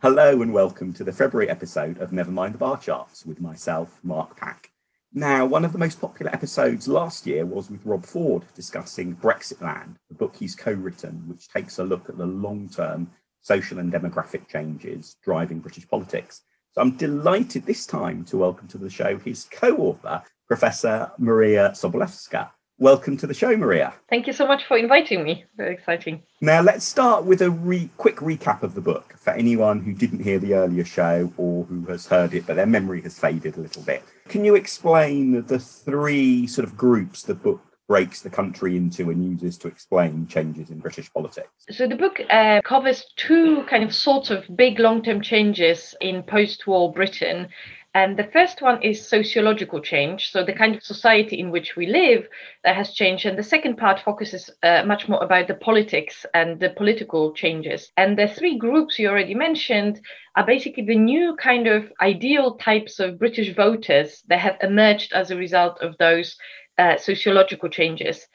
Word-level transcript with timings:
Hello 0.00 0.42
and 0.42 0.52
welcome 0.52 0.92
to 0.92 1.02
the 1.02 1.12
February 1.12 1.50
episode 1.50 1.98
of 1.98 2.12
Never 2.12 2.30
Mind 2.30 2.54
the 2.54 2.58
Bar 2.58 2.78
Charts 2.78 3.26
with 3.26 3.40
myself, 3.40 3.98
Mark 4.04 4.36
Pack. 4.36 4.70
Now, 5.12 5.44
one 5.44 5.64
of 5.64 5.72
the 5.72 5.78
most 5.78 6.00
popular 6.00 6.32
episodes 6.32 6.86
last 6.86 7.26
year 7.26 7.44
was 7.44 7.68
with 7.68 7.84
Rob 7.84 8.06
Ford 8.06 8.44
discussing 8.54 9.16
Brexitland, 9.16 9.96
the 10.08 10.14
book 10.14 10.36
he's 10.36 10.54
co 10.54 10.70
written, 10.70 11.24
which 11.26 11.48
takes 11.48 11.80
a 11.80 11.84
look 11.84 12.08
at 12.08 12.16
the 12.16 12.26
long 12.26 12.68
term 12.68 13.10
social 13.40 13.80
and 13.80 13.92
demographic 13.92 14.46
changes 14.46 15.16
driving 15.24 15.58
British 15.58 15.88
politics. 15.88 16.42
So 16.70 16.80
I'm 16.80 16.96
delighted 16.96 17.66
this 17.66 17.84
time 17.84 18.24
to 18.26 18.36
welcome 18.36 18.68
to 18.68 18.78
the 18.78 18.88
show 18.88 19.18
his 19.18 19.48
co 19.50 19.74
author, 19.78 20.22
Professor 20.46 21.10
Maria 21.18 21.70
Sobolewska. 21.70 22.50
Welcome 22.80 23.16
to 23.16 23.26
the 23.26 23.34
show, 23.34 23.56
Maria. 23.56 23.92
Thank 24.08 24.28
you 24.28 24.32
so 24.32 24.46
much 24.46 24.64
for 24.64 24.76
inviting 24.76 25.24
me. 25.24 25.44
Very 25.56 25.74
exciting. 25.74 26.22
Now, 26.40 26.62
let's 26.62 26.84
start 26.84 27.24
with 27.24 27.42
a 27.42 27.50
re- 27.50 27.90
quick 27.96 28.18
recap 28.18 28.62
of 28.62 28.76
the 28.76 28.80
book 28.80 29.14
for 29.18 29.30
anyone 29.32 29.80
who 29.80 29.92
didn't 29.92 30.22
hear 30.22 30.38
the 30.38 30.54
earlier 30.54 30.84
show 30.84 31.32
or 31.36 31.64
who 31.64 31.84
has 31.86 32.06
heard 32.06 32.34
it, 32.34 32.46
but 32.46 32.54
their 32.54 32.66
memory 32.66 33.02
has 33.02 33.18
faded 33.18 33.56
a 33.56 33.60
little 33.60 33.82
bit. 33.82 34.04
Can 34.28 34.44
you 34.44 34.54
explain 34.54 35.44
the 35.46 35.58
three 35.58 36.46
sort 36.46 36.68
of 36.68 36.76
groups 36.76 37.24
the 37.24 37.34
book 37.34 37.60
breaks 37.88 38.20
the 38.20 38.30
country 38.30 38.76
into 38.76 39.10
and 39.10 39.24
uses 39.24 39.58
to 39.58 39.66
explain 39.66 40.28
changes 40.28 40.70
in 40.70 40.78
British 40.78 41.12
politics? 41.12 41.48
So, 41.70 41.88
the 41.88 41.96
book 41.96 42.20
uh, 42.30 42.60
covers 42.64 43.06
two 43.16 43.64
kind 43.68 43.82
of 43.82 43.92
sorts 43.92 44.30
of 44.30 44.44
big 44.54 44.78
long 44.78 45.02
term 45.02 45.20
changes 45.20 45.96
in 46.00 46.22
post 46.22 46.68
war 46.68 46.92
Britain 46.92 47.48
and 47.94 48.18
the 48.18 48.30
first 48.32 48.60
one 48.60 48.82
is 48.82 49.08
sociological 49.08 49.80
change, 49.80 50.30
so 50.30 50.44
the 50.44 50.52
kind 50.52 50.76
of 50.76 50.82
society 50.82 51.38
in 51.40 51.50
which 51.50 51.74
we 51.74 51.86
live 51.86 52.28
that 52.62 52.76
has 52.76 52.92
changed. 52.92 53.24
And 53.24 53.38
the 53.38 53.42
second 53.42 53.76
part 53.76 54.00
focuses 54.00 54.50
uh, 54.62 54.84
much 54.84 55.08
more 55.08 55.22
about 55.24 55.48
the 55.48 55.54
politics 55.54 56.26
and 56.34 56.60
the 56.60 56.70
political 56.70 57.32
changes. 57.32 57.90
And 57.96 58.18
the 58.18 58.28
three 58.28 58.58
groups 58.58 58.98
you 58.98 59.08
already 59.08 59.34
mentioned 59.34 60.00
are 60.36 60.44
basically 60.44 60.84
the 60.84 60.98
new 60.98 61.34
kind 61.36 61.66
of 61.66 61.90
ideal 62.00 62.56
types 62.56 63.00
of 63.00 63.18
British 63.18 63.56
voters 63.56 64.22
that 64.28 64.40
have 64.40 64.58
emerged 64.62 65.14
as 65.14 65.30
a 65.30 65.36
result 65.36 65.80
of 65.80 65.96
those 65.98 66.36
uh, 66.76 66.98
sociological 66.98 67.70
changes. 67.70 68.26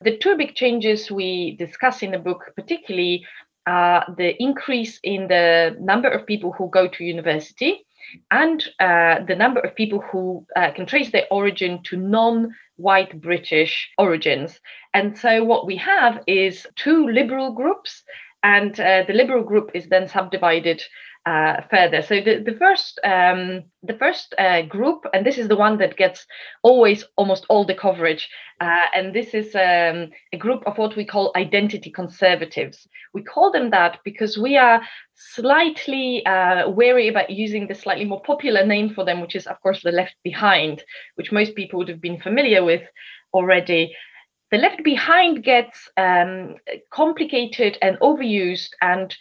The 0.00 0.16
two 0.16 0.36
big 0.36 0.54
changes 0.54 1.10
we 1.10 1.56
discuss 1.58 2.02
in 2.02 2.12
the 2.12 2.18
book, 2.18 2.52
particularly, 2.54 3.26
are 3.66 4.04
the 4.16 4.40
increase 4.40 5.00
in 5.02 5.28
the 5.28 5.76
number 5.80 6.08
of 6.08 6.26
people 6.26 6.52
who 6.52 6.70
go 6.70 6.88
to 6.88 7.04
university 7.04 7.84
and 8.30 8.62
uh, 8.80 9.24
the 9.26 9.36
number 9.36 9.60
of 9.60 9.74
people 9.74 10.00
who 10.00 10.46
uh, 10.56 10.70
can 10.72 10.86
trace 10.86 11.10
their 11.10 11.26
origin 11.30 11.82
to 11.84 11.96
non 11.96 12.54
white 12.76 13.20
British 13.20 13.90
origins. 13.98 14.60
And 14.94 15.16
so 15.16 15.44
what 15.44 15.66
we 15.66 15.76
have 15.76 16.22
is 16.26 16.66
two 16.76 17.08
liberal 17.08 17.52
groups, 17.52 18.02
and 18.42 18.78
uh, 18.80 19.04
the 19.06 19.14
liberal 19.14 19.44
group 19.44 19.70
is 19.74 19.88
then 19.88 20.08
subdivided 20.08 20.82
uh, 21.24 21.60
further. 21.70 22.02
So 22.02 22.20
the, 22.20 22.42
the 22.44 22.56
first 22.58 23.00
um, 23.04 23.64
the 23.82 23.96
first 23.98 24.34
uh, 24.38 24.62
group, 24.62 25.04
and 25.14 25.24
this 25.24 25.38
is 25.38 25.48
the 25.48 25.56
one 25.56 25.78
that 25.78 25.96
gets 25.96 26.26
always 26.62 27.04
almost 27.16 27.46
all 27.48 27.64
the 27.64 27.74
coverage, 27.74 28.28
uh, 28.60 28.86
and 28.94 29.14
this 29.14 29.32
is 29.32 29.54
um, 29.54 30.10
a 30.32 30.36
group 30.36 30.62
of 30.66 30.78
what 30.78 30.96
we 30.96 31.04
call 31.04 31.32
identity 31.36 31.90
conservatives. 31.90 32.88
We 33.14 33.22
call 33.22 33.50
them 33.52 33.70
that 33.70 33.98
because 34.04 34.38
we 34.38 34.56
are 34.56 34.82
slightly 35.14 36.24
uh, 36.24 36.70
wary 36.70 37.08
about 37.08 37.30
using 37.30 37.66
the 37.68 37.74
slightly 37.74 38.04
more 38.04 38.22
popular 38.22 38.64
name 38.64 38.94
for 38.94 39.04
them, 39.04 39.20
which 39.20 39.36
is 39.36 39.46
of 39.46 39.60
course 39.60 39.82
the 39.82 39.92
left 39.92 40.14
behind, 40.24 40.82
which 41.16 41.32
most 41.32 41.54
people 41.54 41.78
would 41.78 41.88
have 41.88 42.00
been 42.00 42.20
familiar 42.20 42.64
with 42.64 42.82
already. 43.34 43.94
The 44.50 44.58
left 44.58 44.82
behind 44.84 45.44
gets 45.44 45.88
um, 45.96 46.56
complicated 46.90 47.78
and 47.80 47.98
overused 48.00 48.70
and 48.80 49.14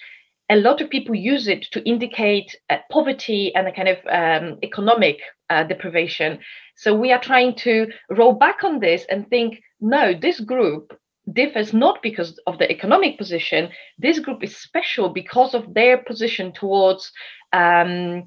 a 0.52 0.58
lot 0.58 0.81
of 0.81 0.89
people 0.89 1.16
use 1.16 1.48
it 1.48 1.64
to 1.72 1.81
indicate 1.88 2.53
uh, 2.70 2.78
poverty 2.92 3.55
and 3.55 3.67
a 3.67 3.72
kind 3.72 3.88
of 3.88 3.98
um, 4.09 4.59
economic 4.61 5.20
uh, 5.50 5.64
deprivation. 5.64 6.39
So 6.76 6.93
we 6.93 7.14
are 7.14 7.21
trying 7.21 7.55
to 7.58 7.87
roll 8.10 8.33
back 8.33 8.66
on 8.66 8.80
this 8.80 9.05
and 9.10 9.30
think 9.30 9.61
no, 9.80 10.14
this 10.14 10.42
group 10.42 10.93
differs 11.33 11.73
not 11.73 12.02
because 12.02 12.39
of 12.47 12.58
the 12.58 12.69
economic 12.71 13.17
position. 13.17 13.69
This 13.97 14.19
group 14.19 14.43
is 14.43 14.58
special 14.58 15.09
because 15.09 15.53
of 15.53 15.73
their 15.73 15.97
position 15.97 16.52
towards. 16.53 17.11
Um, 17.53 18.25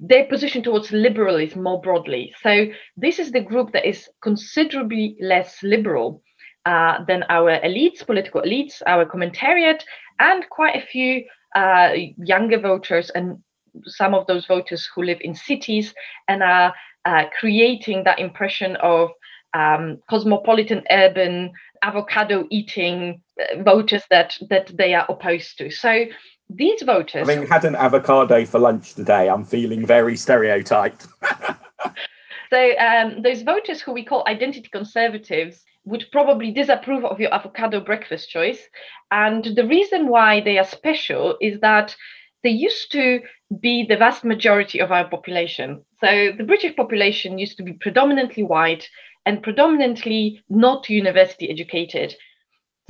their 0.00 0.26
position 0.26 0.64
towards 0.64 0.90
liberalism 0.90 1.62
more 1.62 1.80
broadly. 1.80 2.34
So, 2.42 2.66
this 2.96 3.20
is 3.20 3.30
the 3.30 3.40
group 3.40 3.72
that 3.72 3.88
is 3.88 4.08
considerably 4.20 5.16
less 5.20 5.62
liberal 5.62 6.22
uh, 6.66 7.04
than 7.06 7.22
our 7.28 7.60
elites, 7.60 8.04
political 8.04 8.42
elites, 8.42 8.82
our 8.86 9.06
commentariat, 9.06 9.82
and 10.18 10.44
quite 10.50 10.76
a 10.76 10.86
few 10.86 11.24
uh, 11.54 11.92
younger 12.18 12.58
voters 12.58 13.10
and 13.10 13.38
some 13.84 14.14
of 14.14 14.26
those 14.26 14.46
voters 14.46 14.88
who 14.94 15.02
live 15.02 15.18
in 15.20 15.34
cities 15.34 15.94
and 16.26 16.42
are 16.42 16.74
uh, 17.04 17.24
creating 17.38 18.04
that 18.04 18.18
impression 18.18 18.76
of 18.76 19.10
um, 19.54 19.98
cosmopolitan, 20.08 20.82
urban, 20.90 21.52
avocado 21.82 22.46
eating 22.50 23.20
uh, 23.40 23.62
voters 23.62 24.02
that 24.10 24.36
that 24.50 24.70
they 24.76 24.94
are 24.94 25.06
opposed 25.08 25.58
to. 25.58 25.70
So 25.70 26.06
these 26.50 26.82
voters. 26.82 27.28
Having 27.28 27.46
had 27.48 27.64
an 27.64 27.76
avocado 27.76 28.44
for 28.44 28.58
lunch 28.58 28.94
today, 28.94 29.28
I'm 29.28 29.44
feeling 29.44 29.86
very 29.86 30.16
stereotyped. 30.16 31.06
so 32.50 32.78
um, 32.78 33.22
those 33.22 33.42
voters 33.42 33.80
who 33.80 33.92
we 33.92 34.04
call 34.04 34.24
identity 34.26 34.68
conservatives 34.72 35.64
would 35.84 36.04
probably 36.12 36.50
disapprove 36.50 37.04
of 37.04 37.20
your 37.20 37.32
avocado 37.32 37.80
breakfast 37.80 38.30
choice. 38.30 38.60
And 39.10 39.44
the 39.44 39.66
reason 39.66 40.08
why 40.08 40.40
they 40.40 40.58
are 40.58 40.64
special 40.64 41.36
is 41.40 41.60
that 41.60 41.94
they 42.42 42.50
used 42.50 42.92
to 42.92 43.20
be 43.60 43.84
the 43.86 43.96
vast 43.96 44.24
majority 44.24 44.78
of 44.80 44.92
our 44.92 45.08
population. 45.08 45.82
So 46.00 46.32
the 46.36 46.44
British 46.44 46.76
population 46.76 47.38
used 47.38 47.56
to 47.56 47.62
be 47.62 47.72
predominantly 47.72 48.42
white 48.42 48.88
and 49.28 49.42
predominantly 49.42 50.42
not 50.48 50.88
university 50.88 51.50
educated. 51.50 52.14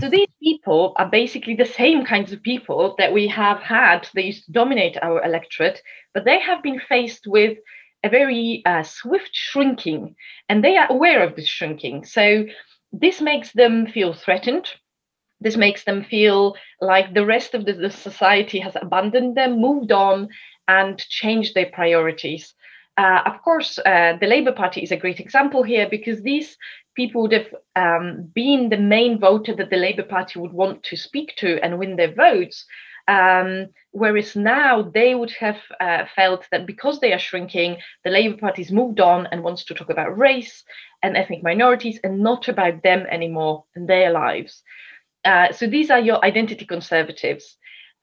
So 0.00 0.08
these 0.08 0.28
people 0.40 0.94
are 0.96 1.10
basically 1.10 1.56
the 1.56 1.64
same 1.64 2.04
kinds 2.04 2.30
of 2.32 2.40
people 2.44 2.94
that 2.98 3.12
we 3.12 3.26
have 3.26 3.58
had. 3.58 4.08
They 4.14 4.26
used 4.26 4.44
to 4.44 4.52
dominate 4.52 4.96
our 5.02 5.20
electorate, 5.24 5.82
but 6.14 6.24
they 6.24 6.38
have 6.38 6.62
been 6.62 6.80
faced 6.88 7.26
with 7.26 7.58
a 8.04 8.08
very 8.08 8.62
uh, 8.64 8.84
swift 8.84 9.30
shrinking, 9.32 10.14
and 10.48 10.62
they 10.62 10.76
are 10.76 10.86
aware 10.88 11.24
of 11.24 11.34
this 11.34 11.48
shrinking. 11.48 12.04
So 12.04 12.46
this 12.92 13.20
makes 13.20 13.50
them 13.50 13.88
feel 13.88 14.12
threatened. 14.14 14.70
This 15.40 15.56
makes 15.56 15.82
them 15.82 16.04
feel 16.04 16.54
like 16.80 17.14
the 17.14 17.26
rest 17.26 17.54
of 17.54 17.64
the, 17.64 17.72
the 17.72 17.90
society 17.90 18.60
has 18.60 18.76
abandoned 18.80 19.36
them, 19.36 19.60
moved 19.60 19.90
on, 19.90 20.28
and 20.68 20.96
changed 20.98 21.56
their 21.56 21.70
priorities. 21.72 22.54
Uh, 22.98 23.22
of 23.26 23.40
course, 23.42 23.78
uh, 23.86 24.18
the 24.20 24.26
Labour 24.26 24.50
Party 24.50 24.82
is 24.82 24.90
a 24.90 24.96
great 24.96 25.20
example 25.20 25.62
here 25.62 25.88
because 25.88 26.20
these 26.20 26.58
people 26.96 27.22
would 27.22 27.32
have 27.32 27.54
um, 27.76 28.28
been 28.34 28.70
the 28.70 28.76
main 28.76 29.20
voter 29.20 29.54
that 29.54 29.70
the 29.70 29.76
Labour 29.76 30.02
Party 30.02 30.40
would 30.40 30.52
want 30.52 30.82
to 30.82 30.96
speak 30.96 31.32
to 31.36 31.62
and 31.62 31.78
win 31.78 31.94
their 31.94 32.12
votes. 32.12 32.66
Um, 33.06 33.68
whereas 33.92 34.34
now 34.34 34.82
they 34.82 35.14
would 35.14 35.30
have 35.30 35.58
uh, 35.80 36.06
felt 36.14 36.46
that 36.50 36.66
because 36.66 36.98
they 36.98 37.12
are 37.12 37.20
shrinking, 37.20 37.76
the 38.02 38.10
Labour 38.10 38.36
Party's 38.36 38.72
moved 38.72 38.98
on 38.98 39.28
and 39.30 39.44
wants 39.44 39.64
to 39.66 39.74
talk 39.74 39.90
about 39.90 40.18
race 40.18 40.64
and 41.00 41.16
ethnic 41.16 41.44
minorities 41.44 42.00
and 42.02 42.18
not 42.18 42.48
about 42.48 42.82
them 42.82 43.06
anymore 43.08 43.64
and 43.76 43.88
their 43.88 44.10
lives. 44.10 44.64
Uh, 45.24 45.52
so 45.52 45.68
these 45.68 45.88
are 45.88 46.00
your 46.00 46.22
identity 46.24 46.64
conservatives. 46.64 47.57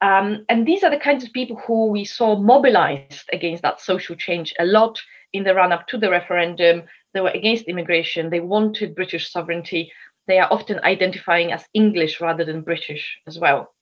Um, 0.05 0.45
and 0.49 0.67
these 0.67 0.83
are 0.83 0.91
the 0.91 0.99
kinds 0.99 1.23
of 1.23 1.33
people 1.33 1.57
who 1.65 1.87
we 1.87 2.05
saw 2.05 2.35
mobilized 2.35 3.27
against 3.33 3.63
that 3.63 3.81
social 3.81 4.15
change 4.15 4.53
a 4.59 4.65
lot 4.65 5.01
in 5.33 5.43
the 5.43 5.55
run 5.55 5.71
up 5.71 5.87
to 5.87 5.97
the 5.97 6.11
referendum. 6.11 6.83
They 7.13 7.21
were 7.21 7.29
against 7.29 7.65
immigration, 7.65 8.29
they 8.29 8.39
wanted 8.39 8.93
British 8.93 9.31
sovereignty. 9.31 9.91
They 10.27 10.37
are 10.37 10.51
often 10.51 10.79
identifying 10.83 11.51
as 11.51 11.65
English 11.73 12.21
rather 12.21 12.45
than 12.45 12.61
British 12.61 13.17
as 13.25 13.39
well. 13.39 13.73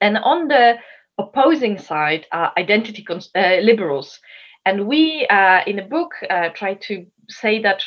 And 0.00 0.18
on 0.18 0.48
the 0.48 0.78
opposing 1.16 1.78
side 1.78 2.26
are 2.32 2.52
identity 2.58 3.04
cons- 3.04 3.30
uh, 3.36 3.58
liberals. 3.62 4.18
And 4.64 4.88
we, 4.88 5.28
uh, 5.28 5.60
in 5.64 5.76
the 5.76 5.82
book, 5.82 6.10
uh, 6.28 6.48
try 6.54 6.74
to 6.74 7.06
say 7.28 7.62
that 7.62 7.84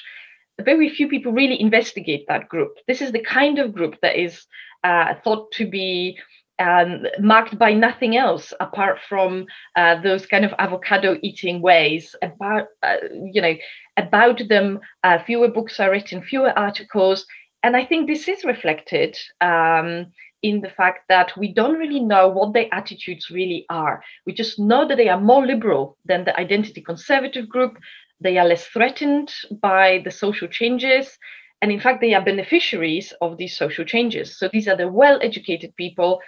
very 0.61 0.89
few 0.89 1.09
people 1.09 1.33
really 1.33 1.59
investigate 1.59 2.25
that 2.29 2.47
group. 2.47 2.77
This 2.87 3.01
is 3.01 3.11
the 3.11 3.23
kind 3.23 3.59
of 3.59 3.73
group 3.73 3.97
that 4.01 4.17
is 4.17 4.45
uh, 4.85 5.15
thought 5.23 5.51
to 5.53 5.69
be 5.69 6.17
um, 6.59 7.05
marked 7.19 7.57
by 7.57 7.73
nothing 7.73 8.17
else 8.17 8.53
apart 8.59 8.99
from 9.07 9.45
uh, 9.75 10.01
those 10.01 10.25
kind 10.25 10.45
of 10.45 10.53
avocado 10.59 11.17
eating 11.21 11.61
ways 11.61 12.15
about 12.21 12.67
uh, 12.83 12.97
you 13.31 13.41
know 13.41 13.55
about 13.97 14.41
them 14.49 14.79
uh, 15.03 15.17
fewer 15.25 15.47
books 15.47 15.79
are 15.79 15.91
written 15.91 16.21
fewer 16.21 16.57
articles 16.57 17.25
and 17.63 17.75
i 17.75 17.85
think 17.85 18.07
this 18.07 18.27
is 18.27 18.43
reflected 18.45 19.17
um, 19.41 20.05
in 20.41 20.61
the 20.61 20.69
fact 20.69 21.07
that 21.09 21.35
we 21.37 21.53
don't 21.53 21.77
really 21.77 21.99
know 21.99 22.27
what 22.27 22.53
their 22.53 22.67
attitudes 22.73 23.29
really 23.29 23.65
are. 23.69 24.01
We 24.25 24.33
just 24.33 24.57
know 24.57 24.87
that 24.87 24.97
they 24.97 25.09
are 25.09 25.19
more 25.19 25.45
liberal 25.45 25.97
than 26.05 26.23
the 26.23 26.37
identity 26.39 26.81
conservative 26.81 27.49
group. 27.49 27.77
They 28.21 28.37
are 28.37 28.45
less 28.47 28.65
threatened 28.65 29.33
by 29.61 30.01
the 30.03 30.11
social 30.11 30.47
changes. 30.47 31.17
And 31.61 31.71
in 31.71 31.79
fact, 31.79 32.01
they 32.01 32.13
are 32.13 32.23
beneficiaries 32.23 33.13
of 33.21 33.37
these 33.37 33.57
social 33.57 33.85
changes. 33.85 34.37
So 34.37 34.49
these 34.51 34.67
are 34.67 34.77
the 34.77 34.87
well 34.87 35.19
educated 35.21 35.75
people, 35.75 36.21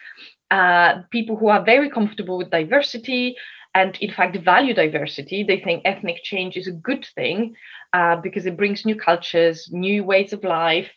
uh, 0.50 1.04
people 1.10 1.38
who 1.38 1.48
are 1.48 1.64
very 1.64 1.90
comfortable 1.90 2.38
with 2.38 2.50
diversity 2.50 3.36
and, 3.74 3.98
in 4.02 4.12
fact, 4.12 4.38
value 4.44 4.74
diversity. 4.74 5.44
They 5.44 5.60
think 5.60 5.84
ethnic 5.86 6.24
change 6.24 6.58
is 6.58 6.68
a 6.68 6.74
good 6.74 7.08
thing 7.16 7.56
uh, 7.94 8.18
because 8.18 8.46
it 8.46 8.58
brings 8.58 8.86
new 8.86 8.96
cultures, 8.96 9.70
new 9.72 10.04
ways 10.04 10.34
of 10.34 10.44
life. 10.44 10.90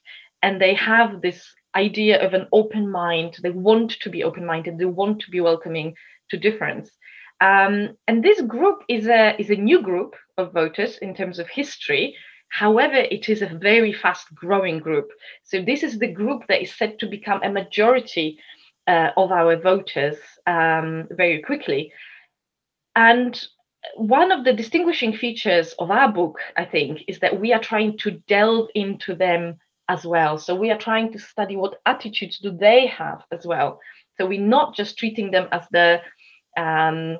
And 0.42 0.60
they 0.60 0.74
have 0.74 1.22
this 1.22 1.46
idea 1.76 2.24
of 2.24 2.34
an 2.34 2.48
open 2.52 2.90
mind. 2.90 3.36
They 3.42 3.50
want 3.50 3.92
to 4.00 4.10
be 4.10 4.24
open 4.24 4.44
minded, 4.44 4.78
they 4.78 4.84
want 4.84 5.20
to 5.20 5.30
be 5.30 5.40
welcoming 5.40 5.94
to 6.30 6.36
difference. 6.36 6.90
Um, 7.40 7.96
and 8.08 8.24
this 8.24 8.40
group 8.40 8.82
is 8.88 9.06
a, 9.06 9.40
is 9.40 9.50
a 9.50 9.56
new 9.56 9.82
group 9.82 10.14
of 10.38 10.52
voters 10.52 10.98
in 10.98 11.14
terms 11.14 11.38
of 11.38 11.48
history. 11.48 12.16
However, 12.54 12.94
it 12.94 13.28
is 13.28 13.42
a 13.42 13.48
very 13.48 13.92
fast 13.92 14.32
growing 14.32 14.78
group. 14.78 15.10
So, 15.42 15.60
this 15.60 15.82
is 15.82 15.98
the 15.98 16.12
group 16.12 16.46
that 16.46 16.62
is 16.62 16.72
set 16.72 17.00
to 17.00 17.06
become 17.06 17.42
a 17.42 17.50
majority 17.50 18.38
uh, 18.86 19.10
of 19.16 19.32
our 19.32 19.56
voters 19.56 20.18
um, 20.46 21.08
very 21.10 21.42
quickly. 21.42 21.92
And 22.94 23.44
one 23.96 24.30
of 24.30 24.44
the 24.44 24.52
distinguishing 24.52 25.16
features 25.16 25.74
of 25.80 25.90
our 25.90 26.12
book, 26.12 26.38
I 26.56 26.64
think, 26.64 27.02
is 27.08 27.18
that 27.18 27.40
we 27.40 27.52
are 27.52 27.60
trying 27.60 27.98
to 27.98 28.12
delve 28.28 28.68
into 28.76 29.16
them 29.16 29.58
as 29.88 30.06
well. 30.06 30.38
So 30.38 30.54
we 30.54 30.70
are 30.70 30.78
trying 30.78 31.12
to 31.12 31.18
study 31.18 31.56
what 31.56 31.80
attitudes 31.86 32.38
do 32.38 32.56
they 32.56 32.86
have 32.86 33.24
as 33.32 33.44
well. 33.44 33.80
So 34.16 34.26
we're 34.26 34.40
not 34.56 34.76
just 34.76 34.96
treating 34.96 35.32
them 35.32 35.48
as 35.50 35.66
the 35.72 36.02
um, 36.56 37.18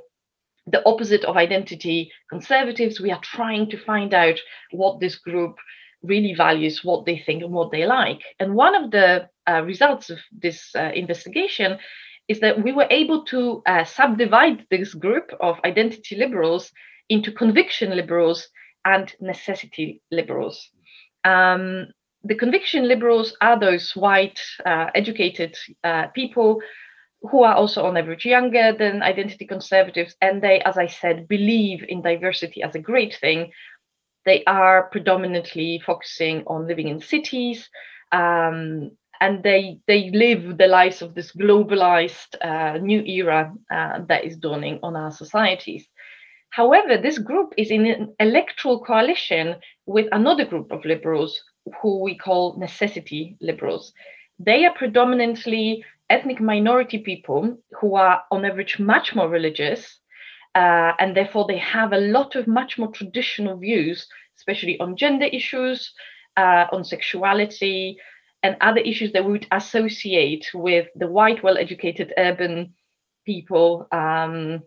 the 0.67 0.83
opposite 0.87 1.25
of 1.25 1.37
identity 1.37 2.11
conservatives. 2.31 3.01
We 3.01 3.11
are 3.11 3.21
trying 3.21 3.71
to 3.71 3.79
find 3.79 4.15
out 4.15 4.39
what 4.71 5.01
this 5.01 5.17
group 5.17 5.57
really 6.03 6.35
values, 6.35 6.85
what 6.85 7.07
they 7.07 7.19
think, 7.19 7.43
and 7.43 7.53
what 7.53 7.71
they 7.71 7.87
like. 7.87 8.21
And 8.39 8.55
one 8.55 8.75
of 8.75 8.91
the 8.91 9.29
uh, 9.49 9.63
results 9.63 10.11
of 10.11 10.19
this 10.33 10.75
uh, 10.75 10.91
investigation 10.95 11.79
is 12.29 12.41
that 12.41 12.63
we 12.63 12.73
were 12.73 12.87
able 12.91 13.25
to 13.27 13.63
uh, 13.67 13.85
subdivide 13.85 14.67
this 14.71 14.95
group 14.95 15.31
of 15.41 15.59
identity 15.65 16.17
liberals 16.17 16.73
into 17.09 17.33
conviction 17.33 17.95
liberals 17.95 18.49
and 18.85 19.15
necessity 19.21 20.01
liberals. 20.11 20.71
Um, 21.25 21.89
the 22.23 22.35
conviction 22.35 22.89
liberals 22.89 23.37
are 23.43 23.59
those 23.61 23.95
white, 23.95 24.41
uh, 24.65 24.87
educated 24.95 25.57
uh, 25.85 26.07
people 26.09 26.61
who 27.31 27.43
are 27.43 27.55
also 27.55 27.85
on 27.85 27.97
average 27.97 28.27
younger 28.27 28.73
than 28.73 29.03
identity 29.03 29.47
conservatives, 29.47 30.15
and 30.21 30.43
they, 30.43 30.61
as 30.61 30.77
I 30.77 30.87
said, 30.87 31.29
believe 31.29 31.85
in 31.89 32.03
diversity 32.03 32.63
as 32.63 32.75
a 32.75 32.81
great 32.81 33.17
thing. 33.21 33.53
They 34.27 34.45
are 34.45 34.89
predominantly 34.91 35.83
focusing 35.85 36.45
on 36.47 36.67
living 36.67 36.89
in 36.89 37.01
cities, 37.01 37.69
um, 38.13 38.91
and 39.21 39.43
they 39.43 39.79
they 39.87 40.11
live 40.11 40.59
the 40.59 40.67
lives 40.67 41.03
of 41.03 41.15
this 41.15 41.33
globalized 41.33 42.35
uh, 42.43 42.79
new 42.79 43.03
era 43.03 43.53
uh, 43.71 44.01
that 44.09 44.25
is 44.25 44.37
dawning 44.37 44.79
on 44.83 44.97
our 44.97 45.11
societies. 45.11 45.87
However, 46.51 46.97
this 46.97 47.19
group 47.19 47.53
is 47.57 47.71
in 47.71 47.87
an 47.87 48.15
electoral 48.21 48.85
coalition 48.85 49.57
with 49.87 50.07
another 50.13 50.45
group 50.45 50.71
of 50.73 50.85
liberals 50.85 51.43
who 51.81 52.01
we 52.01 52.17
call 52.17 52.57
necessity 52.59 53.37
liberals. 53.41 53.93
They 54.39 54.65
are 54.65 54.75
predominantly 54.75 55.85
ethnic 56.11 56.41
minority 56.41 56.99
people 56.99 57.59
who 57.81 57.97
are, 57.97 58.23
on 58.31 58.45
average, 58.45 58.79
much 58.79 59.15
more 59.15 59.29
religious, 59.29 59.99
uh, 60.55 60.93
and 60.99 61.17
therefore 61.17 61.47
they 61.49 61.59
have 61.59 61.93
a 61.93 61.99
lot 61.99 62.37
of 62.37 62.47
much 62.47 62.79
more 62.79 62.91
traditional 62.93 63.57
views, 63.57 64.07
especially 64.37 64.79
on 64.81 64.97
gender 64.97 65.27
issues, 65.27 65.93
uh, 66.37 66.67
on 66.73 66.85
sexuality, 66.85 67.97
and 68.43 68.57
other 68.61 68.81
issues 68.81 69.13
that 69.13 69.25
we 69.25 69.33
would 69.33 69.47
associate 69.53 70.47
with 70.55 70.87
the 70.97 71.07
white, 71.07 71.43
well 71.43 71.59
educated 71.59 72.13
urban 72.19 72.75
people. 73.25 73.87
Um, 73.91 74.63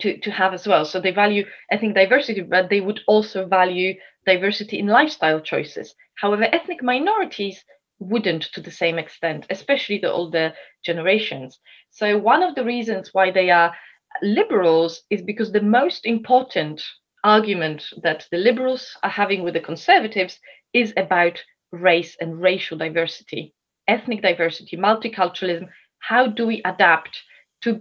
to, 0.00 0.18
to 0.18 0.30
have 0.30 0.52
as 0.52 0.66
well. 0.66 0.84
So 0.84 1.00
they 1.00 1.12
value 1.12 1.46
ethnic 1.70 1.94
diversity, 1.94 2.40
but 2.42 2.68
they 2.70 2.80
would 2.80 3.00
also 3.06 3.46
value 3.46 3.94
diversity 4.26 4.78
in 4.78 4.86
lifestyle 4.86 5.40
choices. 5.40 5.94
However, 6.16 6.44
ethnic 6.44 6.82
minorities 6.82 7.64
wouldn't 7.98 8.44
to 8.52 8.60
the 8.60 8.70
same 8.70 8.98
extent, 8.98 9.46
especially 9.50 9.98
the 9.98 10.12
older 10.12 10.52
generations. 10.84 11.58
So, 11.90 12.18
one 12.18 12.42
of 12.42 12.54
the 12.54 12.64
reasons 12.64 13.10
why 13.12 13.30
they 13.30 13.50
are 13.50 13.74
liberals 14.22 15.02
is 15.10 15.22
because 15.22 15.52
the 15.52 15.62
most 15.62 16.06
important 16.06 16.82
argument 17.24 17.84
that 18.02 18.26
the 18.30 18.38
liberals 18.38 18.96
are 19.02 19.10
having 19.10 19.42
with 19.42 19.54
the 19.54 19.60
conservatives 19.60 20.38
is 20.72 20.92
about 20.96 21.42
race 21.72 22.16
and 22.20 22.40
racial 22.40 22.78
diversity, 22.78 23.54
ethnic 23.88 24.22
diversity, 24.22 24.76
multiculturalism. 24.76 25.68
How 26.00 26.26
do 26.26 26.46
we 26.46 26.62
adapt 26.64 27.20
to 27.62 27.80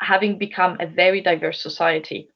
having 0.00 0.38
become 0.38 0.76
a 0.80 0.86
very 0.86 1.20
diverse 1.20 1.60
society? 1.60 2.28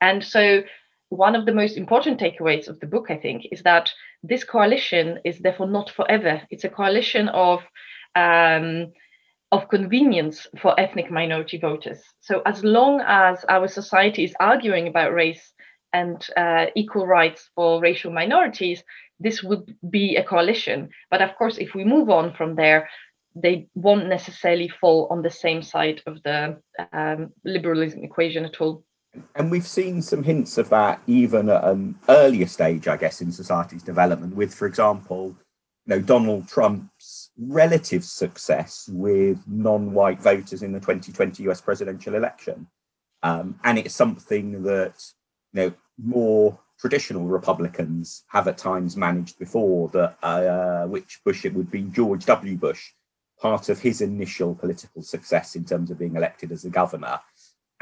And 0.00 0.22
so, 0.22 0.62
one 1.08 1.34
of 1.34 1.46
the 1.46 1.54
most 1.54 1.76
important 1.76 2.20
takeaways 2.20 2.68
of 2.68 2.80
the 2.80 2.86
book, 2.86 3.06
I 3.10 3.16
think, 3.16 3.46
is 3.52 3.62
that 3.62 3.90
this 4.22 4.44
coalition 4.44 5.20
is 5.24 5.38
therefore 5.38 5.68
not 5.68 5.90
forever. 5.90 6.42
It's 6.50 6.64
a 6.64 6.68
coalition 6.68 7.28
of 7.28 7.62
um, 8.14 8.92
of 9.52 9.68
convenience 9.68 10.48
for 10.60 10.78
ethnic 10.80 11.10
minority 11.10 11.58
voters. 11.58 12.02
So 12.20 12.42
as 12.44 12.64
long 12.64 13.00
as 13.06 13.44
our 13.48 13.68
society 13.68 14.24
is 14.24 14.34
arguing 14.40 14.88
about 14.88 15.14
race 15.14 15.52
and 15.92 16.26
uh, 16.36 16.66
equal 16.74 17.06
rights 17.06 17.50
for 17.54 17.80
racial 17.80 18.10
minorities, 18.10 18.82
this 19.20 19.44
would 19.44 19.76
be 19.90 20.16
a 20.16 20.24
coalition. 20.24 20.88
But 21.10 21.22
of 21.22 21.36
course, 21.36 21.58
if 21.58 21.74
we 21.74 21.84
move 21.84 22.10
on 22.10 22.34
from 22.34 22.56
there, 22.56 22.88
they 23.36 23.68
won't 23.74 24.08
necessarily 24.08 24.68
fall 24.68 25.08
on 25.10 25.22
the 25.22 25.30
same 25.30 25.62
side 25.62 26.02
of 26.06 26.22
the 26.24 26.60
um, 26.92 27.32
liberalism 27.44 28.02
equation 28.02 28.44
at 28.44 28.60
all. 28.60 28.84
And 29.34 29.50
we've 29.50 29.66
seen 29.66 30.02
some 30.02 30.22
hints 30.22 30.58
of 30.58 30.68
that 30.70 31.00
even 31.06 31.48
at 31.48 31.64
an 31.64 31.98
earlier 32.08 32.46
stage, 32.46 32.88
I 32.88 32.96
guess, 32.96 33.20
in 33.20 33.32
society's 33.32 33.82
development, 33.82 34.34
with, 34.34 34.54
for 34.54 34.66
example, 34.66 35.36
you 35.86 35.96
know, 35.96 36.00
Donald 36.00 36.48
Trump's 36.48 37.30
relative 37.38 38.04
success 38.04 38.88
with 38.92 39.38
non-white 39.46 40.20
voters 40.20 40.62
in 40.62 40.72
the 40.72 40.80
2020 40.80 41.42
US 41.44 41.60
presidential 41.60 42.14
election. 42.14 42.66
Um, 43.22 43.58
and 43.64 43.78
it's 43.78 43.94
something 43.94 44.62
that 44.64 45.02
you 45.52 45.62
know 45.62 45.72
more 46.02 46.58
traditional 46.78 47.24
Republicans 47.24 48.24
have 48.28 48.48
at 48.48 48.58
times 48.58 48.96
managed 48.96 49.38
before. 49.38 49.88
That 49.88 50.16
uh, 50.22 50.86
which 50.86 51.20
Bush 51.24 51.44
it 51.44 51.54
would 51.54 51.70
be 51.70 51.82
George 51.82 52.26
W. 52.26 52.56
Bush, 52.56 52.92
part 53.40 53.68
of 53.68 53.80
his 53.80 54.00
initial 54.00 54.54
political 54.54 55.02
success 55.02 55.54
in 55.56 55.64
terms 55.64 55.90
of 55.90 55.98
being 55.98 56.16
elected 56.16 56.52
as 56.52 56.64
a 56.64 56.70
governor 56.70 57.20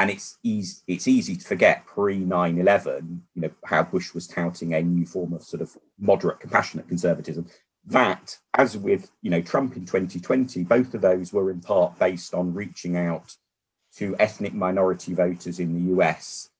and 0.02 0.10
it's 0.10 0.36
easy 0.42 0.82
it's 0.88 1.06
easy 1.06 1.36
to 1.36 1.46
forget 1.46 1.86
pre 1.86 2.18
9-11 2.18 3.20
you 3.34 3.42
know 3.42 3.50
how 3.64 3.84
bush 3.84 4.12
was 4.12 4.26
touting 4.26 4.74
a 4.74 4.82
new 4.82 5.06
form 5.06 5.32
of 5.32 5.44
sort 5.44 5.62
of 5.62 5.76
moderate 5.98 6.40
compassionate 6.40 6.88
conservatism. 6.88 7.46
That 7.86 8.36
as 8.54 8.76
with 8.76 9.12
you 9.22 9.30
know 9.30 9.40
trump 9.40 9.76
in 9.76 9.86
2020 9.86 10.64
both 10.64 10.92
of 10.94 11.02
those 11.02 11.32
were 11.32 11.52
in 11.52 11.60
part 11.60 11.96
based 12.00 12.34
on 12.34 12.52
reaching 12.52 12.96
out 12.96 13.36
to 13.96 14.16
ethnic 14.18 14.54
minority 14.54 15.14
voters 15.14 15.60
in 15.60 15.72
the 15.72 16.02
us 16.02 16.50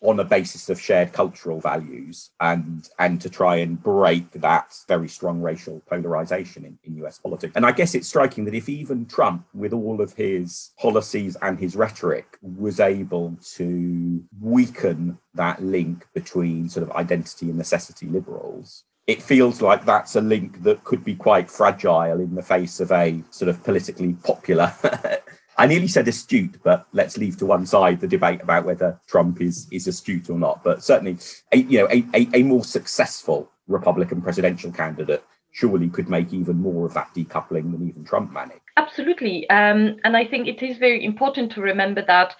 on 0.00 0.20
a 0.20 0.24
basis 0.24 0.70
of 0.70 0.80
shared 0.80 1.12
cultural 1.12 1.60
values 1.60 2.30
and 2.40 2.88
and 2.98 3.20
to 3.20 3.28
try 3.28 3.56
and 3.56 3.82
break 3.82 4.30
that 4.32 4.74
very 4.86 5.08
strong 5.08 5.40
racial 5.40 5.82
polarization 5.88 6.64
in, 6.64 6.78
in 6.84 7.04
US 7.04 7.18
politics. 7.18 7.52
And 7.56 7.66
I 7.66 7.72
guess 7.72 7.94
it's 7.94 8.08
striking 8.08 8.44
that 8.44 8.54
if 8.54 8.68
even 8.68 9.06
Trump, 9.06 9.44
with 9.54 9.72
all 9.72 10.00
of 10.00 10.12
his 10.14 10.70
policies 10.78 11.36
and 11.42 11.58
his 11.58 11.74
rhetoric, 11.74 12.38
was 12.42 12.80
able 12.80 13.36
to 13.54 14.24
weaken 14.40 15.18
that 15.34 15.62
link 15.62 16.06
between 16.14 16.68
sort 16.68 16.88
of 16.88 16.94
identity 16.96 17.48
and 17.48 17.58
necessity 17.58 18.06
liberals, 18.06 18.84
it 19.08 19.22
feels 19.22 19.62
like 19.62 19.84
that's 19.84 20.16
a 20.16 20.20
link 20.20 20.62
that 20.62 20.84
could 20.84 21.02
be 21.02 21.14
quite 21.14 21.50
fragile 21.50 22.20
in 22.20 22.34
the 22.34 22.42
face 22.42 22.78
of 22.78 22.92
a 22.92 23.22
sort 23.30 23.48
of 23.48 23.64
politically 23.64 24.12
popular 24.22 24.72
I 25.58 25.66
nearly 25.66 25.88
said 25.88 26.06
astute, 26.06 26.62
but 26.62 26.86
let's 26.92 27.18
leave 27.18 27.36
to 27.38 27.46
one 27.46 27.66
side 27.66 28.00
the 28.00 28.06
debate 28.06 28.40
about 28.40 28.64
whether 28.64 28.98
Trump 29.08 29.40
is 29.40 29.66
is 29.72 29.88
astute 29.88 30.30
or 30.30 30.38
not. 30.38 30.62
But 30.62 30.84
certainly, 30.84 31.18
a, 31.52 31.58
you 31.58 31.80
know, 31.80 31.88
a, 31.90 32.04
a, 32.14 32.28
a 32.34 32.42
more 32.44 32.64
successful 32.64 33.50
Republican 33.66 34.22
presidential 34.22 34.70
candidate 34.70 35.24
surely 35.50 35.88
could 35.88 36.08
make 36.08 36.32
even 36.32 36.56
more 36.60 36.86
of 36.86 36.94
that 36.94 37.12
decoupling 37.14 37.72
than 37.72 37.88
even 37.88 38.04
Trump 38.04 38.32
managed. 38.32 38.60
Absolutely, 38.76 39.50
um, 39.50 39.96
and 40.04 40.16
I 40.16 40.24
think 40.24 40.46
it 40.46 40.62
is 40.62 40.78
very 40.78 41.04
important 41.04 41.50
to 41.52 41.60
remember 41.60 42.04
that 42.06 42.36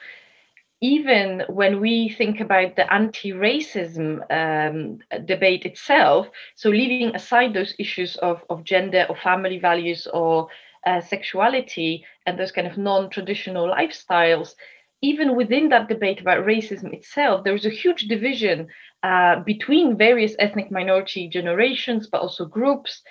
even 0.81 1.43
when 1.49 1.81
we 1.81 2.15
think 2.17 2.39
about 2.39 2.77
the 2.77 2.93
anti-racism 2.93 4.21
um, 4.31 5.01
debate 5.25 5.65
itself, 5.65 6.29
so 6.55 6.69
leaving 6.71 7.17
aside 7.17 7.53
those 7.53 7.75
issues 7.81 8.15
of, 8.19 8.45
of 8.49 8.63
gender 8.63 9.05
or 9.09 9.17
family 9.17 9.59
values 9.59 10.07
or 10.13 10.49
uh, 10.87 11.01
sexuality 11.01 12.05
and 12.29 12.39
those 12.39 12.53
kind 12.53 12.67
of 12.67 12.79
non-traditional 12.79 13.67
lifestyles 13.69 14.55
even 15.01 15.37
within 15.37 15.69
that 15.69 15.89
debate 15.89 16.21
about 16.21 16.45
racism 16.45 16.93
itself 16.93 17.43
there 17.45 17.55
is 17.55 17.67
a 17.67 17.71
huge 17.83 18.03
division 18.09 18.69
uh, 19.03 19.41
between 19.45 19.97
various 19.97 20.35
ethnic 20.39 20.71
minority 20.71 21.29
generations, 21.29 22.09
but 22.11 22.21
also 22.21 22.45
groups, 22.45 23.03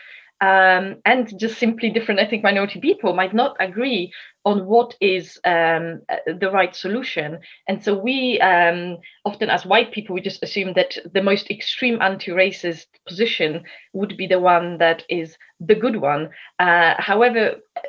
um, 0.42 0.98
and 1.06 1.40
just 1.40 1.58
simply 1.58 1.90
different 1.90 2.20
ethnic 2.20 2.44
minority 2.44 2.80
people 2.80 3.14
might 3.14 3.34
not 3.34 3.56
agree 3.60 4.12
on 4.48 4.66
what 4.66 4.96
is 5.02 5.38
um, 5.44 6.02
uh, 6.08 6.16
the 6.40 6.50
right 6.50 6.74
solution. 6.74 7.38
And 7.68 7.84
so 7.84 7.94
we 7.94 8.40
um, 8.40 8.98
often, 9.26 9.50
as 9.50 9.66
white 9.66 9.92
people, 9.92 10.16
we 10.16 10.22
just 10.22 10.42
assume 10.42 10.72
that 10.76 10.98
the 11.14 11.22
most 11.22 11.52
extreme 11.52 12.02
anti-racist 12.02 12.86
position 13.06 13.64
would 13.92 14.16
be 14.16 14.26
the 14.26 14.40
one 14.40 14.78
that 14.78 15.04
is 15.10 15.38
the 15.60 15.76
good 15.76 15.98
one. 15.98 16.30
Uh, 16.60 16.94
however, 16.98 17.56
uh, 17.76 17.82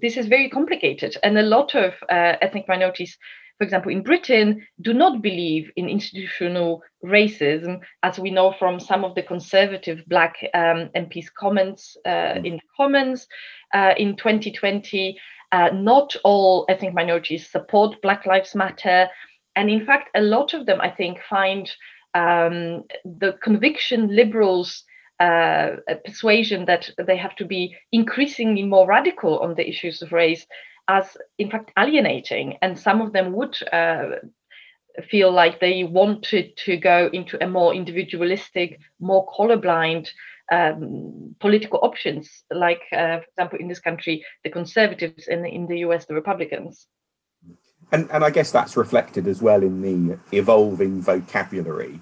this 0.00 0.16
is 0.16 0.26
very 0.26 0.50
complicated, 0.50 1.16
and 1.22 1.38
a 1.38 1.42
lot 1.42 1.76
of 1.76 1.92
uh, 2.08 2.34
ethnic 2.42 2.66
minorities 2.66 3.16
for 3.60 3.64
example, 3.64 3.92
in 3.92 4.02
Britain, 4.02 4.66
do 4.80 4.94
not 4.94 5.20
believe 5.20 5.70
in 5.76 5.86
institutional 5.86 6.82
racism, 7.04 7.80
as 8.02 8.18
we 8.18 8.30
know 8.30 8.54
from 8.58 8.80
some 8.80 9.04
of 9.04 9.14
the 9.14 9.22
conservative 9.22 10.02
Black 10.06 10.36
um, 10.54 10.88
MPs' 10.96 11.26
comments 11.38 11.94
uh, 12.06 12.08
mm. 12.08 12.46
in 12.46 12.52
the 12.54 12.62
Commons 12.74 13.26
uh, 13.74 13.92
in 13.98 14.16
2020. 14.16 15.18
Uh, 15.52 15.70
not 15.72 16.14
all 16.24 16.64
ethnic 16.68 16.94
minorities 16.94 17.48
support 17.48 18.00
Black 18.02 18.24
Lives 18.26 18.54
Matter. 18.54 19.08
And 19.56 19.68
in 19.68 19.84
fact, 19.84 20.10
a 20.14 20.20
lot 20.20 20.54
of 20.54 20.66
them, 20.66 20.80
I 20.80 20.90
think, 20.90 21.18
find 21.28 21.70
um, 22.14 22.84
the 23.04 23.36
conviction 23.42 24.14
liberals 24.14 24.84
uh, 25.20 25.76
persuasion 26.04 26.64
that 26.64 26.90
they 27.06 27.16
have 27.16 27.36
to 27.36 27.44
be 27.44 27.76
increasingly 27.92 28.62
more 28.62 28.86
radical 28.86 29.38
on 29.40 29.54
the 29.54 29.68
issues 29.68 30.00
of 30.00 30.12
race 30.12 30.46
as 30.88 31.16
in 31.38 31.50
fact 31.50 31.70
alienating 31.78 32.56
and 32.62 32.78
some 32.78 33.02
of 33.02 33.12
them 33.12 33.32
would 33.32 33.56
uh, 33.72 34.16
feel 35.10 35.30
like 35.30 35.60
they 35.60 35.84
wanted 35.84 36.56
to 36.56 36.76
go 36.76 37.10
into 37.12 37.42
a 37.44 37.46
more 37.46 37.74
individualistic 37.74 38.80
more 38.98 39.26
colorblind 39.26 40.08
um, 40.50 41.36
political 41.40 41.78
options 41.82 42.44
like 42.52 42.82
uh, 42.92 43.18
for 43.18 43.26
example 43.28 43.58
in 43.58 43.68
this 43.68 43.78
country 43.80 44.24
the 44.44 44.50
conservatives 44.50 45.28
and 45.28 45.46
in, 45.46 45.66
the 45.66 45.78
us 45.78 46.06
the 46.06 46.14
republicans. 46.14 46.86
And, 47.92 48.10
and 48.10 48.24
i 48.24 48.30
guess 48.30 48.50
that's 48.50 48.76
reflected 48.76 49.26
as 49.26 49.40
well 49.42 49.62
in 49.62 49.80
the 49.82 50.18
evolving 50.32 51.00
vocabulary 51.00 52.00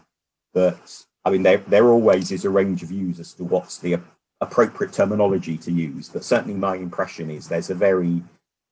that 0.55 1.05
i 1.25 1.31
mean 1.31 1.43
there, 1.43 1.59
there 1.59 1.89
always 1.89 2.33
is 2.33 2.45
a 2.45 2.51
range 2.51 2.83
of 2.83 2.89
views 2.89 3.21
as 3.21 3.33
to 3.35 3.45
what's 3.45 3.79
the 3.79 3.99
appropriate 4.41 4.93
terminology 4.93 5.57
to 5.59 5.73
use 5.73 6.09
but 6.09 6.25
certainly 6.25 6.55
my 6.55 6.77
impression 6.77 7.31
is 7.31 7.49
there's 7.49 7.71
a 7.71 7.75
very 7.75 8.23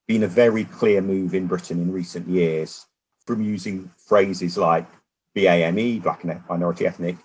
been 0.06 0.22
a 0.22 0.28
very 0.28 0.64
clear 0.64 1.00
move 1.00 1.34
in 1.34 1.46
Britain 1.46 1.80
in 1.82 1.92
recent 1.92 2.28
years 2.28 2.86
from 3.26 3.42
using 3.42 3.90
phrases 3.98 4.56
like 4.56 4.86
BAME, 5.34 6.02
black 6.02 6.24
and 6.24 6.40
minority 6.48 6.86
ethnic, 6.86 7.16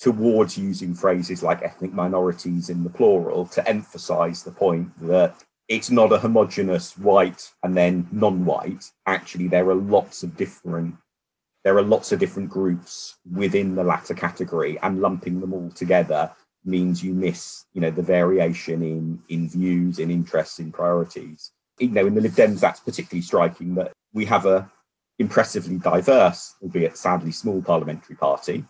towards 0.00 0.56
using 0.56 0.94
phrases 0.94 1.42
like 1.42 1.62
ethnic 1.62 1.92
minorities 1.92 2.70
in 2.70 2.82
the 2.82 2.90
plural 2.90 3.46
to 3.46 3.66
emphasize 3.68 4.42
the 4.42 4.50
point 4.50 4.88
that 5.06 5.34
it's 5.68 5.90
not 5.90 6.12
a 6.12 6.18
homogenous 6.18 6.96
white 6.98 7.52
and 7.62 7.76
then 7.76 8.08
non-white. 8.10 8.90
Actually, 9.06 9.46
there 9.46 9.68
are 9.68 9.74
lots 9.74 10.22
of 10.22 10.36
different 10.36 10.94
there 11.62 11.76
are 11.76 11.82
lots 11.82 12.10
of 12.10 12.18
different 12.18 12.48
groups 12.48 13.18
within 13.30 13.74
the 13.74 13.84
latter 13.84 14.14
category, 14.14 14.78
and 14.82 15.02
lumping 15.02 15.40
them 15.40 15.52
all 15.52 15.70
together 15.70 16.32
means 16.64 17.04
you 17.04 17.12
miss, 17.12 17.66
you 17.74 17.82
know, 17.82 17.90
the 17.90 18.02
variation 18.02 18.82
in 18.82 19.22
in 19.28 19.48
views, 19.48 19.98
in 19.98 20.10
interests, 20.10 20.58
in 20.58 20.72
priorities 20.72 21.52
you 21.80 21.88
know, 21.88 22.06
in 22.06 22.14
the 22.14 22.20
Lib 22.20 22.32
Dems, 22.32 22.60
that's 22.60 22.80
particularly 22.80 23.22
striking 23.22 23.74
that 23.74 23.92
we 24.12 24.24
have 24.26 24.46
a 24.46 24.70
impressively 25.18 25.78
diverse, 25.78 26.54
albeit 26.62 26.96
sadly 26.96 27.32
small, 27.32 27.62
parliamentary 27.62 28.16
party 28.16 28.64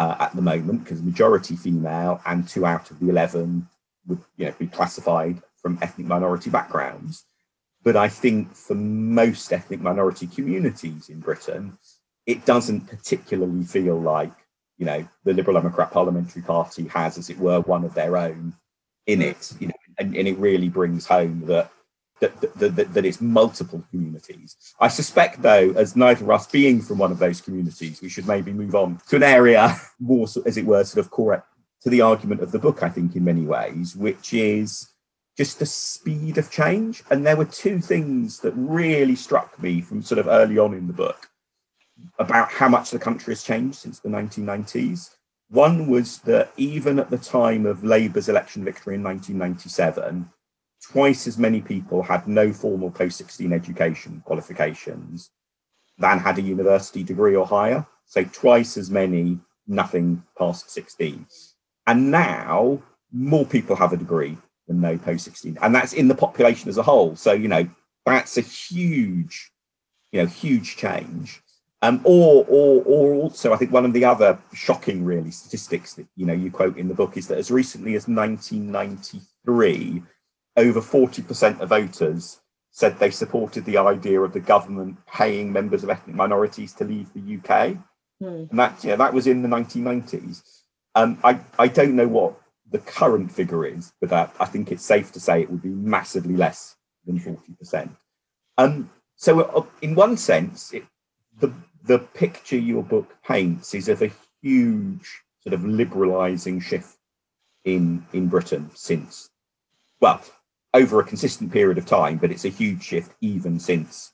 uh, 0.00 0.16
at 0.18 0.34
the 0.34 0.40
moment 0.40 0.82
because 0.82 1.02
majority 1.02 1.54
female 1.54 2.22
and 2.24 2.48
two 2.48 2.64
out 2.64 2.90
of 2.90 2.98
the 2.98 3.10
eleven 3.10 3.68
would 4.06 4.20
you 4.38 4.46
know 4.46 4.54
be 4.58 4.66
classified 4.66 5.42
from 5.60 5.78
ethnic 5.82 6.06
minority 6.06 6.48
backgrounds. 6.48 7.26
But 7.82 7.96
I 7.96 8.08
think 8.08 8.54
for 8.54 8.74
most 8.74 9.52
ethnic 9.52 9.80
minority 9.80 10.26
communities 10.26 11.10
in 11.10 11.20
Britain, 11.20 11.76
it 12.24 12.46
doesn't 12.46 12.88
particularly 12.88 13.62
feel 13.64 14.00
like 14.00 14.32
you 14.78 14.86
know 14.86 15.06
the 15.24 15.34
Liberal 15.34 15.60
Democrat 15.60 15.90
Parliamentary 15.90 16.42
Party 16.42 16.88
has, 16.88 17.18
as 17.18 17.28
it 17.28 17.38
were, 17.38 17.60
one 17.60 17.84
of 17.84 17.92
their 17.92 18.16
own 18.16 18.54
in 19.06 19.20
it. 19.20 19.52
You 19.60 19.68
know, 19.68 19.74
and, 19.98 20.16
and 20.16 20.26
it 20.26 20.38
really 20.38 20.70
brings 20.70 21.04
home 21.04 21.44
that 21.44 21.70
that, 22.20 22.40
that, 22.40 22.76
that, 22.76 22.94
that 22.94 23.04
it's 23.04 23.20
multiple 23.20 23.82
communities. 23.90 24.56
I 24.78 24.88
suspect, 24.88 25.42
though, 25.42 25.70
as 25.70 25.96
neither 25.96 26.24
of 26.24 26.30
us 26.30 26.46
being 26.46 26.80
from 26.82 26.98
one 26.98 27.10
of 27.10 27.18
those 27.18 27.40
communities, 27.40 28.00
we 28.00 28.08
should 28.08 28.26
maybe 28.26 28.52
move 28.52 28.74
on 28.74 29.00
to 29.08 29.16
an 29.16 29.22
area 29.22 29.76
more, 30.00 30.26
as 30.46 30.56
it 30.56 30.66
were, 30.66 30.84
sort 30.84 31.04
of 31.04 31.10
core 31.10 31.44
to 31.82 31.90
the 31.90 32.02
argument 32.02 32.42
of 32.42 32.52
the 32.52 32.58
book, 32.58 32.82
I 32.82 32.90
think, 32.90 33.16
in 33.16 33.24
many 33.24 33.46
ways, 33.46 33.96
which 33.96 34.34
is 34.34 34.90
just 35.36 35.58
the 35.58 35.66
speed 35.66 36.36
of 36.36 36.50
change. 36.50 37.02
And 37.10 37.24
there 37.24 37.36
were 37.36 37.46
two 37.46 37.80
things 37.80 38.40
that 38.40 38.52
really 38.54 39.16
struck 39.16 39.60
me 39.62 39.80
from 39.80 40.02
sort 40.02 40.18
of 40.18 40.26
early 40.26 40.58
on 40.58 40.74
in 40.74 40.86
the 40.86 40.92
book 40.92 41.30
about 42.18 42.50
how 42.50 42.68
much 42.68 42.90
the 42.90 42.98
country 42.98 43.32
has 43.32 43.42
changed 43.42 43.78
since 43.78 44.00
the 44.00 44.08
1990s. 44.08 45.14
One 45.48 45.88
was 45.88 46.18
that 46.20 46.52
even 46.56 46.98
at 46.98 47.10
the 47.10 47.18
time 47.18 47.66
of 47.66 47.82
Labour's 47.82 48.28
election 48.28 48.64
victory 48.64 48.94
in 48.94 49.02
1997, 49.02 50.30
twice 50.82 51.26
as 51.26 51.38
many 51.38 51.60
people 51.60 52.02
had 52.02 52.26
no 52.26 52.52
formal 52.52 52.90
post 52.90 53.18
16 53.18 53.52
education 53.52 54.22
qualifications 54.24 55.30
than 55.98 56.18
had 56.18 56.38
a 56.38 56.42
university 56.42 57.02
degree 57.02 57.36
or 57.36 57.46
higher. 57.46 57.86
So 58.06 58.24
twice 58.24 58.76
as 58.76 58.90
many, 58.90 59.38
nothing 59.66 60.22
past 60.36 60.70
16. 60.70 61.26
And 61.86 62.10
now 62.10 62.82
more 63.12 63.44
people 63.44 63.76
have 63.76 63.92
a 63.92 63.96
degree 63.96 64.36
than 64.66 64.80
no 64.80 64.96
post 64.96 65.24
16. 65.24 65.58
And 65.60 65.74
that's 65.74 65.92
in 65.92 66.08
the 66.08 66.14
population 66.14 66.68
as 66.68 66.78
a 66.78 66.82
whole. 66.82 67.16
So, 67.16 67.32
you 67.32 67.48
know, 67.48 67.68
that's 68.06 68.38
a 68.38 68.42
huge, 68.42 69.50
you 70.12 70.22
know, 70.22 70.26
huge 70.26 70.76
change. 70.76 71.42
Um, 71.82 72.00
or, 72.04 72.44
or, 72.48 72.82
or 72.84 73.14
also, 73.14 73.52
I 73.52 73.56
think 73.56 73.72
one 73.72 73.86
of 73.86 73.92
the 73.92 74.04
other 74.04 74.38
shocking, 74.52 75.04
really, 75.04 75.30
statistics 75.30 75.94
that 75.94 76.06
you 76.14 76.26
know 76.26 76.34
you 76.34 76.50
quote 76.50 76.76
in 76.76 76.88
the 76.88 76.94
book 76.94 77.16
is 77.16 77.26
that 77.28 77.38
as 77.38 77.50
recently 77.50 77.94
as 77.94 78.06
1993, 78.06 80.02
over 80.56 80.80
40% 80.80 81.60
of 81.60 81.68
voters 81.68 82.40
said 82.70 82.98
they 82.98 83.10
supported 83.10 83.64
the 83.64 83.78
idea 83.78 84.20
of 84.20 84.32
the 84.32 84.40
government 84.40 84.96
paying 85.06 85.52
members 85.52 85.82
of 85.82 85.90
ethnic 85.90 86.14
minorities 86.14 86.72
to 86.74 86.84
leave 86.84 87.12
the 87.12 87.36
UK. 87.36 87.76
Mm. 88.22 88.50
And 88.50 88.58
that, 88.58 88.82
yeah, 88.84 88.96
that 88.96 89.12
was 89.12 89.26
in 89.26 89.42
the 89.42 89.48
1990s. 89.48 90.42
Um, 90.94 91.18
I, 91.24 91.40
I 91.58 91.68
don't 91.68 91.96
know 91.96 92.08
what 92.08 92.40
the 92.70 92.78
current 92.78 93.32
figure 93.32 93.66
is, 93.66 93.92
but 94.00 94.12
uh, 94.12 94.28
I 94.38 94.44
think 94.46 94.70
it's 94.70 94.84
safe 94.84 95.12
to 95.12 95.20
say 95.20 95.42
it 95.42 95.50
would 95.50 95.62
be 95.62 95.68
massively 95.68 96.36
less 96.36 96.76
than 97.04 97.18
40%. 97.18 97.90
Um, 98.58 98.90
so, 99.16 99.40
uh, 99.40 99.66
in 99.82 99.94
one 99.94 100.16
sense, 100.16 100.72
it, 100.72 100.84
the, 101.40 101.52
the 101.84 101.98
picture 101.98 102.56
your 102.56 102.82
book 102.82 103.16
paints 103.26 103.74
is 103.74 103.88
of 103.88 104.02
a 104.02 104.12
huge 104.42 105.22
sort 105.40 105.54
of 105.54 105.60
liberalising 105.60 106.62
shift 106.62 106.96
in, 107.64 108.06
in 108.12 108.28
Britain 108.28 108.70
since, 108.74 109.30
well, 110.00 110.22
over 110.74 111.00
a 111.00 111.04
consistent 111.04 111.52
period 111.52 111.78
of 111.78 111.86
time, 111.86 112.16
but 112.18 112.30
it's 112.30 112.44
a 112.44 112.48
huge 112.48 112.82
shift 112.82 113.12
even 113.20 113.58
since 113.58 114.12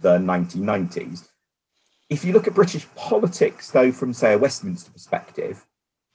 the 0.00 0.18
1990s. 0.18 1.28
If 2.10 2.24
you 2.24 2.32
look 2.32 2.46
at 2.46 2.54
British 2.54 2.86
politics, 2.94 3.70
though, 3.70 3.92
from 3.92 4.12
say 4.12 4.34
a 4.34 4.38
Westminster 4.38 4.90
perspective, 4.90 5.64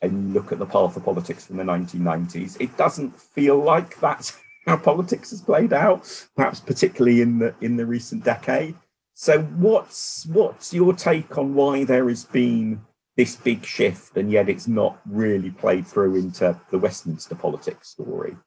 and 0.01 0.27
you 0.27 0.33
look 0.33 0.51
at 0.51 0.59
the 0.59 0.65
path 0.65 0.95
of 0.95 1.05
politics 1.05 1.45
from 1.45 1.57
the 1.57 1.63
1990s, 1.63 2.59
it 2.59 2.75
doesn't 2.77 3.19
feel 3.19 3.57
like 3.57 3.99
that's 3.99 4.37
how 4.67 4.77
politics 4.77 5.31
has 5.31 5.41
played 5.41 5.73
out, 5.73 6.27
perhaps 6.35 6.59
particularly 6.59 7.21
in 7.21 7.39
the 7.39 7.55
in 7.61 7.77
the 7.77 7.85
recent 7.85 8.23
decade. 8.23 8.75
So 9.13 9.41
what's 9.41 10.25
what's 10.27 10.73
your 10.73 10.93
take 10.93 11.37
on 11.37 11.55
why 11.55 11.83
there 11.83 12.07
has 12.09 12.25
been 12.25 12.81
this 13.15 13.35
big 13.35 13.65
shift 13.65 14.15
and 14.15 14.29
yet 14.29 14.47
it's 14.47 14.67
not 14.67 14.99
really 15.09 15.49
played 15.49 15.87
through 15.87 16.17
into 16.17 16.59
the 16.69 16.77
Westminster 16.77 17.33
politics 17.33 17.89
story? 17.89 18.37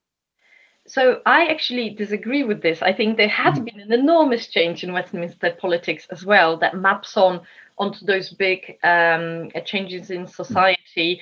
So 0.90 1.20
I 1.24 1.46
actually 1.46 1.90
disagree 1.90 2.42
with 2.42 2.62
this. 2.62 2.82
I 2.82 2.92
think 2.92 3.16
there 3.16 3.28
has 3.28 3.56
hmm. 3.56 3.64
been 3.64 3.80
an 3.80 3.92
enormous 3.92 4.48
change 4.48 4.82
in 4.82 4.92
Westminster 4.92 5.56
politics 5.60 6.06
as 6.10 6.24
well 6.24 6.56
that 6.58 6.76
maps 6.76 7.16
on 7.16 7.42
onto 7.78 8.04
those 8.04 8.30
big 8.30 8.76
um, 8.82 9.50
uh, 9.54 9.60
changes 9.64 10.10
in 10.10 10.26
society 10.26 11.20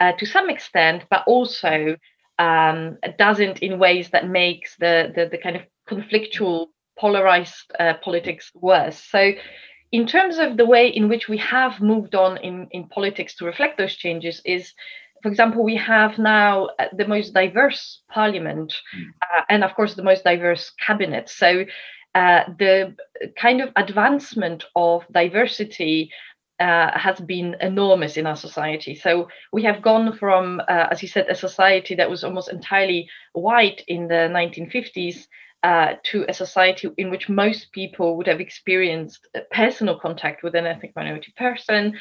uh, 0.00 0.12
to 0.18 0.26
some 0.26 0.50
extent, 0.50 1.04
but 1.10 1.22
also 1.26 1.96
um, 2.38 2.96
doesn't 3.18 3.58
in 3.58 3.78
ways 3.78 4.10
that 4.10 4.28
makes 4.28 4.76
the, 4.76 5.12
the, 5.14 5.28
the 5.30 5.38
kind 5.38 5.56
of 5.56 5.62
conflictual, 5.88 6.68
polarized 6.98 7.70
uh, 7.78 7.94
politics 8.02 8.50
worse. 8.54 8.98
So, 8.98 9.32
in 9.92 10.06
terms 10.06 10.38
of 10.38 10.56
the 10.56 10.64
way 10.64 10.88
in 10.88 11.08
which 11.08 11.28
we 11.28 11.36
have 11.38 11.80
moved 11.80 12.14
on 12.14 12.38
in, 12.38 12.68
in 12.70 12.88
politics 12.88 13.34
to 13.36 13.44
reflect 13.44 13.76
those 13.76 13.94
changes, 13.94 14.40
is 14.44 14.72
for 15.22 15.28
example, 15.28 15.62
we 15.62 15.76
have 15.76 16.18
now 16.18 16.68
uh, 16.78 16.86
the 16.96 17.06
most 17.06 17.34
diverse 17.34 18.02
parliament 18.10 18.74
mm. 18.96 19.04
uh, 19.22 19.42
and, 19.48 19.64
of 19.64 19.74
course, 19.74 19.94
the 19.94 20.02
most 20.02 20.24
diverse 20.24 20.72
cabinet. 20.84 21.28
So, 21.28 21.64
uh, 22.14 22.44
the 22.58 22.96
kind 23.38 23.60
of 23.60 23.70
advancement 23.76 24.64
of 24.74 25.04
diversity 25.12 26.10
uh, 26.58 26.90
has 26.98 27.18
been 27.20 27.56
enormous 27.60 28.16
in 28.16 28.26
our 28.26 28.36
society. 28.36 28.94
So 28.94 29.28
we 29.52 29.62
have 29.62 29.80
gone 29.80 30.16
from, 30.18 30.60
uh, 30.68 30.88
as 30.90 31.02
you 31.02 31.08
said, 31.08 31.26
a 31.28 31.34
society 31.34 31.94
that 31.94 32.10
was 32.10 32.22
almost 32.22 32.50
entirely 32.50 33.08
white 33.32 33.82
in 33.88 34.08
the 34.08 34.28
1950s 34.28 35.26
uh, 35.62 35.94
to 36.04 36.24
a 36.28 36.32
society 36.32 36.88
in 36.96 37.10
which 37.10 37.28
most 37.28 37.72
people 37.72 38.16
would 38.16 38.26
have 38.26 38.40
experienced 38.40 39.28
personal 39.52 39.98
contact 39.98 40.42
with 40.42 40.54
an 40.54 40.66
ethnic 40.66 40.92
minority 40.96 41.32
person. 41.36 41.98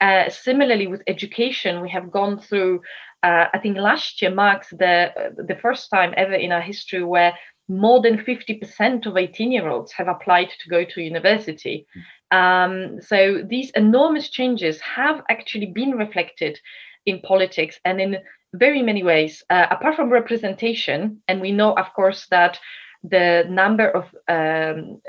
Uh, 0.00 0.28
similarly, 0.28 0.86
with 0.86 1.02
education, 1.06 1.80
we 1.80 1.90
have 1.90 2.10
gone 2.10 2.38
through. 2.38 2.80
Uh, 3.22 3.46
I 3.52 3.58
think 3.58 3.76
last 3.76 4.20
year 4.22 4.34
marks 4.34 4.70
the 4.70 5.32
the 5.36 5.58
first 5.60 5.90
time 5.90 6.14
ever 6.16 6.34
in 6.34 6.52
our 6.52 6.60
history 6.60 7.04
where 7.04 7.34
more 7.68 8.02
than 8.02 8.18
50% 8.18 9.06
of 9.06 9.16
18 9.16 9.52
year 9.52 9.68
olds 9.68 9.92
have 9.92 10.08
applied 10.08 10.48
to 10.60 10.68
go 10.68 10.84
to 10.84 11.00
university. 11.00 11.86
Um, 12.30 13.00
so 13.00 13.42
these 13.46 13.70
enormous 13.76 14.30
changes 14.30 14.80
have 14.80 15.22
actually 15.30 15.66
been 15.66 15.92
reflected 15.92 16.58
in 17.06 17.20
politics 17.20 17.78
and 17.84 18.00
in 18.00 18.18
very 18.54 18.82
many 18.82 19.02
ways, 19.02 19.42
uh, 19.50 19.66
apart 19.70 19.96
from 19.96 20.10
representation. 20.10 21.22
And 21.28 21.40
we 21.40 21.52
know, 21.52 21.72
of 21.72 21.92
course, 21.94 22.26
that 22.30 22.58
the 23.02 23.44
number 23.48 23.88
of 23.90 24.04
um, 24.28 25.00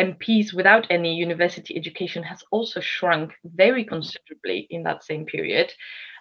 MPs 0.00 0.54
without 0.54 0.86
any 0.90 1.14
university 1.14 1.76
education 1.76 2.22
has 2.22 2.42
also 2.50 2.80
shrunk 2.80 3.32
very 3.44 3.84
considerably 3.84 4.66
in 4.70 4.82
that 4.84 5.04
same 5.04 5.26
period. 5.26 5.72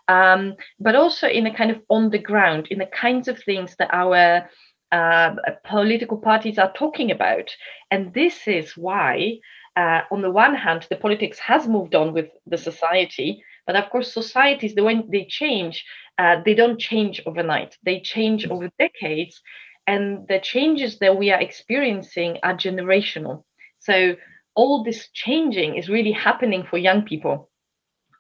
Um, 0.10 0.56
but 0.80 0.96
also 0.96 1.28
in 1.28 1.48
a 1.48 1.56
kind 1.56 1.72
of 1.72 1.82
on 1.90 2.10
the 2.10 2.20
ground, 2.20 2.68
in 2.70 2.80
the 2.80 2.88
kinds 2.88 3.30
of 3.30 3.42
things 3.42 3.76
that 3.80 3.90
our 3.94 4.50
uh, 4.92 5.36
political 5.66 6.18
parties 6.18 6.60
are 6.60 6.74
talking 6.74 7.10
about. 7.10 7.50
And 7.90 8.14
this 8.14 8.48
is 8.48 8.76
why, 8.76 9.40
uh, 9.78 10.02
on 10.12 10.22
the 10.22 10.30
one 10.30 10.56
hand, 10.56 10.86
the 10.90 10.98
politics 10.98 11.40
has 11.40 11.68
moved 11.68 11.96
on 11.96 12.14
with 12.14 12.28
the 12.46 12.58
society, 12.58 13.44
but 13.66 13.76
of 13.76 13.90
course, 13.90 14.14
societies, 14.14 14.76
the 14.76 14.84
way 14.84 15.02
they 15.10 15.26
change, 15.26 15.86
uh, 16.18 16.42
they 16.46 16.54
don't 16.54 16.80
change 16.80 17.22
overnight. 17.26 17.78
They 17.84 18.02
change 18.02 18.48
over 18.48 18.70
decades, 18.78 19.42
and 19.88 20.28
the 20.28 20.40
changes 20.40 21.00
that 21.00 21.18
we 21.18 21.32
are 21.32 21.42
experiencing 21.42 22.38
are 22.44 22.56
generational. 22.56 23.44
So 23.80 24.16
all 24.56 24.84
this 24.84 25.10
changing 25.14 25.76
is 25.76 25.90
really 25.90 26.12
happening 26.12 26.64
for 26.70 26.78
young 26.78 27.04
people. 27.04 27.50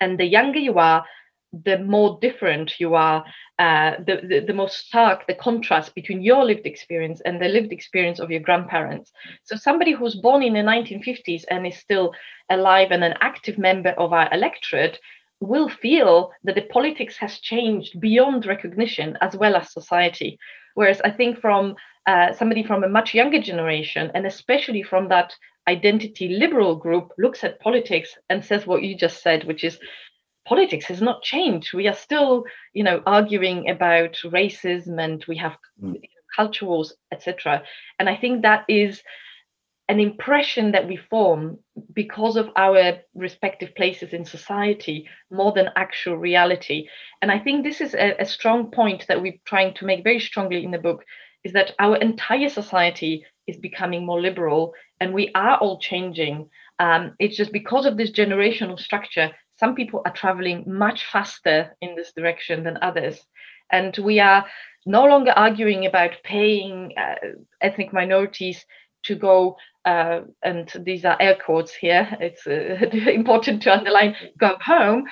And 0.01 0.19
the 0.19 0.25
younger 0.25 0.59
you 0.59 0.79
are, 0.79 1.05
the 1.53 1.77
more 1.77 2.17
different 2.19 2.79
you 2.79 2.95
are, 2.95 3.23
uh, 3.59 3.91
the, 4.05 4.21
the, 4.27 4.39
the 4.47 4.53
more 4.53 4.69
stark 4.69 5.27
the 5.27 5.35
contrast 5.35 5.93
between 5.93 6.21
your 6.21 6.43
lived 6.43 6.65
experience 6.65 7.21
and 7.21 7.39
the 7.39 7.47
lived 7.47 7.71
experience 7.71 8.19
of 8.19 8.31
your 8.31 8.39
grandparents. 8.39 9.11
So, 9.43 9.55
somebody 9.55 9.91
who's 9.91 10.15
born 10.15 10.41
in 10.41 10.53
the 10.53 10.59
1950s 10.59 11.43
and 11.49 11.67
is 11.67 11.77
still 11.77 12.11
alive 12.49 12.87
and 12.91 13.03
an 13.03 13.13
active 13.21 13.59
member 13.59 13.91
of 13.91 14.11
our 14.11 14.27
electorate 14.33 14.99
will 15.39 15.69
feel 15.69 16.31
that 16.43 16.55
the 16.55 16.63
politics 16.63 17.17
has 17.17 17.39
changed 17.39 17.99
beyond 17.99 18.45
recognition 18.45 19.17
as 19.21 19.35
well 19.35 19.55
as 19.55 19.71
society. 19.71 20.39
Whereas 20.73 21.01
I 21.01 21.11
think 21.11 21.39
from 21.39 21.75
uh, 22.07 22.33
somebody 22.33 22.63
from 22.63 22.83
a 22.83 22.89
much 22.89 23.13
younger 23.13 23.41
generation, 23.41 24.11
and 24.13 24.25
especially 24.25 24.83
from 24.83 25.09
that 25.09 25.33
identity 25.67 26.29
liberal 26.29 26.75
group, 26.75 27.11
looks 27.17 27.43
at 27.43 27.59
politics 27.59 28.17
and 28.29 28.43
says 28.43 28.67
what 28.67 28.83
you 28.83 28.97
just 28.97 29.21
said, 29.21 29.45
which 29.45 29.63
is 29.63 29.79
politics 30.45 30.85
has 30.85 31.01
not 31.01 31.23
changed. 31.23 31.73
We 31.73 31.87
are 31.87 31.93
still, 31.93 32.43
you 32.73 32.83
know, 32.83 33.01
arguing 33.05 33.69
about 33.69 34.17
racism 34.25 35.01
and 35.01 35.23
we 35.27 35.37
have 35.37 35.55
mm. 35.81 36.01
culture 36.35 36.65
wars, 36.65 36.93
etc. 37.11 37.63
And 37.99 38.09
I 38.09 38.17
think 38.17 38.41
that 38.41 38.65
is 38.67 39.01
an 39.89 39.99
impression 39.99 40.71
that 40.71 40.87
we 40.87 40.95
form 40.95 41.57
because 41.93 42.37
of 42.37 42.49
our 42.55 42.99
respective 43.13 43.75
places 43.75 44.13
in 44.13 44.23
society 44.23 45.07
more 45.29 45.51
than 45.51 45.69
actual 45.75 46.17
reality. 46.17 46.87
And 47.21 47.31
I 47.31 47.39
think 47.39 47.63
this 47.63 47.81
is 47.81 47.93
a, 47.93 48.15
a 48.19 48.25
strong 48.25 48.71
point 48.71 49.05
that 49.07 49.21
we're 49.21 49.39
trying 49.45 49.73
to 49.75 49.85
make 49.85 50.03
very 50.03 50.19
strongly 50.19 50.63
in 50.63 50.71
the 50.71 50.77
book 50.77 51.03
is 51.43 51.53
that 51.53 51.73
our 51.79 51.97
entire 51.97 52.49
society 52.49 53.25
is 53.47 53.57
becoming 53.57 54.05
more 54.05 54.21
liberal 54.21 54.73
and 55.01 55.13
we 55.13 55.31
are 55.35 55.57
all 55.57 55.79
changing. 55.79 56.49
Um, 56.79 57.15
it's 57.19 57.35
just 57.35 57.51
because 57.51 57.85
of 57.85 57.97
this 57.97 58.11
generational 58.11 58.79
structure 58.79 59.31
some 59.63 59.75
people 59.75 60.01
are 60.05 60.13
traveling 60.13 60.63
much 60.67 61.05
faster 61.05 61.75
in 61.81 61.95
this 61.95 62.11
direction 62.13 62.63
than 62.63 62.77
others. 62.81 63.25
And 63.71 63.95
we 63.97 64.19
are 64.19 64.45
no 64.85 65.05
longer 65.05 65.31
arguing 65.31 65.85
about 65.85 66.21
paying 66.23 66.93
uh, 66.97 67.15
ethnic 67.61 67.93
minorities 67.93 68.65
to 69.03 69.15
go, 69.15 69.57
uh, 69.85 70.21
and 70.43 70.71
these 70.81 71.05
are 71.05 71.17
air 71.19 71.35
quotes 71.35 71.73
here, 71.73 72.07
it's 72.19 72.47
uh, 72.47 73.09
important 73.11 73.63
to 73.63 73.73
underline, 73.73 74.15
go 74.37 74.57
home. 74.61 75.05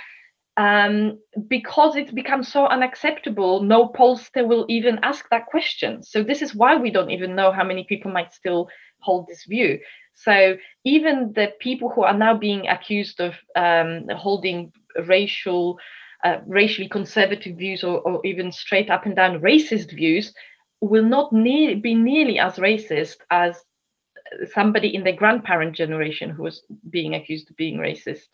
Um, 0.58 1.18
because 1.48 1.96
it's 1.96 2.12
become 2.12 2.44
so 2.44 2.68
unacceptable, 2.68 3.64
no 3.64 3.88
pollster 3.88 4.46
will 4.46 4.66
even 4.68 5.00
ask 5.02 5.26
that 5.32 5.46
question. 5.46 6.04
So, 6.04 6.24
this 6.24 6.42
is 6.42 6.54
why 6.54 6.76
we 6.76 6.92
don't 6.92 7.10
even 7.10 7.36
know 7.36 7.54
how 7.54 7.64
many 7.64 7.86
people 7.86 8.12
might 8.12 8.34
still 8.34 8.68
hold 9.00 9.28
this 9.28 9.46
view. 9.46 9.80
So 10.14 10.58
even 10.84 11.34
the 11.34 11.54
people 11.60 11.90
who 11.90 12.04
are 12.04 12.18
now 12.18 12.38
being 12.38 12.68
accused 12.68 13.20
of 13.20 13.34
um, 13.56 14.08
holding 14.16 14.72
racial, 15.08 15.80
uh, 16.24 16.38
racially 16.46 16.88
conservative 16.88 17.58
views 17.58 17.84
or, 17.84 18.02
or, 18.02 18.22
even 18.26 18.52
straight 18.52 18.90
up 18.90 19.06
and 19.06 19.16
down 19.16 19.42
racist 19.42 19.92
views 19.92 20.34
will 20.82 21.04
not 21.04 21.34
ne- 21.34 21.76
be 21.76 21.96
nearly 21.96 22.38
as 22.38 22.58
racist 22.58 23.18
as 23.32 23.64
somebody 24.54 24.94
in 24.96 25.04
the 25.04 25.12
grandparent 25.12 25.76
generation 25.76 26.30
who 26.30 26.44
was 26.44 26.64
being 26.90 27.16
accused 27.16 27.50
of 27.50 27.58
being 27.58 27.78
racist. 27.78 28.28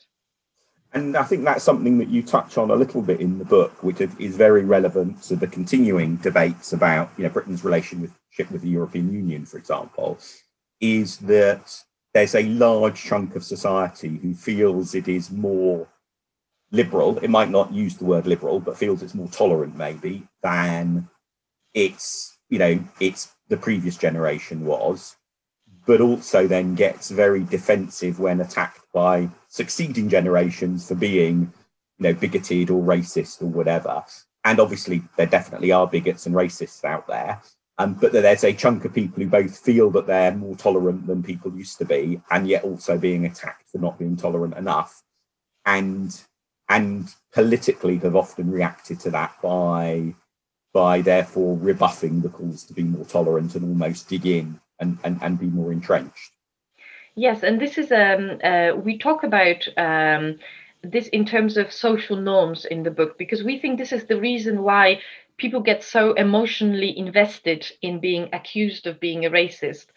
And 0.93 1.17
I 1.17 1.23
think 1.23 1.43
that's 1.43 1.63
something 1.63 1.97
that 1.97 2.09
you 2.09 2.23
touch 2.23 2.57
on 2.57 2.71
a 2.71 2.75
little 2.75 3.01
bit 3.01 3.19
in 3.19 3.37
the 3.39 3.45
book, 3.45 3.83
which 3.83 3.99
is 4.01 4.37
very 4.37 4.63
relevant 4.63 5.21
to 5.23 5.35
the 5.35 5.47
continuing 5.47 6.15
debates 6.17 6.73
about 6.73 7.11
you 7.17 7.23
know 7.23 7.29
Britain's 7.29 7.63
relationship 7.63 8.51
with 8.51 8.61
the 8.61 8.69
European 8.69 9.11
Union, 9.11 9.45
for 9.45 9.57
example 9.57 10.17
is 10.79 11.17
that 11.17 11.83
there's 12.13 12.35
a 12.35 12.43
large 12.43 13.03
chunk 13.03 13.35
of 13.35 13.43
society 13.43 14.19
who 14.21 14.33
feels 14.33 14.95
it 14.95 15.07
is 15.07 15.31
more 15.31 15.87
liberal. 16.71 17.17
It 17.19 17.29
might 17.29 17.49
not 17.49 17.73
use 17.73 17.95
the 17.95 18.05
word 18.05 18.25
liberal, 18.25 18.59
but 18.59 18.77
feels 18.77 19.03
it's 19.03 19.13
more 19.13 19.29
tolerant, 19.29 19.75
maybe, 19.75 20.27
than 20.41 21.07
it's, 21.73 22.37
you 22.49 22.59
know, 22.59 22.79
it's 22.99 23.31
the 23.49 23.57
previous 23.57 23.97
generation 23.97 24.65
was, 24.65 25.15
but 25.87 26.01
also 26.01 26.45
then 26.45 26.75
gets 26.75 27.09
very 27.09 27.43
defensive 27.45 28.19
when 28.19 28.41
attacked 28.41 28.85
by 28.93 29.29
succeeding 29.47 30.09
generations 30.09 30.87
for 30.87 30.95
being, 30.95 31.51
you 31.97 32.03
know, 32.03 32.13
bigoted 32.13 32.69
or 32.69 32.83
racist 32.83 33.41
or 33.41 33.45
whatever. 33.45 34.03
And 34.43 34.59
obviously, 34.59 35.01
there 35.15 35.25
definitely 35.25 35.71
are 35.71 35.87
bigots 35.87 36.25
and 36.25 36.35
racists 36.35 36.83
out 36.83 37.07
there. 37.07 37.41
Um, 37.79 37.93
but 37.93 38.11
there's 38.11 38.43
a 38.43 38.53
chunk 38.53 38.85
of 38.85 38.93
people 38.93 39.23
who 39.23 39.29
both 39.29 39.57
feel 39.57 39.89
that 39.91 40.07
they're 40.07 40.35
more 40.35 40.55
tolerant 40.55 41.07
than 41.07 41.23
people 41.23 41.55
used 41.55 41.77
to 41.77 41.85
be, 41.85 42.19
and 42.31 42.47
yet 42.47 42.63
also 42.63 42.97
being 42.97 43.25
attacked 43.25 43.69
for 43.69 43.77
not 43.77 43.97
being 43.97 44.17
tolerant 44.17 44.57
enough, 44.57 45.03
and 45.65 46.19
and 46.69 47.15
politically 47.31 47.97
have 47.99 48.15
often 48.15 48.51
reacted 48.51 48.99
to 49.01 49.11
that 49.11 49.35
by 49.41 50.15
by 50.73 51.01
therefore 51.01 51.55
rebuffing 51.57 52.21
the 52.21 52.29
calls 52.29 52.63
to 52.63 52.73
be 52.73 52.83
more 52.83 53.05
tolerant 53.05 53.55
and 53.55 53.63
almost 53.63 54.09
dig 54.09 54.25
in 54.25 54.59
and 54.79 54.97
and, 55.03 55.19
and 55.21 55.39
be 55.39 55.47
more 55.47 55.71
entrenched. 55.71 56.31
Yes, 57.15 57.43
and 57.43 57.59
this 57.59 57.77
is 57.77 57.91
um 57.91 58.39
uh, 58.43 58.73
we 58.75 58.97
talk 58.97 59.23
about 59.23 59.67
um 59.77 60.37
this 60.83 61.07
in 61.09 61.25
terms 61.25 61.57
of 61.57 61.71
social 61.71 62.15
norms 62.15 62.65
in 62.65 62.83
the 62.83 62.91
book 62.91 63.17
because 63.17 63.43
we 63.43 63.57
think 63.57 63.77
this 63.77 63.91
is 63.91 64.05
the 64.05 64.19
reason 64.19 64.63
why 64.63 64.99
people 65.37 65.59
get 65.59 65.83
so 65.83 66.13
emotionally 66.13 66.97
invested 66.97 67.71
in 67.81 67.99
being 67.99 68.29
accused 68.33 68.87
of 68.87 68.99
being 68.99 69.25
a 69.25 69.29
racist. 69.29 69.87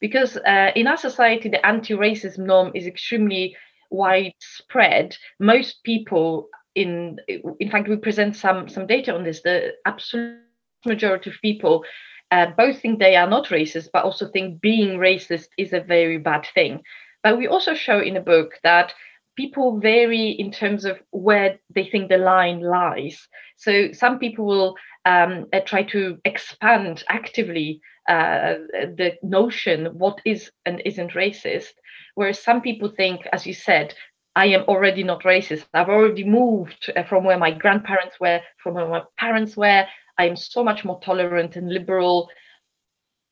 Because 0.00 0.36
uh, 0.38 0.70
in 0.74 0.86
our 0.86 0.96
society 0.96 1.48
the 1.48 1.64
anti-racism 1.66 2.38
norm 2.38 2.72
is 2.74 2.86
extremely 2.86 3.56
widespread. 3.90 5.16
Most 5.38 5.82
people 5.84 6.48
in 6.74 7.18
in 7.58 7.70
fact 7.70 7.88
we 7.88 7.96
present 7.96 8.36
some 8.36 8.68
some 8.68 8.86
data 8.86 9.14
on 9.14 9.24
this. 9.24 9.42
The 9.42 9.74
absolute 9.84 10.38
majority 10.86 11.30
of 11.30 11.36
people 11.42 11.84
uh, 12.30 12.46
both 12.56 12.80
think 12.80 12.98
they 12.98 13.16
are 13.16 13.28
not 13.28 13.46
racist 13.46 13.88
but 13.92 14.04
also 14.04 14.28
think 14.28 14.60
being 14.60 14.98
racist 14.98 15.48
is 15.58 15.72
a 15.72 15.80
very 15.80 16.18
bad 16.18 16.46
thing 16.54 16.80
but 17.22 17.36
we 17.38 17.46
also 17.46 17.74
show 17.74 18.00
in 18.00 18.14
the 18.14 18.20
book 18.20 18.52
that 18.62 18.92
people 19.36 19.78
vary 19.80 20.30
in 20.30 20.50
terms 20.50 20.84
of 20.84 20.98
where 21.10 21.58
they 21.74 21.84
think 21.84 22.08
the 22.08 22.18
line 22.18 22.60
lies 22.60 23.28
so 23.56 23.92
some 23.92 24.18
people 24.18 24.46
will 24.46 24.74
um, 25.04 25.46
uh, 25.52 25.60
try 25.60 25.82
to 25.82 26.18
expand 26.24 27.04
actively 27.08 27.80
uh, 28.08 28.54
the 28.96 29.12
notion 29.22 29.86
what 29.98 30.20
is 30.24 30.50
and 30.66 30.82
isn't 30.84 31.12
racist. 31.12 31.72
Whereas 32.14 32.42
some 32.42 32.60
people 32.60 32.88
think, 32.88 33.26
as 33.32 33.46
you 33.46 33.54
said, 33.54 33.94
I 34.36 34.46
am 34.46 34.62
already 34.62 35.02
not 35.02 35.22
racist. 35.22 35.66
I've 35.74 35.88
already 35.88 36.24
moved 36.24 36.90
uh, 36.96 37.02
from 37.04 37.24
where 37.24 37.38
my 37.38 37.50
grandparents 37.50 38.18
were, 38.20 38.40
from 38.62 38.74
where 38.74 38.88
my 38.88 39.02
parents 39.18 39.56
were. 39.56 39.84
I 40.20 40.26
am 40.26 40.36
so 40.36 40.62
much 40.62 40.84
more 40.84 41.00
tolerant 41.00 41.56
and 41.56 41.72
liberal. 41.72 42.28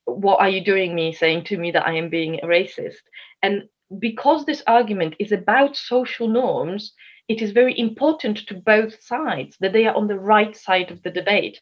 What 0.07 0.41
are 0.41 0.49
you 0.49 0.65
doing 0.65 0.95
me 0.95 1.13
saying 1.13 1.45
to 1.45 1.59
me 1.59 1.71
that 1.73 1.87
I 1.87 1.95
am 1.95 2.09
being 2.09 2.37
a 2.37 2.47
racist? 2.47 3.05
And 3.43 3.69
because 3.99 4.45
this 4.45 4.63
argument 4.67 5.15
is 5.19 5.33
about 5.33 5.77
social 5.77 6.29
norms, 6.29 6.95
it 7.29 7.43
is 7.43 7.61
very 7.61 7.79
important 7.79 8.39
to 8.47 8.55
both 8.55 9.03
sides 9.03 9.57
that 9.61 9.75
they 9.75 9.87
are 9.87 9.95
on 9.95 10.09
the 10.09 10.19
right 10.19 10.57
side 10.57 10.91
of 10.91 11.03
the 11.03 11.11
debate. 11.11 11.61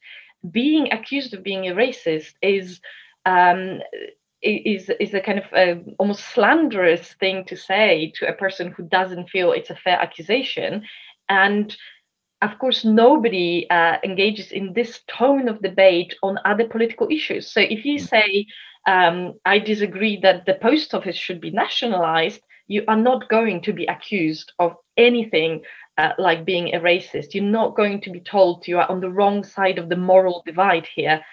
Being 0.49 0.93
accused 0.93 1.35
of 1.35 1.43
being 1.43 1.67
a 1.67 1.75
racist 1.75 2.35
is 2.41 2.81
um, 3.25 3.81
is 4.43 4.91
is 5.01 5.13
a 5.13 5.21
kind 5.21 5.41
of 5.41 5.47
a 5.53 5.83
almost 5.99 6.25
slanderous 6.35 7.15
thing 7.15 7.45
to 7.47 7.57
say 7.57 8.13
to 8.17 8.29
a 8.29 8.39
person 8.45 8.71
who 8.71 8.85
doesn't 8.85 9.31
feel 9.31 9.51
it's 9.51 9.71
a 9.71 9.83
fair 9.85 9.99
accusation, 10.01 10.85
and 11.29 11.77
of 12.51 12.59
course 12.59 12.85
nobody 12.85 13.67
uh, 13.71 13.97
engages 14.05 14.53
in 14.53 14.73
this 14.73 15.01
tone 15.07 15.49
of 15.49 15.63
debate 15.63 16.15
on 16.23 16.39
other 16.45 16.67
political 16.67 17.09
issues. 17.11 17.51
So 17.51 17.61
if 17.61 17.85
you 17.85 17.99
mm. 17.99 18.09
say 18.09 18.47
um, 18.87 19.35
I 19.45 19.59
disagree 19.59 20.19
that 20.21 20.47
the 20.47 20.55
post 20.55 20.95
office 20.95 21.17
should 21.17 21.41
be 21.41 21.51
nationalized, 21.51 22.41
you 22.69 22.85
are 22.89 22.97
not 22.97 23.29
going 23.29 23.63
to 23.63 23.73
be 23.73 23.87
accused 23.87 24.53
of 24.59 24.77
anything 24.97 25.63
uh, 25.99 26.13
like 26.19 26.45
being 26.45 26.75
a 26.75 26.81
racist. 26.81 27.35
You're 27.35 27.45
not 27.45 27.77
going 27.77 28.01
to 28.03 28.11
be 28.11 28.21
told 28.21 28.67
you 28.67 28.79
are 28.79 28.91
on 28.91 29.01
the 29.01 29.11
wrong 29.11 29.45
side 29.45 29.79
of 29.79 29.89
the 29.89 29.97
moral 29.97 30.43
divide 30.47 30.87
here. 30.95 31.25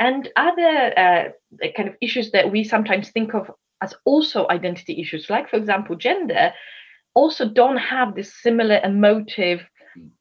And 0.00 0.28
other 0.36 0.98
uh, 0.98 1.68
kind 1.76 1.88
of 1.88 1.96
issues 2.00 2.30
that 2.32 2.50
we 2.50 2.64
sometimes 2.64 3.10
think 3.10 3.34
of 3.34 3.50
as 3.82 3.94
also 4.04 4.46
identity 4.48 5.00
issues, 5.00 5.28
like, 5.28 5.48
for 5.48 5.56
example, 5.56 5.96
gender, 5.96 6.52
also 7.14 7.48
don't 7.48 7.76
have 7.76 8.14
this 8.14 8.32
similar 8.42 8.80
emotive 8.82 9.60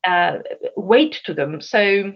uh, 0.06 0.38
weight 0.76 1.22
to 1.26 1.34
them. 1.34 1.62
So 1.62 2.14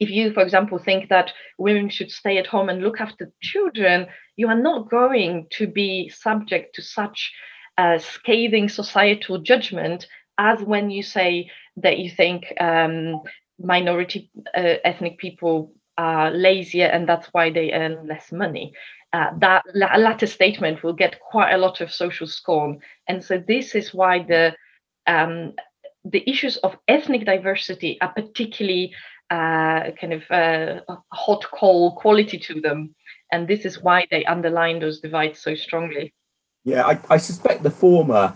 if 0.00 0.10
you, 0.10 0.32
for 0.32 0.42
example, 0.42 0.78
think 0.78 1.08
that 1.08 1.32
women 1.58 1.88
should 1.88 2.10
stay 2.10 2.38
at 2.38 2.46
home 2.46 2.68
and 2.68 2.82
look 2.82 3.00
after 3.00 3.32
children, 3.42 4.06
you 4.36 4.48
are 4.48 4.60
not 4.60 4.90
going 4.90 5.46
to 5.50 5.66
be 5.66 6.08
subject 6.08 6.74
to 6.74 6.82
such 6.82 7.32
uh, 7.78 7.98
scathing 7.98 8.68
societal 8.68 9.38
judgment 9.38 10.06
as 10.38 10.60
when 10.62 10.90
you 10.90 11.02
say 11.02 11.50
that 11.76 11.98
you 11.98 12.10
think 12.10 12.52
um, 12.60 13.22
minority 13.58 14.30
uh, 14.56 14.74
ethnic 14.84 15.18
people 15.18 15.72
are 15.96 16.30
lazier 16.32 16.86
and 16.86 17.08
that's 17.08 17.28
why 17.28 17.50
they 17.50 17.72
earn 17.72 18.06
less 18.06 18.32
money. 18.32 18.72
Uh, 19.12 19.30
that 19.38 19.62
latter 19.74 20.26
statement 20.26 20.82
will 20.82 20.92
get 20.92 21.20
quite 21.20 21.52
a 21.52 21.58
lot 21.58 21.80
of 21.80 21.92
social 21.92 22.26
scorn, 22.26 22.80
and 23.06 23.24
so 23.24 23.40
this 23.46 23.76
is 23.76 23.94
why 23.94 24.18
the 24.24 24.52
um, 25.06 25.52
the 26.04 26.28
issues 26.28 26.56
of 26.58 26.76
ethnic 26.88 27.24
diversity 27.24 27.98
are 28.00 28.12
particularly 28.12 28.94
uh, 29.30 29.90
kind 30.00 30.12
of 30.12 30.22
uh, 30.30 30.80
hot 31.12 31.44
coal 31.50 31.96
quality 31.96 32.38
to 32.38 32.60
them. 32.60 32.94
And 33.32 33.48
this 33.48 33.64
is 33.64 33.82
why 33.82 34.06
they 34.10 34.24
underline 34.24 34.80
those 34.80 35.00
divides 35.00 35.40
so 35.40 35.54
strongly. 35.54 36.14
Yeah, 36.64 36.86
I, 36.86 36.98
I 37.10 37.16
suspect 37.16 37.62
the 37.62 37.70
former 37.70 38.34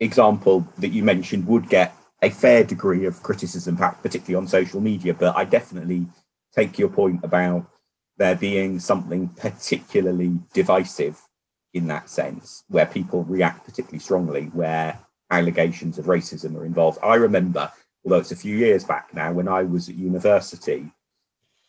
example 0.00 0.66
that 0.78 0.88
you 0.88 1.02
mentioned 1.02 1.46
would 1.46 1.68
get 1.68 1.94
a 2.22 2.30
fair 2.30 2.64
degree 2.64 3.06
of 3.06 3.22
criticism, 3.22 3.76
particularly 3.76 4.34
on 4.34 4.48
social 4.48 4.80
media. 4.80 5.14
But 5.14 5.36
I 5.36 5.44
definitely 5.44 6.06
take 6.54 6.78
your 6.78 6.88
point 6.88 7.20
about 7.22 7.66
there 8.18 8.34
being 8.34 8.80
something 8.80 9.28
particularly 9.28 10.38
divisive 10.52 11.20
in 11.74 11.86
that 11.88 12.08
sense, 12.08 12.64
where 12.68 12.86
people 12.86 13.24
react 13.24 13.64
particularly 13.64 13.98
strongly, 13.98 14.44
where 14.46 14.98
allegations 15.30 15.98
of 15.98 16.06
racism 16.06 16.56
are 16.56 16.64
involved. 16.64 16.98
I 17.02 17.16
remember 17.16 17.70
although 18.06 18.18
it's 18.18 18.32
a 18.32 18.36
few 18.36 18.56
years 18.56 18.84
back 18.84 19.12
now, 19.12 19.32
when 19.32 19.48
I 19.48 19.64
was 19.64 19.88
at 19.88 19.96
university, 19.96 20.92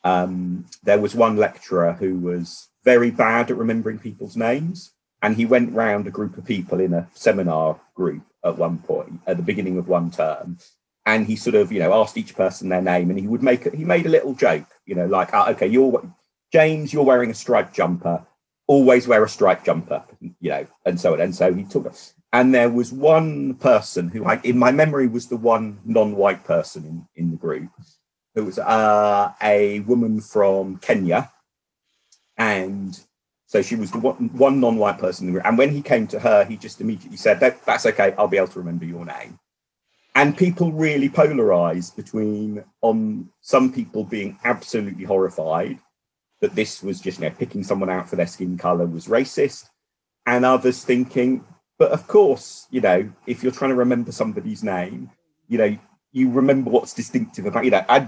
um, 0.04 0.66
there 0.84 1.00
was 1.00 1.16
one 1.16 1.36
lecturer 1.36 1.94
who 1.94 2.20
was 2.20 2.68
very 2.84 3.10
bad 3.10 3.50
at 3.50 3.58
remembering 3.58 3.98
people's 3.98 4.38
names. 4.38 4.92
And 5.24 5.36
he 5.36 5.48
went 5.48 5.74
round 5.74 6.06
a 6.06 6.12
group 6.12 6.38
of 6.38 6.46
people 6.46 6.80
in 6.80 6.94
a 6.94 7.10
seminar 7.14 7.82
group 7.96 8.22
at 8.46 8.56
one 8.56 8.78
point, 8.78 9.20
at 9.26 9.38
the 9.38 9.44
beginning 9.44 9.80
of 9.80 9.88
one 9.88 10.12
term. 10.12 10.60
And 11.08 11.26
he 11.26 11.36
sort 11.36 11.56
of, 11.56 11.72
you 11.72 11.80
know, 11.80 11.92
asked 11.92 12.18
each 12.18 12.36
person 12.36 12.70
their 12.70 12.84
name 12.84 13.10
and 13.10 13.20
he 13.20 13.28
would 13.28 13.42
make, 13.42 13.74
he 13.74 13.84
made 13.84 14.06
a 14.06 14.10
little 14.10 14.36
joke, 14.36 14.68
you 14.86 14.94
know, 14.94 15.08
like, 15.08 15.30
oh, 15.34 15.50
okay, 15.52 15.66
you're, 15.66 16.04
James, 16.54 16.94
you're 16.94 17.04
wearing 17.04 17.32
a 17.32 17.34
striped 17.34 17.74
jumper. 17.74 18.24
Always 18.68 19.08
wear 19.08 19.24
a 19.24 19.30
striped 19.30 19.66
jumper, 19.66 20.04
you 20.22 20.52
know, 20.52 20.68
and 20.86 21.00
so 21.00 21.14
on. 21.14 21.22
And 21.22 21.34
so 21.34 21.52
he 21.52 21.64
took, 21.64 21.92
and 22.34 22.54
there 22.54 22.70
was 22.70 22.92
one 22.92 23.56
person 23.56 24.10
who 24.10 24.26
I, 24.26 24.40
in 24.44 24.58
my 24.58 24.72
memory 24.72 25.08
was 25.08 25.28
the 25.28 25.38
one 25.38 25.80
non-white 25.86 26.44
person 26.44 26.86
in, 26.86 27.08
in 27.16 27.32
the 27.32 27.38
group 27.38 27.70
who 28.36 28.46
was 28.46 28.60
uh, 28.60 29.32
a 29.42 29.80
woman 29.82 30.22
from 30.22 30.78
Kenya. 30.78 31.32
And 32.38 33.00
so 33.48 33.62
she 33.62 33.76
was 33.76 33.92
the 33.92 34.00
one, 34.00 34.30
one 34.34 34.60
non-white 34.60 35.00
person 35.00 35.28
in 35.28 35.34
the 35.34 35.38
room 35.38 35.48
and 35.48 35.58
when 35.58 35.72
he 35.72 35.82
came 35.82 36.06
to 36.08 36.20
her 36.20 36.44
he 36.44 36.58
just 36.58 36.82
immediately 36.82 37.18
said 37.18 37.40
that, 37.40 37.66
that's 37.66 37.86
okay 37.86 38.14
I'll 38.18 38.28
be 38.28 38.38
able 38.38 38.48
to 38.50 38.60
remember 38.60 38.86
your 38.86 39.06
name. 39.06 39.40
And 40.14 40.36
people 40.36 40.72
really 40.72 41.10
polarized 41.10 41.96
between 41.96 42.64
on 42.82 43.30
some 43.42 43.72
people 43.72 44.04
being 44.04 44.38
absolutely 44.44 45.06
horrified 45.06 45.80
that 46.42 46.56
this 46.56 46.84
was 46.84 47.00
just 47.00 47.20
you 47.20 47.30
know 47.30 47.36
picking 47.36 47.64
someone 47.64 47.90
out 47.90 48.10
for 48.10 48.18
their 48.18 48.28
skin 48.28 48.58
color 48.58 48.86
was 48.86 49.08
racist 49.08 49.70
and 50.26 50.44
others 50.44 50.84
thinking 50.84 51.44
but 51.78 51.92
of 51.92 52.08
course, 52.08 52.68
you 52.72 52.82
know, 52.82 53.10
if 53.26 53.44
you're 53.44 53.52
trying 53.52 53.72
to 53.72 53.76
remember 53.76 54.12
somebody's 54.12 54.64
name, 54.64 55.10
you 55.48 55.58
know, 55.58 55.78
you 56.12 56.30
remember 56.30 56.70
what's 56.70 56.94
distinctive 56.94 57.46
about, 57.46 57.66
you 57.66 57.72
know, 57.72 58.08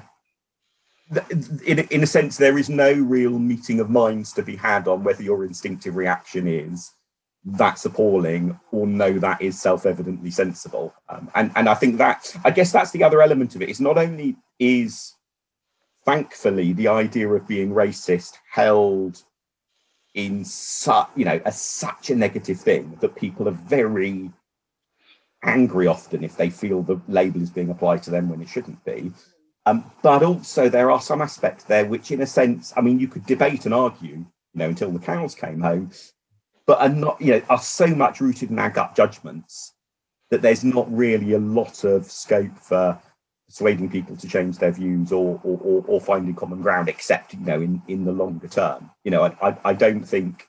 in, 1.66 1.80
in 1.80 2.04
a 2.04 2.08
sense, 2.08 2.38
there 2.38 2.58
is 2.58 2.70
no 2.70 2.92
real 2.94 3.40
meeting 3.40 3.80
of 3.80 3.90
minds 3.90 4.32
to 4.34 4.44
be 4.44 4.56
had 4.56 4.88
on 4.88 5.04
whether 5.04 5.24
your 5.24 5.44
instinctive 5.44 5.96
reaction 5.96 6.48
is 6.48 6.92
that's 7.46 7.86
appalling 7.86 8.60
or 8.72 8.86
no, 8.86 9.18
that 9.18 9.42
is 9.42 9.60
self-evidently 9.60 10.30
sensible. 10.30 10.94
Um, 11.08 11.32
and, 11.36 11.52
and 11.56 11.70
I 11.70 11.74
think 11.74 11.98
that, 11.98 12.36
I 12.44 12.52
guess 12.52 12.72
that's 12.72 12.92
the 12.92 13.04
other 13.04 13.22
element 13.22 13.56
of 13.56 13.62
it. 13.62 13.70
It's 13.70 13.80
not 13.80 13.98
only 13.98 14.36
is 14.60 15.16
thankfully 16.06 16.74
the 16.74 16.88
idea 16.88 17.30
of 17.30 17.48
being 17.48 17.72
racist 17.72 18.34
held 18.52 19.24
in 20.14 20.44
such 20.44 21.08
you 21.16 21.26
know 21.26 21.40
as 21.46 21.60
such 21.60 22.10
a 22.10 22.16
negative 22.16 22.60
thing 22.60 22.98
that 23.00 23.16
people 23.16 23.48
are 23.48 23.52
very 23.52 24.32
angry 25.44 25.88
often 25.88 26.24
if 26.24 26.36
they 26.36 26.50
feel 26.50 26.82
the 26.82 27.00
label 27.08 27.42
is 27.42 27.50
being 27.50 27.70
applied 27.70 28.04
to 28.04 28.12
them 28.12 28.28
when 28.28 28.42
it 28.42 28.50
shouldn't 28.50 28.84
be. 28.84 29.12
Um, 29.66 29.90
but 30.02 30.24
also 30.24 30.68
there 30.68 30.92
are 30.92 31.00
some 31.00 31.22
aspects 31.22 31.64
there 31.66 31.86
which 31.86 32.12
in 32.12 32.22
a 32.22 32.26
sense 32.26 32.74
i 32.76 32.82
mean 32.82 33.00
you 33.00 33.08
could 33.08 33.26
debate 33.26 33.66
and 33.66 33.74
argue 33.74 34.10
you 34.10 34.26
know 34.56 34.70
until 34.70 34.90
the 34.90 35.00
cows 35.00 35.36
came 35.36 35.60
home 35.60 35.92
but 36.66 36.80
are 36.80 36.90
not 36.90 37.22
you 37.22 37.34
know 37.34 37.42
are 37.50 37.60
so 37.60 37.88
much 37.88 38.20
rooted 38.20 38.50
in 38.50 38.58
our 38.58 38.70
gut 38.70 38.96
judgments 38.96 39.74
that 40.32 40.42
there's 40.42 40.64
not 40.64 40.92
really 40.92 41.34
a 41.34 41.40
lot 41.40 41.84
of 41.84 42.06
scope 42.06 42.58
for 42.58 43.00
persuading 43.50 43.90
people 43.90 44.16
to 44.16 44.28
change 44.28 44.60
their 44.60 44.72
views 44.72 45.12
or 45.12 45.42
or, 45.44 45.60
or, 45.62 45.84
or 45.88 46.02
finding 46.02 46.36
common 46.36 46.62
ground, 46.62 46.88
except 46.88 47.34
you 47.34 47.40
know 47.40 47.60
in 47.60 47.82
in 47.88 48.06
the 48.06 48.12
longer 48.12 48.48
term. 48.48 48.90
You 49.04 49.12
know, 49.12 49.24
I 49.24 49.58
I, 49.66 49.74
don't 49.74 50.04
think 50.04 50.48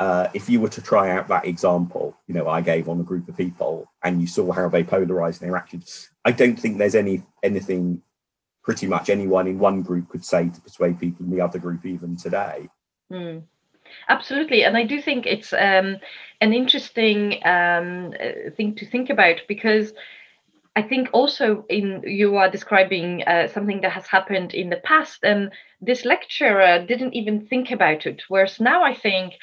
uh, 0.00 0.28
if 0.34 0.50
you 0.50 0.60
were 0.60 0.68
to 0.68 0.82
try 0.82 1.10
out 1.10 1.28
that 1.28 1.46
example, 1.46 2.16
you 2.26 2.34
know, 2.34 2.48
I 2.48 2.60
gave 2.60 2.88
on 2.88 3.00
a 3.00 3.04
group 3.04 3.28
of 3.28 3.36
people, 3.36 3.90
and 4.02 4.20
you 4.20 4.26
saw 4.26 4.50
how 4.52 4.68
they 4.68 4.82
polarized 4.82 5.40
their 5.40 5.56
actions, 5.56 6.10
I 6.24 6.32
don't 6.32 6.58
think 6.58 6.78
there's 6.78 6.96
any 6.96 7.22
anything 7.42 8.02
pretty 8.64 8.86
much 8.86 9.10
anyone 9.10 9.46
in 9.46 9.58
one 9.58 9.82
group 9.82 10.08
could 10.08 10.24
say 10.24 10.48
to 10.48 10.60
persuade 10.60 10.98
people 10.98 11.24
in 11.24 11.30
the 11.30 11.40
other 11.40 11.58
group 11.58 11.86
even 11.86 12.16
today. 12.16 12.68
Mm. 13.12 13.42
Absolutely, 14.08 14.64
and 14.64 14.76
I 14.76 14.82
do 14.84 15.00
think 15.00 15.26
it's 15.26 15.52
um, 15.52 15.98
an 16.40 16.52
interesting 16.52 17.34
um, 17.44 18.12
uh, 18.18 18.50
thing 18.56 18.74
to 18.76 18.86
think 18.86 19.10
about 19.10 19.42
because 19.46 19.92
I 20.76 20.82
think 20.82 21.08
also 21.12 21.64
in 21.68 22.02
you 22.04 22.36
are 22.36 22.50
describing 22.50 23.22
uh, 23.24 23.46
something 23.48 23.80
that 23.82 23.92
has 23.92 24.06
happened 24.06 24.54
in 24.54 24.70
the 24.70 24.78
past, 24.78 25.20
and 25.22 25.52
this 25.80 26.04
lecturer 26.04 26.84
didn't 26.86 27.14
even 27.14 27.46
think 27.46 27.70
about 27.70 28.06
it. 28.06 28.22
Whereas 28.28 28.60
now, 28.60 28.82
I 28.82 28.94
think 28.94 29.34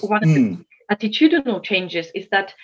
one 0.00 0.22
of 0.22 0.30
mm. 0.30 0.34
the 0.34 0.54
hmm. 0.54 0.62
attitudinal 0.90 1.62
changes 1.62 2.10
is 2.14 2.28
that 2.30 2.54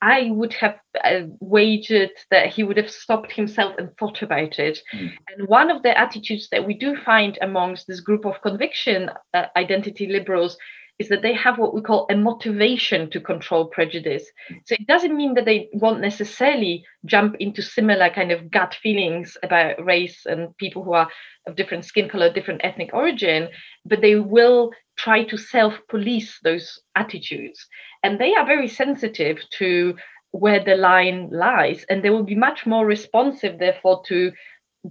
I 0.00 0.30
would 0.30 0.52
have 0.54 0.78
uh, 1.04 1.22
wagered 1.40 2.12
that 2.30 2.48
he 2.48 2.62
would 2.62 2.76
have 2.76 2.90
stopped 2.90 3.32
himself 3.32 3.74
and 3.78 3.94
thought 3.96 4.22
about 4.22 4.58
it. 4.58 4.78
Mm. 4.94 5.12
And 5.28 5.48
one 5.48 5.70
of 5.70 5.82
the 5.82 5.98
attitudes 5.98 6.48
that 6.50 6.66
we 6.66 6.74
do 6.74 6.96
find 6.96 7.36
amongst 7.42 7.86
this 7.86 8.00
group 8.00 8.24
of 8.24 8.40
conviction 8.42 9.10
uh, 9.34 9.46
identity 9.56 10.06
liberals 10.06 10.56
is 10.98 11.08
that 11.08 11.22
they 11.22 11.32
have 11.32 11.58
what 11.58 11.74
we 11.74 11.80
call 11.80 12.06
a 12.10 12.16
motivation 12.16 13.08
to 13.10 13.20
control 13.20 13.66
prejudice. 13.66 14.26
So 14.66 14.74
it 14.74 14.86
doesn't 14.86 15.16
mean 15.16 15.34
that 15.34 15.44
they 15.44 15.68
won't 15.72 16.00
necessarily 16.00 16.84
jump 17.06 17.36
into 17.38 17.62
similar 17.62 18.10
kind 18.10 18.32
of 18.32 18.50
gut 18.50 18.74
feelings 18.74 19.36
about 19.42 19.84
race 19.84 20.26
and 20.26 20.56
people 20.56 20.82
who 20.82 20.94
are 20.94 21.08
of 21.46 21.56
different 21.56 21.84
skin 21.84 22.08
color, 22.08 22.32
different 22.32 22.62
ethnic 22.64 22.90
origin, 22.92 23.48
but 23.84 24.00
they 24.00 24.16
will 24.16 24.72
try 24.96 25.22
to 25.24 25.36
self 25.36 25.74
police 25.88 26.38
those 26.42 26.80
attitudes. 26.96 27.64
And 28.02 28.18
they 28.18 28.34
are 28.34 28.46
very 28.46 28.68
sensitive 28.68 29.38
to 29.58 29.94
where 30.32 30.62
the 30.62 30.74
line 30.74 31.30
lies, 31.32 31.84
and 31.88 32.02
they 32.02 32.10
will 32.10 32.24
be 32.24 32.34
much 32.34 32.66
more 32.66 32.84
responsive, 32.84 33.58
therefore, 33.58 34.02
to 34.06 34.32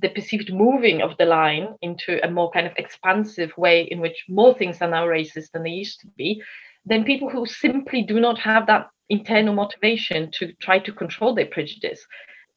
the 0.01 0.10
perceived 0.10 0.53
moving 0.53 1.01
of 1.01 1.17
the 1.17 1.25
line 1.25 1.75
into 1.81 2.23
a 2.25 2.29
more 2.29 2.51
kind 2.51 2.67
of 2.67 2.73
expansive 2.77 3.51
way 3.57 3.83
in 3.83 3.99
which 3.99 4.25
more 4.29 4.53
things 4.53 4.81
are 4.81 4.89
now 4.89 5.05
racist 5.05 5.51
than 5.51 5.63
they 5.63 5.69
used 5.69 5.99
to 6.01 6.07
be, 6.17 6.41
then 6.86 7.03
people 7.03 7.29
who 7.29 7.45
simply 7.45 8.01
do 8.01 8.19
not 8.19 8.38
have 8.39 8.67
that 8.67 8.89
internal 9.10 9.53
motivation 9.53 10.29
to 10.31 10.53
try 10.53 10.79
to 10.79 10.91
control 10.91 11.33
their 11.33 11.45
prejudice, 11.45 12.05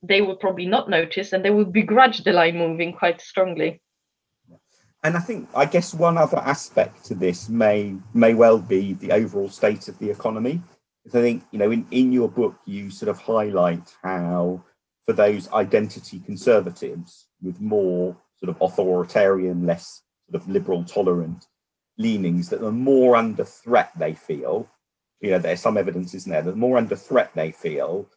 they 0.03 0.21
will 0.21 0.37
probably 0.37 0.67
not 0.67 0.89
notice 0.89 1.33
and 1.33 1.45
they 1.45 1.51
will 1.51 1.65
begrudge 1.65 2.25
the 2.25 2.33
line 2.33 2.57
moving 2.57 2.93
quite 2.93 3.21
strongly. 3.21 3.81
And 5.03 5.17
I 5.17 5.21
think, 5.21 5.49
I 5.55 5.65
guess, 5.65 5.95
one 5.95 6.19
other 6.19 6.39
aspect 6.39 7.05
to 7.07 7.15
this 7.15 7.49
may 7.49 7.95
may 8.13 8.35
well 8.35 8.59
be 8.59 8.93
the 8.95 9.13
overall 9.13 9.49
state 9.49 9.89
of 9.89 9.99
the 9.99 10.11
economy. 10.11 10.61
Because 11.03 11.19
I 11.19 11.23
think, 11.23 11.45
you 11.51 11.59
know, 11.59 11.71
in, 11.71 11.87
in 11.91 12.13
your 12.13 12.29
book, 12.29 12.57
you 12.67 12.91
sort 12.91 13.09
of 13.09 13.19
highlight 13.19 13.97
how, 14.03 14.63
for 15.07 15.15
those 15.15 15.51
identity 15.53 16.21
conservatives 16.21 17.30
with 17.43 17.61
more 17.61 18.17
sort 18.39 18.51
of 18.51 18.61
authoritarian, 18.61 19.67
less 19.67 20.03
sort 20.31 20.43
of 20.43 20.49
liberal, 20.49 20.85
tolerant 20.85 21.47
leanings, 21.99 22.49
that 22.49 22.61
the 22.61 22.73
more 22.73 23.17
under 23.17 23.45
threat 23.45 23.91
they 23.99 24.15
feel, 24.15 24.69
you 25.21 25.31
know, 25.31 25.39
there's 25.39 25.61
some 25.61 25.77
evidence, 25.77 26.15
isn't 26.15 26.31
there, 26.31 26.43
that 26.43 26.53
the 26.53 26.57
more 26.57 26.79
under 26.79 26.97
threat 26.97 27.31
they 27.35 27.53
feel, 27.53 28.09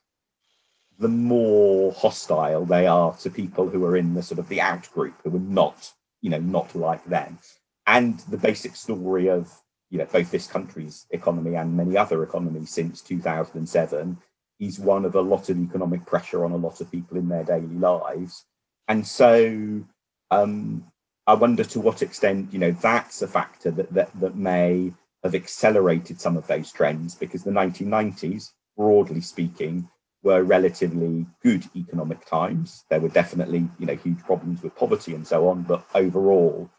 the 0.99 1.07
more 1.09 1.91
hostile 1.91 2.65
they 2.65 2.87
are 2.87 3.13
to 3.17 3.29
people 3.29 3.69
who 3.69 3.83
are 3.85 3.97
in 3.97 4.13
the 4.13 4.23
sort 4.23 4.39
of 4.39 4.47
the 4.47 4.61
out 4.61 4.89
group, 4.93 5.15
who 5.23 5.35
are 5.35 5.39
not 5.39 5.91
you 6.23 6.29
know 6.29 6.39
not 6.39 6.73
like 6.73 7.05
them. 7.05 7.37
And 7.85 8.19
the 8.21 8.37
basic 8.37 8.75
story 8.75 9.29
of 9.29 9.51
you 9.89 9.99
know 9.99 10.05
both 10.05 10.31
this 10.31 10.47
country's 10.47 11.05
economy 11.11 11.55
and 11.55 11.77
many 11.77 11.95
other 11.97 12.23
economies 12.23 12.71
since 12.71 13.01
2007 13.01 14.17
is 14.59 14.79
one 14.79 15.05
of 15.05 15.15
a 15.15 15.21
lot 15.21 15.49
of 15.49 15.59
economic 15.59 16.05
pressure 16.05 16.45
on 16.45 16.51
a 16.51 16.57
lot 16.57 16.79
of 16.79 16.91
people 16.91 17.17
in 17.17 17.27
their 17.27 17.43
daily 17.43 17.75
lives 17.75 18.45
and 18.87 19.05
so 19.05 19.83
um, 20.31 20.85
i 21.27 21.33
wonder 21.33 21.63
to 21.63 21.79
what 21.79 22.01
extent 22.01 22.51
you 22.51 22.59
know 22.59 22.71
that's 22.71 23.21
a 23.21 23.27
factor 23.27 23.71
that 23.71 23.91
that, 23.93 24.09
that 24.19 24.35
may 24.35 24.91
have 25.23 25.35
accelerated 25.35 26.19
some 26.19 26.35
of 26.35 26.47
those 26.47 26.71
trends 26.71 27.15
because 27.15 27.43
the 27.43 27.51
1990s 27.51 28.51
broadly 28.75 29.21
speaking 29.21 29.87
were 30.23 30.43
relatively 30.43 31.25
good 31.41 31.63
economic 31.75 32.25
times. 32.25 32.85
There 32.89 32.99
were 32.99 33.09
definitely, 33.09 33.67
you 33.77 33.85
know, 33.85 33.95
huge 33.95 34.19
problems 34.19 34.63
with 34.63 34.75
poverty 34.75 35.13
and 35.13 35.27
so 35.27 35.47
on, 35.49 35.63
but 35.63 35.85
overall, 35.93 36.69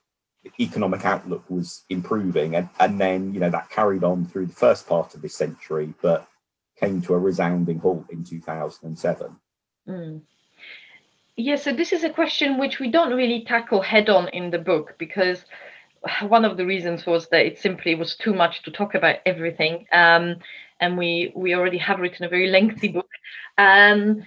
the 0.42 0.50
economic 0.60 1.04
outlook 1.04 1.44
was 1.48 1.84
improving. 1.90 2.56
And, 2.56 2.68
and 2.80 3.00
then, 3.00 3.32
you 3.32 3.40
know, 3.40 3.50
that 3.50 3.70
carried 3.70 4.02
on 4.02 4.26
through 4.26 4.46
the 4.46 4.54
first 4.54 4.86
part 4.86 5.14
of 5.14 5.22
this 5.22 5.36
century, 5.36 5.94
but 6.02 6.26
came 6.80 7.00
to 7.02 7.14
a 7.14 7.18
resounding 7.18 7.78
halt 7.78 8.06
in 8.10 8.24
2007. 8.24 9.36
Mm. 9.88 10.22
Yeah, 11.36 11.56
so 11.56 11.72
this 11.72 11.92
is 11.92 12.04
a 12.04 12.10
question 12.10 12.58
which 12.58 12.78
we 12.78 12.90
don't 12.90 13.12
really 13.12 13.44
tackle 13.44 13.80
head 13.82 14.08
on 14.08 14.28
in 14.28 14.50
the 14.50 14.58
book 14.58 14.94
because 14.98 15.44
one 16.22 16.44
of 16.44 16.56
the 16.56 16.66
reasons 16.66 17.06
was 17.06 17.28
that 17.28 17.44
it 17.46 17.58
simply 17.58 17.94
was 17.94 18.14
too 18.16 18.34
much 18.34 18.62
to 18.62 18.70
talk 18.70 18.94
about 18.94 19.16
everything. 19.26 19.86
Um, 19.92 20.36
and 20.80 20.96
we 20.98 21.32
we 21.34 21.54
already 21.54 21.78
have 21.78 21.98
written 22.00 22.24
a 22.24 22.28
very 22.28 22.48
lengthy 22.50 22.88
book. 22.88 23.08
Um, 23.58 24.24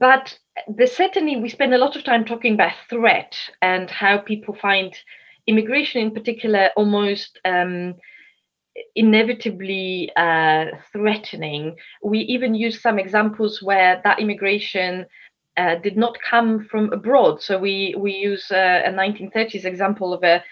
but 0.00 0.38
certainly 0.86 1.36
we 1.36 1.48
spend 1.48 1.74
a 1.74 1.78
lot 1.78 1.96
of 1.96 2.04
time 2.04 2.24
talking 2.24 2.54
about 2.54 2.72
threat 2.88 3.36
and 3.62 3.90
how 3.90 4.18
people 4.18 4.54
find 4.54 4.94
immigration 5.46 6.02
in 6.02 6.10
particular 6.12 6.70
almost 6.76 7.38
um, 7.44 7.94
inevitably 8.94 10.10
uh, 10.16 10.66
threatening. 10.92 11.76
We 12.02 12.20
even 12.20 12.54
use 12.54 12.80
some 12.80 12.98
examples 12.98 13.62
where 13.62 14.00
that 14.04 14.20
immigration 14.20 15.06
uh, 15.58 15.74
did 15.76 15.96
not 15.96 16.16
come 16.22 16.64
from 16.70 16.92
abroad. 16.92 17.42
So 17.42 17.58
we 17.58 17.94
we 17.98 18.12
use 18.12 18.50
uh, 18.50 18.82
a 18.86 18.90
1930s 18.90 19.64
example 19.64 20.14
of 20.14 20.22
a 20.22 20.42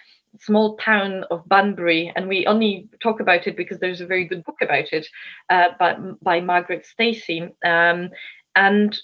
small 0.41 0.77
town 0.77 1.25
of 1.31 1.49
Banbury, 1.49 2.13
and 2.15 2.29
we 2.29 2.47
only 2.47 2.89
talk 3.03 3.21
about 3.21 3.47
it 3.47 3.57
because 3.57 3.79
there's 3.79 4.01
a 4.01 4.07
very 4.07 4.27
good 4.27 4.45
book 4.45 4.59
about 4.61 4.93
it 4.93 5.07
uh, 5.49 5.69
by, 5.79 5.97
by 6.21 6.41
Margaret 6.41 6.85
Stacey. 6.85 7.49
Um, 7.65 8.11
and 8.55 8.99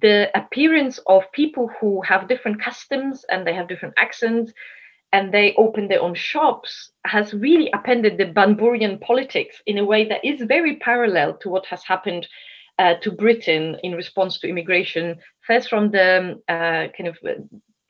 the 0.00 0.30
appearance 0.34 0.98
of 1.06 1.30
people 1.32 1.70
who 1.80 2.00
have 2.02 2.28
different 2.28 2.62
customs 2.62 3.24
and 3.28 3.46
they 3.46 3.54
have 3.54 3.68
different 3.68 3.94
accents 3.98 4.52
and 5.12 5.32
they 5.32 5.54
open 5.56 5.88
their 5.88 6.02
own 6.02 6.14
shops 6.14 6.92
has 7.04 7.34
really 7.34 7.70
appended 7.72 8.16
the 8.16 8.26
Banburian 8.26 9.00
politics 9.00 9.60
in 9.66 9.78
a 9.78 9.84
way 9.84 10.08
that 10.08 10.24
is 10.24 10.42
very 10.42 10.76
parallel 10.76 11.36
to 11.38 11.48
what 11.48 11.66
has 11.66 11.82
happened 11.82 12.28
uh, 12.78 12.94
to 13.02 13.10
Britain 13.10 13.76
in 13.82 13.94
response 13.94 14.38
to 14.38 14.48
immigration, 14.48 15.16
first 15.46 15.68
from 15.68 15.90
the 15.90 16.40
uh, 16.48 16.88
kind 16.96 17.08
of 17.08 17.18
uh, 17.26 17.34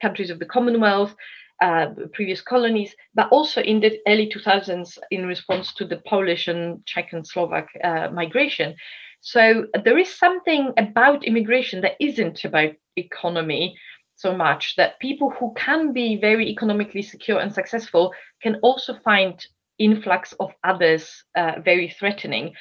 countries 0.01 0.29
of 0.29 0.39
the 0.39 0.45
Commonwealth, 0.45 1.15
uh, 1.61 1.87
previous 2.13 2.41
colonies, 2.41 2.95
but 3.13 3.27
also 3.31 3.61
in 3.61 3.79
the 3.79 3.99
early 4.07 4.29
2000s 4.29 4.97
in 5.11 5.25
response 5.25 5.73
to 5.73 5.85
the 5.85 5.97
Polish 6.07 6.47
and 6.47 6.85
Czech 6.85 7.13
and 7.13 7.27
Slovak 7.27 7.67
uh, 7.83 8.09
migration. 8.11 8.75
So 9.21 9.65
there 9.83 9.97
is 9.97 10.13
something 10.13 10.71
about 10.77 11.25
immigration 11.25 11.81
that 11.81 11.97
isn't 11.99 12.45
about 12.45 12.71
economy 12.95 13.77
so 14.15 14.35
much 14.35 14.75
that 14.75 14.99
people 14.99 15.29
who 15.29 15.53
can 15.55 15.93
be 15.93 16.17
very 16.17 16.47
economically 16.49 17.01
secure 17.01 17.39
and 17.39 17.53
successful 17.53 18.13
can 18.41 18.55
also 18.61 18.97
find 19.03 19.45
influx 19.77 20.33
of 20.39 20.51
others 20.63 21.23
uh, 21.35 21.53
very 21.63 21.89
threatening. 21.89 22.53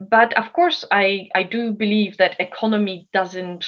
But 0.00 0.36
of 0.36 0.52
course, 0.52 0.84
I, 0.90 1.28
I 1.34 1.42
do 1.42 1.72
believe 1.72 2.16
that 2.18 2.40
economy 2.40 3.08
doesn't, 3.12 3.66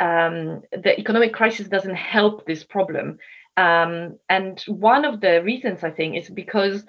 um, 0.00 0.62
the 0.72 0.98
economic 0.98 1.32
crisis 1.32 1.68
doesn't 1.68 1.94
help 1.94 2.46
this 2.46 2.64
problem. 2.64 3.18
Um, 3.56 4.18
and 4.28 4.60
one 4.66 5.04
of 5.04 5.20
the 5.20 5.42
reasons 5.42 5.84
I 5.84 5.90
think 5.90 6.16
is 6.16 6.28
because 6.28 6.84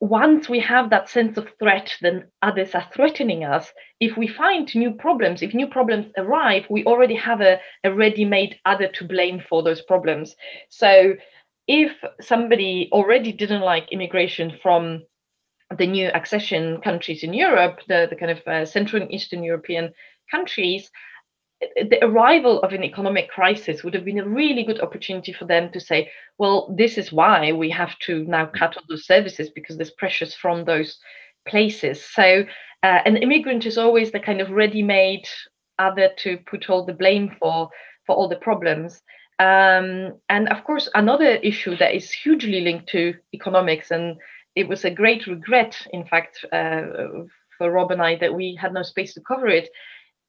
once 0.00 0.48
we 0.48 0.60
have 0.60 0.90
that 0.90 1.08
sense 1.08 1.36
of 1.36 1.48
threat, 1.58 1.92
then 2.00 2.28
others 2.40 2.74
are 2.74 2.86
threatening 2.94 3.44
us. 3.44 3.72
If 4.00 4.16
we 4.16 4.28
find 4.28 4.72
new 4.74 4.92
problems, 4.92 5.42
if 5.42 5.54
new 5.54 5.66
problems 5.66 6.06
arrive, 6.16 6.66
we 6.70 6.84
already 6.84 7.16
have 7.16 7.40
a, 7.40 7.60
a 7.82 7.92
ready 7.92 8.24
made 8.24 8.58
other 8.64 8.88
to 8.88 9.04
blame 9.04 9.42
for 9.48 9.62
those 9.62 9.82
problems. 9.82 10.36
So 10.68 11.14
if 11.66 11.92
somebody 12.20 12.88
already 12.92 13.32
didn't 13.32 13.62
like 13.62 13.92
immigration 13.92 14.58
from 14.62 15.02
the 15.76 15.86
new 15.86 16.08
accession 16.08 16.80
countries 16.80 17.22
in 17.22 17.34
Europe, 17.34 17.80
the, 17.88 18.06
the 18.08 18.16
kind 18.16 18.30
of 18.30 18.46
uh, 18.46 18.64
Central 18.64 19.02
and 19.02 19.12
Eastern 19.12 19.42
European 19.42 19.92
countries, 20.30 20.90
the 21.60 21.98
arrival 22.02 22.62
of 22.62 22.72
an 22.72 22.84
economic 22.84 23.28
crisis 23.28 23.82
would 23.82 23.94
have 23.94 24.04
been 24.04 24.20
a 24.20 24.28
really 24.28 24.62
good 24.62 24.80
opportunity 24.80 25.32
for 25.32 25.44
them 25.44 25.70
to 25.72 25.80
say, 25.80 26.10
well, 26.38 26.72
this 26.78 26.96
is 26.96 27.12
why 27.12 27.52
we 27.52 27.68
have 27.70 27.98
to 28.00 28.24
now 28.24 28.46
cut 28.46 28.76
all 28.76 28.84
those 28.88 29.06
services 29.06 29.50
because 29.50 29.76
there's 29.76 29.90
pressures 29.90 30.34
from 30.34 30.64
those 30.64 30.98
places. 31.48 32.04
So, 32.04 32.44
uh, 32.84 33.00
an 33.04 33.16
immigrant 33.16 33.66
is 33.66 33.76
always 33.76 34.12
the 34.12 34.20
kind 34.20 34.40
of 34.40 34.50
ready-made 34.50 35.28
other 35.80 36.10
to 36.18 36.38
put 36.38 36.70
all 36.70 36.84
the 36.84 36.92
blame 36.92 37.36
for 37.40 37.70
for 38.06 38.14
all 38.14 38.28
the 38.28 38.36
problems. 38.36 39.02
Um, 39.40 40.14
and 40.28 40.48
of 40.48 40.64
course, 40.64 40.88
another 40.94 41.36
issue 41.36 41.76
that 41.76 41.94
is 41.94 42.10
hugely 42.10 42.60
linked 42.60 42.88
to 42.90 43.14
economics, 43.34 43.90
and 43.90 44.16
it 44.58 44.68
was 44.68 44.84
a 44.84 44.90
great 44.90 45.26
regret, 45.28 45.76
in 45.92 46.04
fact, 46.04 46.44
uh, 46.52 46.82
for 47.56 47.70
Rob 47.70 47.92
and 47.92 48.02
I, 48.02 48.16
that 48.16 48.34
we 48.34 48.58
had 48.60 48.72
no 48.74 48.82
space 48.82 49.14
to 49.14 49.20
cover 49.20 49.46
it, 49.46 49.68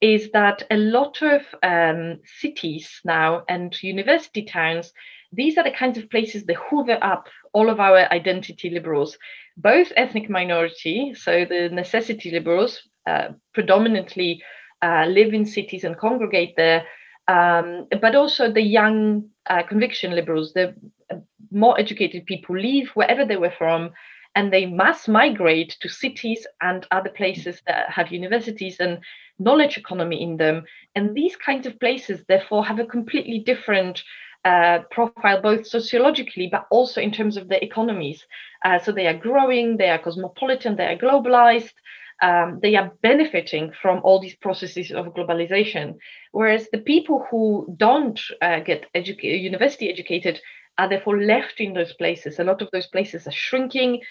is 0.01 0.29
that 0.31 0.63
a 0.69 0.77
lot 0.77 1.21
of 1.23 1.41
um, 1.63 2.19
cities 2.39 3.01
now 3.03 3.43
and 3.49 3.75
university 3.81 4.43
towns, 4.43 4.93
these 5.31 5.57
are 5.57 5.63
the 5.63 5.79
kinds 5.81 5.97
of 5.97 6.11
places 6.11 6.45
that 6.45 6.57
hoover 6.69 6.99
up 7.01 7.27
all 7.53 7.71
of 7.71 7.79
our 7.79 8.11
identity 8.13 8.69
liberals, 8.69 9.17
both 9.57 9.91
ethnic 9.97 10.29
minority, 10.29 11.13
so 11.15 11.43
the 11.43 11.69
necessity 11.69 12.29
liberals 12.29 12.81
uh, 13.07 13.29
predominantly 13.55 14.43
uh, 14.83 15.05
live 15.07 15.33
in 15.33 15.45
cities 15.45 15.83
and 15.83 15.97
congregate 15.97 16.53
there, 16.55 16.85
um, 17.27 17.87
but 17.99 18.15
also 18.15 18.51
the 18.51 18.61
young 18.61 19.27
uh, 19.49 19.63
conviction 19.63 20.11
liberals, 20.11 20.53
the 20.53 20.75
uh, 21.11 21.17
more 21.51 21.79
educated 21.79 22.27
people 22.27 22.55
leave 22.55 22.89
wherever 22.93 23.25
they 23.25 23.37
were 23.37 23.53
from 23.57 23.89
and 24.35 24.53
they 24.53 24.65
mass 24.65 25.07
migrate 25.07 25.75
to 25.81 25.89
cities 25.89 26.45
and 26.61 26.85
other 26.91 27.09
places 27.09 27.61
that 27.67 27.89
have 27.89 28.11
universities 28.11 28.77
and 28.79 28.99
knowledge 29.39 29.77
economy 29.77 30.21
in 30.21 30.37
them. 30.37 30.63
And 30.95 31.15
these 31.15 31.35
kinds 31.35 31.65
of 31.65 31.79
places, 31.79 32.23
therefore, 32.27 32.65
have 32.65 32.79
a 32.79 32.85
completely 32.85 33.39
different 33.39 34.03
uh, 34.45 34.79
profile, 34.91 35.41
both 35.41 35.67
sociologically, 35.67 36.47
but 36.51 36.65
also 36.71 37.01
in 37.01 37.11
terms 37.11 37.37
of 37.37 37.49
the 37.49 37.63
economies. 37.63 38.25
Uh, 38.63 38.79
so 38.79 38.91
they 38.91 39.07
are 39.07 39.17
growing, 39.17 39.77
they 39.77 39.89
are 39.89 39.99
cosmopolitan, 39.99 40.75
they 40.75 40.85
are 40.85 40.97
globalized. 40.97 41.73
Um, 42.21 42.59
they 42.61 42.75
are 42.75 42.91
benefiting 43.01 43.71
from 43.81 44.01
all 44.03 44.19
these 44.19 44.35
processes 44.35 44.91
of 44.91 45.13
globalization. 45.13 45.95
Whereas 46.33 46.67
the 46.69 46.79
people 46.79 47.25
who 47.31 47.73
don't 47.77 48.19
uh, 48.41 48.59
get 48.59 48.87
edu- 48.93 49.23
university 49.23 49.89
educated 49.89 50.41
are 50.79 50.89
therefore 50.89 51.21
left 51.21 51.59
in 51.59 51.73
those 51.73 51.93
places. 51.93 52.39
A 52.39 52.43
lot 52.43 52.61
of 52.61 52.69
those 52.71 52.87
places 52.87 53.27
are 53.27 53.31
shrinking. 53.31 54.01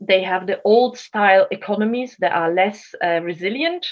They 0.00 0.22
have 0.22 0.46
the 0.46 0.60
old 0.64 0.98
style 0.98 1.46
economies 1.50 2.16
that 2.20 2.32
are 2.32 2.52
less 2.52 2.94
uh, 3.04 3.20
resilient 3.22 3.86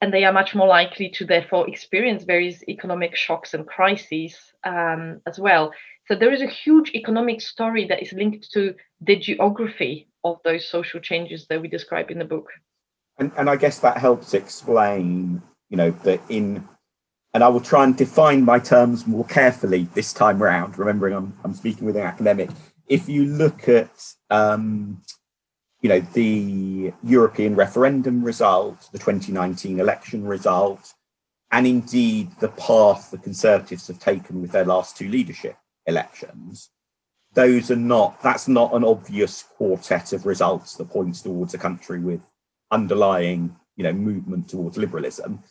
and 0.00 0.12
they 0.12 0.24
are 0.24 0.32
much 0.32 0.54
more 0.54 0.66
likely 0.66 1.08
to 1.10 1.24
therefore 1.24 1.68
experience 1.68 2.24
various 2.24 2.62
economic 2.68 3.16
shocks 3.16 3.54
and 3.54 3.66
crises 3.66 4.36
um, 4.64 5.20
as 5.26 5.38
well. 5.38 5.72
So 6.06 6.14
there 6.14 6.32
is 6.32 6.40
a 6.40 6.46
huge 6.46 6.92
economic 6.94 7.40
story 7.40 7.86
that 7.88 8.02
is 8.02 8.12
linked 8.12 8.50
to 8.52 8.74
the 9.00 9.16
geography 9.16 10.08
of 10.24 10.38
those 10.44 10.66
social 10.66 11.00
changes 11.00 11.46
that 11.48 11.60
we 11.60 11.68
describe 11.68 12.10
in 12.10 12.18
the 12.18 12.24
book. 12.24 12.46
And, 13.18 13.32
and 13.36 13.50
I 13.50 13.56
guess 13.56 13.80
that 13.80 13.98
helps 13.98 14.34
explain, 14.34 15.42
you 15.68 15.76
know, 15.76 15.90
that 16.04 16.20
in, 16.28 16.66
and 17.34 17.44
I 17.44 17.48
will 17.48 17.60
try 17.60 17.84
and 17.84 17.96
define 17.96 18.44
my 18.44 18.58
terms 18.58 19.06
more 19.06 19.24
carefully 19.24 19.88
this 19.94 20.12
time 20.12 20.42
round, 20.42 20.78
remembering 20.78 21.14
I'm, 21.14 21.38
I'm 21.44 21.54
speaking 21.54 21.86
with 21.86 21.96
an 21.96 22.02
academic. 22.02 22.50
If 22.88 23.08
you 23.08 23.26
look 23.26 23.68
at, 23.68 23.90
um, 24.30 25.02
you 25.82 25.88
know, 25.90 26.00
the 26.00 26.92
European 27.02 27.54
referendum 27.54 28.24
result, 28.24 28.88
the 28.92 28.98
2019 28.98 29.78
election 29.78 30.26
result, 30.26 30.94
and 31.50 31.66
indeed 31.66 32.30
the 32.40 32.48
path 32.48 33.10
the 33.10 33.18
Conservatives 33.18 33.86
have 33.88 33.98
taken 33.98 34.40
with 34.40 34.52
their 34.52 34.64
last 34.64 34.96
two 34.96 35.08
leadership 35.08 35.56
elections, 35.86 36.70
those 37.34 37.70
are 37.70 37.76
not, 37.76 38.22
that's 38.22 38.48
not 38.48 38.74
an 38.74 38.84
obvious 38.84 39.44
quartet 39.56 40.14
of 40.14 40.24
results 40.24 40.76
that 40.76 40.90
points 40.90 41.20
towards 41.22 41.52
a 41.52 41.58
country 41.58 42.00
with 42.00 42.20
underlying, 42.70 43.54
you 43.76 43.84
know, 43.84 43.92
movement 43.92 44.48
towards 44.48 44.78
liberalism. 44.78 45.42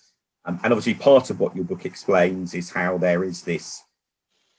Um, 0.47 0.59
and 0.63 0.71
obviously 0.71 0.93
part 0.93 1.29
of 1.29 1.39
what 1.39 1.55
your 1.55 1.65
book 1.65 1.85
explains 1.85 2.53
is 2.53 2.71
how 2.71 2.97
there 2.97 3.23
is 3.23 3.43
this 3.43 3.83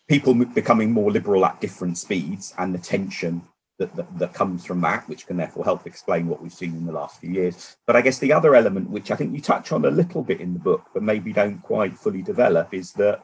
people 0.07 0.35
becoming 0.35 0.92
more 0.92 1.11
liberal 1.11 1.44
at 1.44 1.61
different 1.61 1.98
speeds 1.98 2.55
and 2.59 2.74
the 2.74 2.79
tension 2.79 3.42
that, 3.79 3.94
that, 3.94 4.18
that, 4.18 4.35
comes 4.35 4.64
from 4.64 4.81
that, 4.81 5.09
which 5.09 5.27
can 5.27 5.37
therefore 5.37 5.64
help 5.64 5.87
explain 5.87 6.27
what 6.27 6.42
we've 6.42 6.53
seen 6.53 6.74
in 6.74 6.87
the 6.87 6.92
last 6.92 7.20
few 7.20 7.31
years. 7.31 7.77
But 7.87 7.94
I 7.94 8.01
guess 8.01 8.18
the 8.18 8.33
other 8.33 8.57
element, 8.57 8.90
which 8.90 9.11
I 9.11 9.16
think 9.16 9.35
you 9.35 9.40
touch 9.40 9.70
on 9.70 9.85
a 9.85 9.90
little 9.90 10.22
bit 10.22 10.40
in 10.40 10.55
the 10.55 10.59
book, 10.59 10.87
but 10.92 11.03
maybe 11.03 11.33
don't 11.33 11.62
quite 11.62 11.96
fully 11.96 12.22
develop, 12.22 12.74
is 12.74 12.92
that 12.94 13.22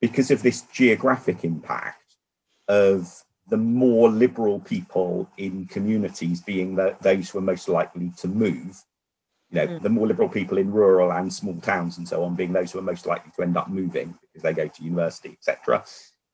because 0.00 0.30
of 0.30 0.42
this 0.42 0.62
geographic 0.72 1.44
impact 1.44 2.16
of 2.66 3.22
the 3.48 3.56
more 3.56 4.08
liberal 4.08 4.58
people 4.58 5.30
in 5.36 5.66
communities 5.66 6.40
being 6.40 6.74
the, 6.74 6.96
those 7.00 7.30
who 7.30 7.38
are 7.38 7.42
most 7.42 7.68
likely 7.68 8.10
to 8.18 8.26
move, 8.26 8.82
you 9.50 9.56
know, 9.56 9.66
mm. 9.66 9.82
the 9.82 9.88
more 9.88 10.06
liberal 10.06 10.28
people 10.28 10.58
in 10.58 10.70
rural 10.70 11.12
and 11.12 11.32
small 11.32 11.60
towns 11.60 11.98
and 11.98 12.08
so 12.08 12.24
on 12.24 12.34
being 12.34 12.52
those 12.52 12.72
who 12.72 12.78
are 12.78 12.82
most 12.82 13.06
likely 13.06 13.30
to 13.36 13.42
end 13.42 13.56
up 13.56 13.68
moving 13.68 14.14
because 14.22 14.42
they 14.42 14.52
go 14.52 14.66
to 14.66 14.82
university, 14.82 15.30
etc 15.30 15.84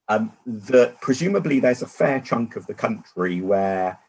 um, 0.09 0.33
that 0.45 0.99
presumably 1.01 1.59
there's 1.59 1.81
a 1.81 1.87
fair 1.87 2.19
chunk 2.19 2.55
of 2.55 2.67
the 2.67 2.73
country 2.73 3.41
where 3.41 3.99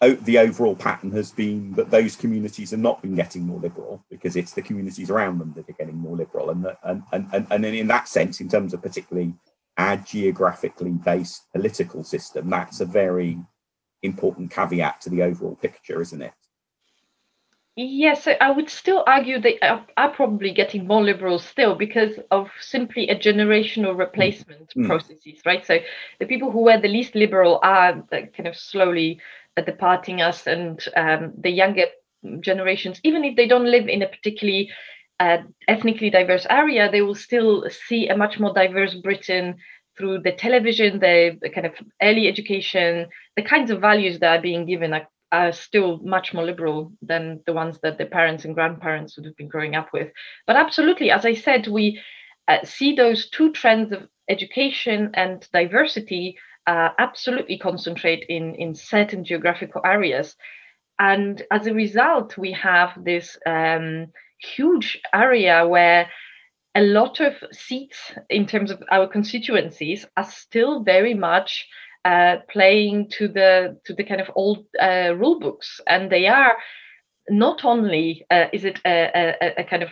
the 0.00 0.38
overall 0.38 0.76
pattern 0.76 1.10
has 1.10 1.32
been 1.32 1.72
that 1.72 1.90
those 1.90 2.14
communities 2.14 2.70
have 2.70 2.78
not 2.78 3.02
been 3.02 3.16
getting 3.16 3.42
more 3.42 3.58
liberal 3.58 4.04
because 4.08 4.36
it's 4.36 4.52
the 4.52 4.62
communities 4.62 5.10
around 5.10 5.38
them 5.38 5.52
that 5.56 5.68
are 5.68 5.72
getting 5.72 5.96
more 5.96 6.16
liberal. 6.16 6.50
And, 6.50 6.68
and, 6.84 7.02
and, 7.12 7.46
and, 7.50 7.64
in 7.64 7.88
that 7.88 8.06
sense, 8.06 8.40
in 8.40 8.48
terms 8.48 8.72
of 8.72 8.80
particularly 8.80 9.34
our 9.76 9.96
geographically 9.96 10.92
based 10.92 11.46
political 11.52 12.04
system, 12.04 12.48
that's 12.48 12.80
a 12.80 12.86
very 12.86 13.38
important 14.04 14.52
caveat 14.52 15.00
to 15.00 15.10
the 15.10 15.22
overall 15.22 15.56
picture, 15.56 16.00
isn't 16.00 16.22
it? 16.22 16.32
Yes, 17.80 18.26
I 18.40 18.50
would 18.50 18.68
still 18.68 19.04
argue 19.06 19.40
they 19.40 19.56
are, 19.60 19.86
are, 19.96 20.10
probably 20.10 20.52
getting 20.52 20.88
more 20.88 21.00
liberal 21.00 21.38
still 21.38 21.76
because 21.76 22.18
of 22.32 22.50
simply 22.58 23.08
a 23.08 23.14
generational 23.14 23.96
replacement 23.96 24.74
mm. 24.74 24.88
processes, 24.88 25.40
right? 25.46 25.64
So 25.64 25.78
the 26.18 26.26
people 26.26 26.50
who 26.50 26.62
were 26.62 26.80
the 26.80 26.88
least 26.88 27.14
liberal 27.14 27.60
are 27.62 28.02
kind 28.10 28.48
of 28.48 28.56
slowly 28.56 29.20
departing 29.64 30.20
us, 30.20 30.48
and 30.48 30.84
um, 30.96 31.34
the 31.38 31.50
younger 31.50 31.84
generations, 32.40 33.00
even 33.04 33.22
if 33.22 33.36
they 33.36 33.46
don't 33.46 33.70
live 33.70 33.86
in 33.86 34.02
a 34.02 34.08
particularly 34.08 34.72
uh, 35.20 35.38
ethnically 35.68 36.10
diverse 36.10 36.48
area, 36.50 36.90
they 36.90 37.02
will 37.02 37.14
still 37.14 37.64
see 37.70 38.08
a 38.08 38.16
much 38.16 38.40
more 38.40 38.52
diverse 38.52 38.94
Britain 38.94 39.54
through 39.96 40.18
the 40.22 40.32
television, 40.32 40.98
the, 40.98 41.38
the 41.42 41.50
kind 41.50 41.66
of 41.66 41.74
early 42.02 42.26
education, 42.26 43.06
the 43.36 43.42
kinds 43.42 43.70
of 43.70 43.80
values 43.80 44.18
that 44.18 44.38
are 44.38 44.42
being 44.42 44.66
given 44.66 44.92
are 44.92 45.06
are 45.30 45.52
still 45.52 45.98
much 45.98 46.32
more 46.32 46.44
liberal 46.44 46.92
than 47.02 47.40
the 47.46 47.52
ones 47.52 47.78
that 47.82 47.98
the 47.98 48.06
parents 48.06 48.44
and 48.44 48.54
grandparents 48.54 49.16
would 49.16 49.26
have 49.26 49.36
been 49.36 49.48
growing 49.48 49.74
up 49.74 49.92
with. 49.92 50.08
But 50.46 50.56
absolutely, 50.56 51.10
as 51.10 51.24
I 51.24 51.34
said, 51.34 51.66
we 51.66 52.00
uh, 52.46 52.64
see 52.64 52.94
those 52.94 53.28
two 53.30 53.52
trends 53.52 53.92
of 53.92 54.08
education 54.28 55.10
and 55.14 55.46
diversity 55.52 56.38
uh, 56.66 56.90
absolutely 56.98 57.58
concentrate 57.58 58.24
in, 58.28 58.54
in 58.56 58.74
certain 58.74 59.24
geographical 59.24 59.80
areas. 59.84 60.36
And 60.98 61.42
as 61.50 61.66
a 61.66 61.74
result, 61.74 62.36
we 62.36 62.52
have 62.52 62.90
this 63.02 63.38
um, 63.46 64.08
huge 64.40 65.00
area 65.14 65.66
where 65.66 66.08
a 66.74 66.82
lot 66.82 67.20
of 67.20 67.34
seats 67.52 68.12
in 68.28 68.46
terms 68.46 68.70
of 68.70 68.82
our 68.90 69.06
constituencies 69.06 70.06
are 70.16 70.24
still 70.24 70.82
very 70.82 71.14
much 71.14 71.66
uh, 72.04 72.36
playing 72.50 73.08
to 73.10 73.28
the 73.28 73.78
to 73.84 73.94
the 73.94 74.04
kind 74.04 74.20
of 74.20 74.30
old 74.34 74.64
uh, 74.80 75.14
rule 75.16 75.38
books, 75.40 75.80
and 75.86 76.10
they 76.10 76.26
are 76.26 76.56
not 77.30 77.64
only 77.64 78.24
uh, 78.30 78.46
is 78.52 78.64
it 78.64 78.80
a, 78.86 79.36
a, 79.42 79.60
a, 79.60 79.64
kind 79.64 79.82
of 79.82 79.90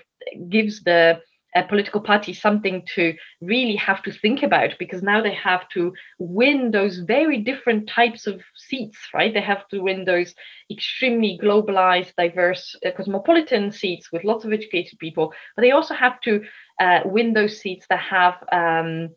gives 0.48 0.82
the 0.82 1.20
political 1.62 2.00
party 2.00 2.32
something 2.32 2.82
to 2.94 3.14
really 3.40 3.76
have 3.76 4.02
to 4.02 4.12
think 4.12 4.42
about 4.42 4.70
because 4.78 5.02
now 5.02 5.22
they 5.22 5.34
have 5.34 5.68
to 5.70 5.92
win 6.18 6.70
those 6.70 6.98
very 6.98 7.38
different 7.38 7.88
types 7.88 8.26
of 8.26 8.42
seats, 8.56 8.98
right? 9.14 9.32
They 9.32 9.40
have 9.40 9.66
to 9.68 9.80
win 9.80 10.04
those 10.04 10.34
extremely 10.70 11.38
globalized, 11.42 12.12
diverse, 12.16 12.76
uh, 12.84 12.90
cosmopolitan 12.96 13.72
seats 13.72 14.12
with 14.12 14.24
lots 14.24 14.44
of 14.44 14.52
educated 14.52 14.98
people, 14.98 15.32
but 15.54 15.62
they 15.62 15.70
also 15.70 15.94
have 15.94 16.20
to 16.22 16.42
uh, 16.80 17.00
win 17.04 17.32
those 17.32 17.58
seats 17.58 17.86
that 17.88 18.00
have 18.00 18.34
um, 18.52 19.10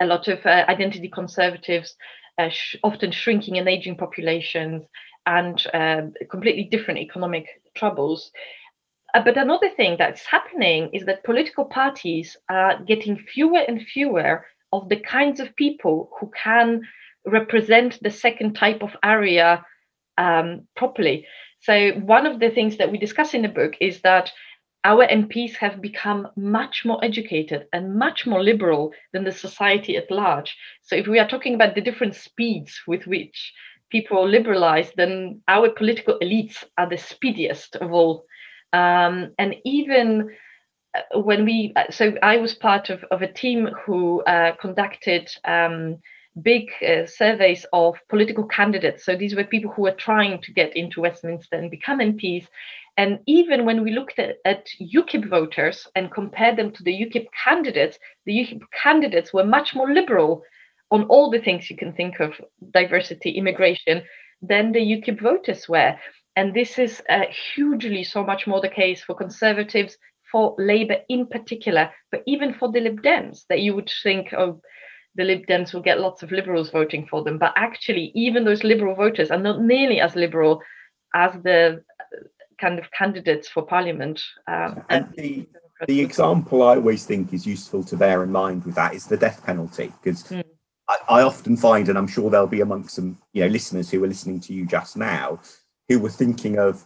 a 0.00 0.06
lot 0.06 0.28
of 0.28 0.44
uh, 0.44 0.64
identity 0.68 1.08
conservatives, 1.08 1.96
uh, 2.38 2.48
sh- 2.48 2.76
often 2.82 3.10
shrinking 3.10 3.58
and 3.58 3.68
aging 3.68 3.96
populations, 3.96 4.84
and 5.26 5.66
uh, 5.72 6.02
completely 6.30 6.64
different 6.64 7.00
economic 7.00 7.46
troubles. 7.74 8.30
Uh, 9.14 9.22
but 9.22 9.36
another 9.36 9.70
thing 9.70 9.96
that's 9.98 10.26
happening 10.26 10.90
is 10.92 11.06
that 11.06 11.24
political 11.24 11.64
parties 11.64 12.36
are 12.48 12.82
getting 12.82 13.16
fewer 13.16 13.60
and 13.68 13.82
fewer 13.82 14.44
of 14.72 14.88
the 14.88 14.96
kinds 14.96 15.38
of 15.38 15.54
people 15.56 16.10
who 16.18 16.30
can 16.42 16.82
represent 17.24 17.98
the 18.02 18.10
second 18.10 18.54
type 18.54 18.82
of 18.82 18.96
area 19.04 19.64
um, 20.18 20.66
properly. 20.76 21.26
So, 21.60 21.92
one 21.92 22.26
of 22.26 22.40
the 22.40 22.50
things 22.50 22.76
that 22.76 22.90
we 22.90 22.98
discuss 22.98 23.34
in 23.34 23.42
the 23.42 23.48
book 23.48 23.74
is 23.80 24.00
that 24.02 24.30
our 24.84 25.06
MPs 25.06 25.54
have 25.56 25.80
become 25.80 26.28
much 26.36 26.84
more 26.84 27.02
educated 27.02 27.66
and 27.72 27.96
much 27.96 28.26
more 28.26 28.42
liberal 28.42 28.92
than 29.12 29.24
the 29.24 29.32
society 29.32 29.96
at 29.96 30.10
large. 30.10 30.56
So, 30.82 30.94
if 30.94 31.06
we 31.06 31.18
are 31.18 31.28
talking 31.28 31.54
about 31.54 31.74
the 31.74 31.80
different 31.80 32.14
speeds 32.14 32.80
with 32.86 33.06
which 33.06 33.52
people 33.90 34.28
liberalize, 34.28 34.92
then 34.96 35.40
our 35.48 35.70
political 35.70 36.18
elites 36.20 36.64
are 36.76 36.88
the 36.88 36.98
speediest 36.98 37.76
of 37.76 37.92
all. 37.92 38.26
Um, 38.72 39.32
and 39.38 39.54
even 39.64 40.30
uh, 40.94 41.20
when 41.20 41.44
we, 41.44 41.72
uh, 41.76 41.90
so 41.90 42.14
I 42.22 42.38
was 42.38 42.54
part 42.54 42.90
of, 42.90 43.04
of 43.10 43.22
a 43.22 43.32
team 43.32 43.68
who 43.86 44.22
uh, 44.22 44.56
conducted 44.60 45.30
um, 45.44 46.00
big 46.42 46.70
uh, 46.86 47.06
surveys 47.06 47.64
of 47.72 47.96
political 48.08 48.44
candidates. 48.44 49.04
So 49.04 49.16
these 49.16 49.34
were 49.34 49.44
people 49.44 49.70
who 49.70 49.82
were 49.82 49.92
trying 49.92 50.40
to 50.42 50.52
get 50.52 50.76
into 50.76 51.00
Westminster 51.00 51.56
and 51.56 51.70
become 51.70 52.00
MPs. 52.00 52.46
And 52.96 53.20
even 53.26 53.64
when 53.64 53.82
we 53.82 53.92
looked 53.92 54.18
at, 54.18 54.36
at 54.44 54.66
UKIP 54.80 55.28
voters 55.28 55.86
and 55.94 56.12
compared 56.12 56.56
them 56.56 56.72
to 56.72 56.82
the 56.82 56.92
UKIP 56.92 57.26
candidates, 57.44 57.98
the 58.26 58.32
UKIP 58.32 58.62
candidates 58.82 59.32
were 59.32 59.44
much 59.44 59.74
more 59.74 59.92
liberal 59.92 60.42
on 60.90 61.04
all 61.04 61.30
the 61.30 61.40
things 61.40 61.70
you 61.70 61.76
can 61.76 61.92
think 61.92 62.20
of 62.20 62.32
diversity, 62.72 63.30
immigration 63.30 64.02
than 64.42 64.72
the 64.72 64.80
UKIP 64.80 65.20
voters 65.20 65.68
were. 65.68 65.96
And 66.36 66.52
this 66.52 66.78
is 66.78 67.02
uh, 67.08 67.24
hugely 67.54 68.04
so 68.04 68.24
much 68.24 68.46
more 68.46 68.60
the 68.60 68.68
case 68.68 69.02
for 69.02 69.14
conservatives, 69.14 69.96
for 70.30 70.54
Labour 70.58 70.98
in 71.08 71.26
particular, 71.26 71.90
but 72.10 72.22
even 72.26 72.54
for 72.54 72.70
the 72.72 72.80
Lib 72.80 73.02
Dems, 73.02 73.44
that 73.48 73.60
you 73.60 73.74
would 73.74 73.90
think 74.02 74.32
of 74.32 74.48
oh, 74.48 74.60
the 75.16 75.24
Lib 75.24 75.46
Dems 75.46 75.72
will 75.72 75.82
get 75.82 76.00
lots 76.00 76.22
of 76.22 76.32
liberals 76.32 76.70
voting 76.70 77.06
for 77.06 77.22
them. 77.22 77.38
But 77.38 77.52
actually, 77.56 78.10
even 78.14 78.44
those 78.44 78.64
liberal 78.64 78.94
voters 78.94 79.30
are 79.30 79.38
not 79.38 79.60
nearly 79.60 80.00
as 80.00 80.16
liberal 80.16 80.60
as 81.14 81.32
the 81.42 81.82
kind 82.60 82.78
of 82.78 82.90
candidates 82.90 83.48
for 83.48 83.64
parliament. 83.64 84.22
Um, 84.48 84.84
and, 84.88 85.06
and 85.06 85.14
the, 85.16 85.46
the 85.86 86.00
example 86.00 86.62
I 86.62 86.76
always 86.76 87.04
think 87.04 87.32
is 87.32 87.46
useful 87.46 87.84
to 87.84 87.96
bear 87.96 88.22
in 88.22 88.32
mind 88.32 88.64
with 88.64 88.74
that 88.74 88.94
is 88.94 89.06
the 89.06 89.16
death 89.16 89.44
penalty, 89.44 89.92
because 90.02 90.24
mm. 90.24 90.44
I, 90.88 90.96
I, 91.08 91.22
often 91.22 91.56
find, 91.56 91.88
and 91.88 91.98
I'm 91.98 92.06
sure 92.06 92.30
there'll 92.30 92.46
be 92.46 92.60
amongst 92.60 92.94
some 92.96 93.18
you 93.32 93.42
know 93.42 93.48
listeners 93.48 93.90
who 93.90 94.02
are 94.04 94.08
listening 94.08 94.40
to 94.40 94.52
you 94.52 94.66
just 94.66 94.96
now, 94.96 95.40
who 95.88 95.98
were 95.98 96.10
thinking 96.10 96.58
of 96.58 96.84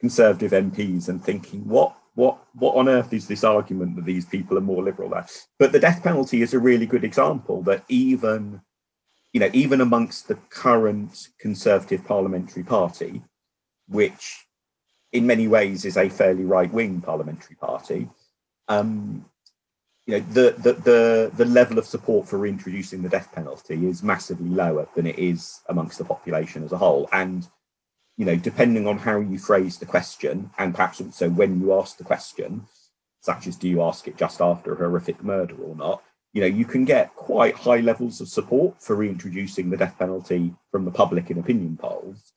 Conservative 0.00 0.52
MPs 0.52 1.08
and 1.08 1.22
thinking, 1.22 1.66
what 1.68 1.94
what 2.18 2.36
what 2.54 2.74
on 2.74 2.88
earth 2.88 3.12
is 3.12 3.28
this 3.28 3.44
argument 3.44 3.94
that 3.94 4.04
these 4.04 4.24
people 4.24 4.58
are 4.58 4.68
more 4.72 4.82
liberal 4.82 5.08
than? 5.08 5.46
But 5.56 5.70
the 5.70 5.78
death 5.78 6.02
penalty 6.02 6.42
is 6.42 6.52
a 6.52 6.58
really 6.58 6.84
good 6.84 7.04
example 7.04 7.62
that 7.62 7.84
even 7.88 8.60
you 9.32 9.38
know 9.38 9.50
even 9.52 9.80
amongst 9.80 10.26
the 10.26 10.34
current 10.50 11.28
Conservative 11.38 12.04
parliamentary 12.04 12.64
party, 12.64 13.22
which 13.86 14.46
in 15.12 15.28
many 15.28 15.46
ways 15.46 15.84
is 15.84 15.96
a 15.96 16.08
fairly 16.08 16.44
right-wing 16.44 17.02
parliamentary 17.02 17.54
party. 17.54 18.10
Um, 18.66 19.24
you 20.06 20.18
know, 20.18 20.24
the, 20.32 20.56
the 20.58 20.72
the 20.72 21.30
the 21.36 21.44
level 21.44 21.78
of 21.78 21.86
support 21.86 22.28
for 22.28 22.38
reintroducing 22.38 23.00
the 23.00 23.08
death 23.08 23.30
penalty 23.32 23.86
is 23.86 24.02
massively 24.02 24.48
lower 24.48 24.88
than 24.96 25.06
it 25.06 25.20
is 25.20 25.60
amongst 25.68 25.98
the 25.98 26.04
population 26.04 26.64
as 26.64 26.72
a 26.72 26.78
whole. 26.78 27.08
And 27.12 27.46
you 28.18 28.24
know, 28.24 28.36
depending 28.36 28.86
on 28.86 28.98
how 28.98 29.20
you 29.20 29.38
phrase 29.38 29.78
the 29.78 29.86
question, 29.86 30.50
and 30.58 30.74
perhaps 30.74 31.00
also 31.00 31.30
when 31.30 31.60
you 31.60 31.72
ask 31.72 31.96
the 31.96 32.04
question, 32.04 32.66
such 33.20 33.46
as 33.46 33.54
do 33.54 33.68
you 33.68 33.80
ask 33.80 34.08
it 34.08 34.16
just 34.16 34.40
after 34.40 34.72
a 34.72 34.76
horrific 34.76 35.22
murder 35.22 35.54
or 35.54 35.76
not, 35.76 36.02
you 36.32 36.40
know, 36.40 36.46
you 36.46 36.64
can 36.64 36.84
get 36.84 37.14
quite 37.14 37.54
high 37.54 37.78
levels 37.78 38.20
of 38.20 38.28
support 38.28 38.82
for 38.82 38.96
reintroducing 38.96 39.70
the 39.70 39.76
death 39.76 39.96
penalty 39.98 40.52
from 40.72 40.84
the 40.84 40.90
public 40.90 41.30
in 41.30 41.38
opinion 41.38 41.76
polls. 41.76 42.32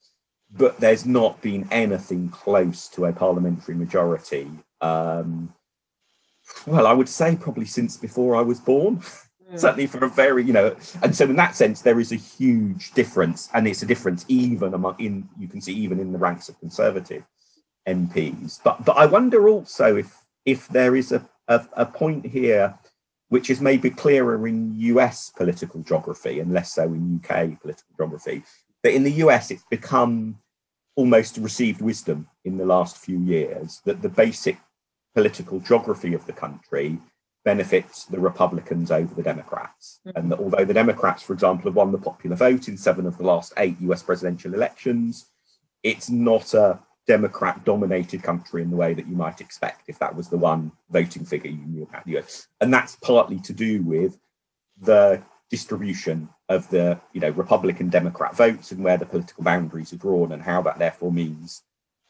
But 0.56 0.80
there's 0.80 1.06
not 1.06 1.42
been 1.42 1.68
anything 1.72 2.30
close 2.30 2.88
to 2.90 3.06
a 3.06 3.14
parliamentary 3.14 3.76
majority. 3.76 4.50
Um, 4.82 5.54
well, 6.68 6.86
I 6.86 6.94
would 6.94 7.10
say 7.10 7.36
probably 7.36 7.66
since 7.66 7.98
before 7.98 8.36
I 8.36 8.42
was 8.42 8.60
born. 8.60 9.02
Certainly 9.58 9.88
for 9.88 10.04
a 10.06 10.10
very, 10.10 10.44
you 10.44 10.54
know, 10.54 10.76
and 11.04 11.16
so 11.16 11.26
in 11.26 11.36
that 11.36 11.56
sense, 11.56 11.82
there 11.82 12.00
is 12.00 12.12
a 12.12 12.16
huge 12.16 12.92
difference, 12.94 13.50
and 13.54 13.68
it's 13.68 13.82
a 13.82 13.86
difference 13.86 14.24
even 14.28 14.74
among 14.74 14.96
in 15.00 15.28
you 15.40 15.48
can 15.48 15.62
see 15.62 15.74
even 15.74 16.00
in 16.00 16.12
the 16.12 16.20
ranks 16.20 16.50
of 16.50 16.60
conservative 16.60 17.24
MPs. 17.88 18.60
But 18.64 18.86
but 18.86 18.98
I 18.98 19.06
wonder 19.06 19.50
also 19.50 19.98
if 19.98 20.18
if 20.46 20.68
there 20.70 20.96
is 20.96 21.12
a, 21.12 21.28
a, 21.48 21.66
a 21.74 21.86
point 21.86 22.26
here 22.26 22.78
which 23.30 23.50
is 23.50 23.62
maybe 23.62 23.90
clearer 23.90 24.46
in 24.46 24.74
US 24.78 25.30
political 25.30 25.82
geography 25.82 26.42
and 26.42 26.52
less 26.52 26.74
so 26.74 26.84
in 26.84 27.22
UK 27.24 27.62
political 27.62 27.94
geography, 27.96 28.44
that 28.84 28.94
in 28.94 29.04
the 29.04 29.24
US 29.24 29.52
it's 29.52 29.64
become 29.70 30.38
almost 30.96 31.38
received 31.38 31.82
wisdom 31.82 32.28
in 32.44 32.58
the 32.58 32.66
last 32.66 32.98
few 32.98 33.20
years 33.20 33.82
that 33.86 34.02
the 34.02 34.10
basic 34.10 34.58
political 35.14 35.60
geography 35.60 36.14
of 36.14 36.26
the 36.26 36.34
country 36.34 36.98
benefits 37.44 38.06
the 38.06 38.20
Republicans 38.20 38.92
over 38.92 39.14
the 39.14 39.24
Democrats. 39.24 40.00
Mm-hmm. 40.06 40.18
And 40.18 40.32
that 40.32 40.40
although 40.40 40.66
the 40.66 40.74
Democrats, 40.74 41.24
for 41.24 41.34
example, 41.34 41.70
have 41.70 41.76
won 41.76 41.92
the 41.92 41.98
popular 41.98 42.36
vote 42.36 42.68
in 42.68 42.78
seven 42.78 43.06
of 43.06 43.18
the 43.18 43.24
last 43.24 43.54
eight 43.58 43.80
US 43.82 44.04
presidential 44.04 44.54
elections, 44.54 45.28
it's 45.84 46.10
not 46.10 46.54
a 46.54 46.80
Democrat 47.08 47.66
dominated 47.66 48.22
country 48.22 48.62
in 48.62 48.70
the 48.70 48.76
way 48.76 48.94
that 48.94 49.08
you 49.08 49.16
might 49.16 49.42
expect 49.42 49.90
if 49.90 49.98
that 50.00 50.16
was 50.16 50.30
the 50.30 50.38
one 50.38 50.72
voting 50.90 51.26
figure 51.26 51.50
you 51.50 51.66
knew 51.66 51.84
about 51.84 52.06
the 52.06 52.18
US. 52.20 52.48
And 52.62 52.74
that's 52.74 52.96
partly 52.98 53.40
to 53.40 53.54
do 53.54 53.82
with 53.82 54.18
the 54.80 55.22
distribution 55.50 56.30
of 56.48 56.70
the 56.70 57.00
you 57.12 57.20
know 57.20 57.30
Republican 57.32 57.90
Democrat 57.90 58.36
votes 58.36 58.72
and 58.72 58.84
where 58.84 58.98
the 58.98 59.06
political 59.06 59.44
boundaries 59.44 59.92
are 59.92 59.98
drawn 59.98 60.32
and 60.32 60.42
how 60.42 60.62
that 60.62 60.80
therefore 60.80 61.12
means 61.12 61.64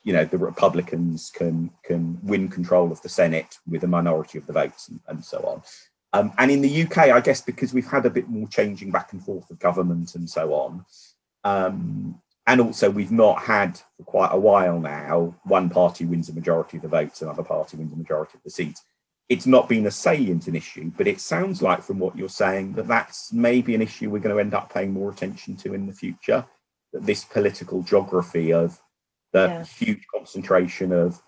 you 0.03 0.13
know 0.13 0.25
the 0.25 0.37
Republicans 0.37 1.31
can 1.33 1.71
can 1.83 2.19
win 2.23 2.49
control 2.49 2.91
of 2.91 3.01
the 3.01 3.09
Senate 3.09 3.57
with 3.67 3.83
a 3.83 3.87
minority 3.87 4.37
of 4.37 4.47
the 4.47 4.53
votes 4.53 4.89
and, 4.89 4.99
and 5.07 5.23
so 5.23 5.37
on. 5.39 5.61
Um, 6.13 6.33
and 6.37 6.51
in 6.51 6.61
the 6.61 6.83
UK, 6.83 6.97
I 6.97 7.21
guess 7.21 7.41
because 7.41 7.73
we've 7.73 7.87
had 7.87 8.05
a 8.05 8.09
bit 8.09 8.27
more 8.27 8.47
changing 8.47 8.91
back 8.91 9.13
and 9.13 9.23
forth 9.23 9.49
of 9.49 9.59
government 9.59 10.15
and 10.15 10.29
so 10.29 10.53
on, 10.53 10.85
um, 11.45 12.21
and 12.47 12.61
also 12.61 12.89
we've 12.89 13.11
not 13.11 13.41
had 13.41 13.79
for 13.97 14.03
quite 14.03 14.31
a 14.31 14.39
while 14.39 14.79
now 14.79 15.35
one 15.43 15.69
party 15.69 16.05
wins 16.05 16.29
a 16.29 16.33
majority 16.33 16.77
of 16.77 16.83
the 16.83 16.89
votes 16.89 17.21
another 17.21 17.43
party 17.43 17.77
wins 17.77 17.93
a 17.93 17.95
majority 17.95 18.33
of 18.35 18.43
the 18.43 18.49
seats 18.49 18.83
it's 19.29 19.45
not 19.45 19.69
been 19.69 19.85
a 19.85 19.91
salient 19.91 20.47
an 20.47 20.55
issue 20.55 20.91
but 20.97 21.07
it 21.07 21.21
sounds 21.21 21.61
like 21.61 21.81
from 21.81 21.99
what 21.99 22.17
you're 22.17 22.29
saying 22.29 22.73
that 22.73 22.87
that's 22.87 23.31
maybe 23.31 23.75
an 23.75 23.81
issue 23.81 24.09
we're 24.09 24.19
going 24.19 24.35
to 24.35 24.41
end 24.41 24.53
up 24.53 24.73
paying 24.73 24.91
more 24.91 25.11
attention 25.11 25.55
to 25.55 25.73
in 25.73 25.87
the 25.87 25.93
future 25.93 26.45
that 26.93 27.05
this 27.05 27.23
political 27.23 27.81
geography 27.83 28.51
of 28.51 28.79
the 29.31 29.47
yeah. 29.47 29.63
huge 29.63 30.05
concentration 30.13 30.91
of 30.91 31.21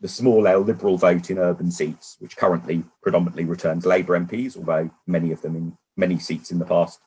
the 0.00 0.08
small 0.08 0.46
L 0.48 0.60
liberal 0.60 0.98
vote 0.98 1.30
in 1.30 1.38
urban 1.38 1.70
seats, 1.70 2.16
which 2.18 2.36
currently 2.36 2.82
predominantly 3.02 3.44
returns 3.44 3.86
Labour 3.86 4.18
MPs, 4.18 4.56
although 4.56 4.90
many 5.06 5.30
of 5.32 5.40
them 5.42 5.56
in 5.56 5.76
many 5.96 6.18
seats 6.18 6.50
in 6.50 6.58
the 6.58 6.64
past 6.64 7.00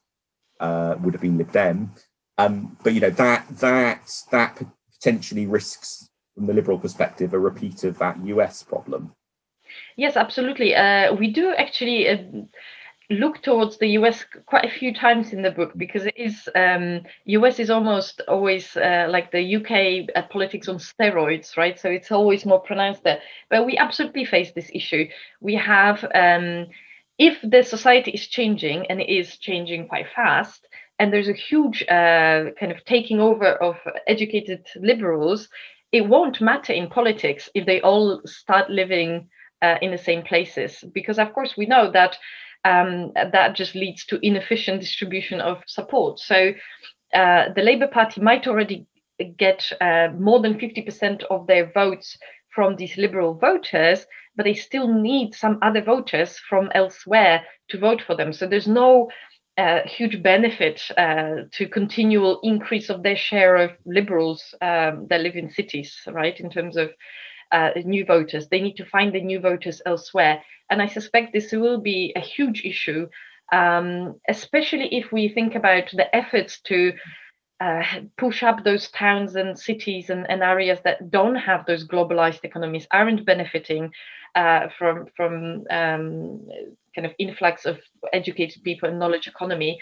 uh, 0.59 0.95
would 1.01 1.13
have 1.13 1.21
been 1.21 1.37
Lib 1.37 1.51
Dem, 1.51 1.91
um, 2.37 2.77
but 2.83 2.93
you 2.93 3.01
know 3.01 3.09
that 3.09 3.45
that 3.57 4.11
that 4.31 4.61
potentially 4.93 5.45
risks, 5.45 6.09
from 6.33 6.47
the 6.47 6.53
liberal 6.53 6.79
perspective, 6.79 7.33
a 7.33 7.39
repeat 7.39 7.83
of 7.83 7.97
that 7.99 8.17
US 8.25 8.63
problem. 8.63 9.13
Yes, 9.97 10.15
absolutely. 10.15 10.75
Uh, 10.75 11.13
we 11.13 11.31
do 11.31 11.53
actually. 11.53 12.09
Uh, 12.09 12.17
look 13.09 13.41
towards 13.41 13.77
the 13.77 13.89
US 13.89 14.25
quite 14.45 14.65
a 14.65 14.79
few 14.79 14.93
times 14.93 15.31
in 15.33 15.41
the 15.41 15.51
book 15.51 15.71
because 15.77 16.05
it 16.05 16.17
is 16.17 16.49
um, 16.55 17.01
US 17.25 17.59
is 17.59 17.69
almost 17.69 18.21
always 18.27 18.75
uh, 18.75 19.07
like 19.09 19.31
the 19.31 19.55
UK 19.57 20.09
uh, 20.15 20.27
politics 20.27 20.67
on 20.67 20.77
steroids, 20.77 21.55
right? 21.57 21.79
So 21.79 21.89
it's 21.89 22.11
always 22.11 22.45
more 22.45 22.59
pronounced 22.59 23.03
there. 23.03 23.19
But 23.49 23.65
we 23.65 23.77
absolutely 23.77 24.25
face 24.25 24.51
this 24.53 24.71
issue. 24.73 25.07
We 25.39 25.55
have 25.55 26.03
um, 26.15 26.67
if 27.17 27.37
the 27.43 27.63
society 27.63 28.11
is 28.11 28.27
changing 28.27 28.87
and 28.87 28.99
it 28.99 29.09
is 29.09 29.37
changing 29.37 29.87
quite 29.87 30.07
fast, 30.15 30.67
and 30.99 31.11
there's 31.11 31.29
a 31.29 31.33
huge 31.33 31.83
uh, 31.83 32.51
kind 32.59 32.71
of 32.71 32.83
taking 32.85 33.19
over 33.19 33.53
of 33.55 33.75
educated 34.07 34.65
liberals, 34.77 35.49
it 35.91 36.07
won't 36.07 36.41
matter 36.41 36.73
in 36.73 36.89
politics 36.89 37.49
if 37.53 37.65
they 37.65 37.81
all 37.81 38.21
start 38.25 38.69
living 38.69 39.29
uh, 39.61 39.75
in 39.81 39.91
the 39.91 39.97
same 39.97 40.23
places, 40.23 40.83
because 40.93 41.19
of 41.19 41.33
course 41.33 41.55
we 41.57 41.65
know 41.65 41.91
that 41.91 42.17
um, 42.65 43.13
that 43.15 43.55
just 43.55 43.75
leads 43.75 44.05
to 44.07 44.19
inefficient 44.21 44.81
distribution 44.81 45.39
of 45.39 45.61
support. 45.67 46.19
So 46.19 46.53
uh, 47.13 47.53
the 47.55 47.61
Labour 47.61 47.87
Party 47.87 48.19
might 48.19 48.47
already 48.47 48.87
get 49.37 49.71
uh, 49.79 50.09
more 50.17 50.41
than 50.41 50.59
50% 50.59 51.23
of 51.29 51.47
their 51.47 51.71
votes 51.71 52.17
from 52.53 52.75
these 52.75 52.97
liberal 52.97 53.35
voters, 53.35 54.05
but 54.35 54.43
they 54.43 54.53
still 54.53 54.87
need 54.87 55.33
some 55.33 55.59
other 55.61 55.81
voters 55.81 56.37
from 56.49 56.69
elsewhere 56.75 57.43
to 57.69 57.77
vote 57.77 58.01
for 58.05 58.15
them. 58.15 58.33
So 58.33 58.47
there's 58.47 58.67
no 58.67 59.09
a 59.57 59.87
huge 59.87 60.21
benefit 60.21 60.81
uh, 60.97 61.43
to 61.53 61.67
continual 61.69 62.41
increase 62.43 62.89
of 62.89 63.03
their 63.03 63.15
share 63.15 63.55
of 63.55 63.71
liberals 63.85 64.53
um, 64.61 65.07
that 65.09 65.21
live 65.21 65.35
in 65.35 65.49
cities, 65.49 65.97
right? 66.07 66.37
In 66.41 66.49
terms 66.49 66.75
of 66.75 66.91
uh, 67.53 67.69
new 67.85 68.03
voters, 68.03 68.49
they 68.49 68.59
need 68.59 68.75
to 68.75 68.85
find 68.85 69.13
the 69.13 69.21
new 69.21 69.39
voters 69.39 69.81
elsewhere, 69.85 70.43
and 70.69 70.81
I 70.81 70.87
suspect 70.87 71.33
this 71.33 71.51
will 71.51 71.79
be 71.79 72.13
a 72.15 72.19
huge 72.19 72.63
issue, 72.65 73.07
um, 73.51 74.19
especially 74.27 74.95
if 74.95 75.11
we 75.11 75.29
think 75.29 75.55
about 75.55 75.89
the 75.91 76.13
efforts 76.15 76.59
to 76.61 76.93
uh, 77.59 77.83
push 78.17 78.43
up 78.43 78.63
those 78.63 78.89
towns 78.91 79.35
and 79.35 79.57
cities 79.57 80.09
and, 80.09 80.29
and, 80.29 80.43
areas 80.43 80.79
that 80.83 81.09
don't 81.09 81.35
have 81.35 81.65
those 81.65 81.87
globalized 81.87 82.43
economies, 82.43 82.85
aren't 82.91 83.25
benefiting 83.25 83.91
uh, 84.35 84.67
from 84.77 85.05
from 85.15 85.63
um, 85.69 86.45
kind 86.93 87.05
of 87.05 87.13
influx 87.17 87.65
of 87.65 87.79
educated 88.11 88.61
people 88.63 88.89
and 88.89 88.99
knowledge 88.99 89.27
economy. 89.27 89.79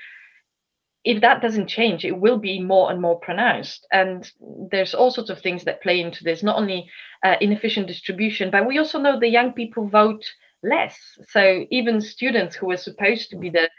If 1.03 1.21
that 1.21 1.41
doesn't 1.41 1.67
change 1.67 2.05
it 2.05 2.17
will 2.17 2.37
be 2.37 2.61
more 2.61 2.91
and 2.91 3.01
more 3.01 3.19
pronounced. 3.19 3.87
And 3.91 4.31
there's 4.71 4.93
all 4.93 5.11
sorts 5.11 5.31
of 5.31 5.41
things 5.41 5.63
that 5.63 5.81
play 5.81 5.99
into 5.99 6.23
this 6.23 6.43
not 6.43 6.57
only 6.57 6.87
uh, 7.25 7.35
inefficient 7.41 7.87
distribution 7.87 8.51
but 8.51 8.67
we 8.67 8.77
also 8.77 8.99
know 8.99 9.19
the 9.19 9.27
young 9.27 9.51
people 9.51 9.87
vote 9.87 10.23
less 10.63 10.97
so 11.29 11.65
even 11.69 11.99
students 12.01 12.55
who 12.55 12.67
were 12.67 12.77
supposed 12.77 13.29
to 13.29 13.37
be 13.37 13.49
the 13.49 13.69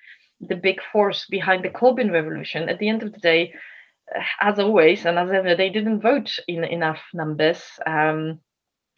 the 0.41 0.57
big 0.57 0.81
force 0.93 1.27
behind 1.31 1.65
the 1.65 1.71
Corbyn 1.71 2.13
revolution 2.13 2.69
at 2.69 2.79
the 2.79 2.89
end 2.89 3.03
of 3.03 3.13
the 3.13 3.21
day 3.21 3.55
uh, 4.15 4.23
as 4.41 4.59
always 4.59 5.07
and 5.07 5.19
as 5.19 5.31
ever 5.31 5.55
they 5.55 5.71
didn't 5.71 6.01
vote 6.01 6.39
in 6.47 6.65
enough 6.65 7.01
numbers 7.15 7.63
um, 7.87 8.41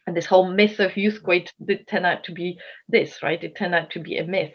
and 0.07 0.15
this 0.15 0.25
whole 0.25 0.49
myth 0.49 0.79
of 0.79 0.91
Youthquake 0.91 1.49
did 1.63 1.85
turn 1.85 2.05
out 2.05 2.23
to 2.23 2.31
be 2.31 2.57
this, 2.87 3.21
right? 3.21 3.43
It 3.43 3.55
turned 3.55 3.75
out 3.75 3.91
to 3.91 3.99
be 3.99 4.17
a 4.17 4.25
myth. 4.25 4.53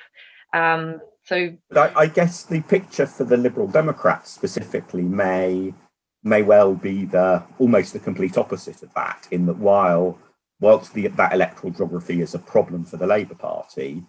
Um, 0.54 1.00
so 1.24 1.52
I, 1.76 1.92
I, 1.94 2.06
guess 2.06 2.42
the 2.42 2.62
picture 2.62 3.06
for 3.06 3.24
the 3.24 3.36
Liberal 3.36 3.68
Democrats 3.68 4.30
specifically 4.32 5.02
may 5.02 5.72
may 6.24 6.42
well 6.42 6.74
be 6.74 7.04
the 7.04 7.42
almost 7.58 7.92
the 7.92 7.98
complete 7.98 8.36
opposite 8.36 8.82
of 8.82 8.92
that, 8.94 9.28
in 9.30 9.46
that 9.46 9.58
while 9.58 10.18
whilst 10.62 10.94
the, 10.94 11.08
that 11.08 11.32
electoral 11.32 11.72
geography 11.72 12.22
is 12.22 12.34
a 12.34 12.38
problem 12.38 12.84
for 12.84 12.96
the 12.96 13.06
Labour 13.06 13.34
Party, 13.34 14.04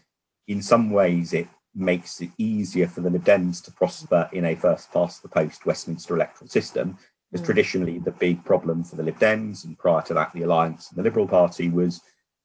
in 0.48 0.62
some 0.62 0.92
ways 0.92 1.34
it 1.34 1.48
makes 1.74 2.22
it 2.22 2.30
easier 2.38 2.88
for 2.88 3.02
the 3.02 3.10
Lib 3.10 3.26
Dems 3.26 3.62
to 3.66 3.72
prosper 3.72 4.30
in 4.32 4.46
a 4.46 4.56
first 4.56 4.94
past 4.94 5.24
the 5.24 5.28
post 5.28 5.66
Westminster 5.66 6.16
electoral 6.16 6.48
system 6.48 6.96
because 7.32 7.42
mm. 7.42 7.46
traditionally 7.48 7.98
the 7.98 8.12
big 8.12 8.46
problem 8.46 8.84
for 8.84 8.96
the 8.96 9.02
Lib 9.02 9.18
Dems 9.18 9.66
and 9.66 9.80
prior 9.80 10.04
to 10.04 10.14
that 10.14 10.32
the 10.34 10.44
Alliance 10.44 10.90
and 10.90 11.00
the 11.00 11.04
Liberal 11.04 11.28
Party 11.28 11.70
was 11.70 12.02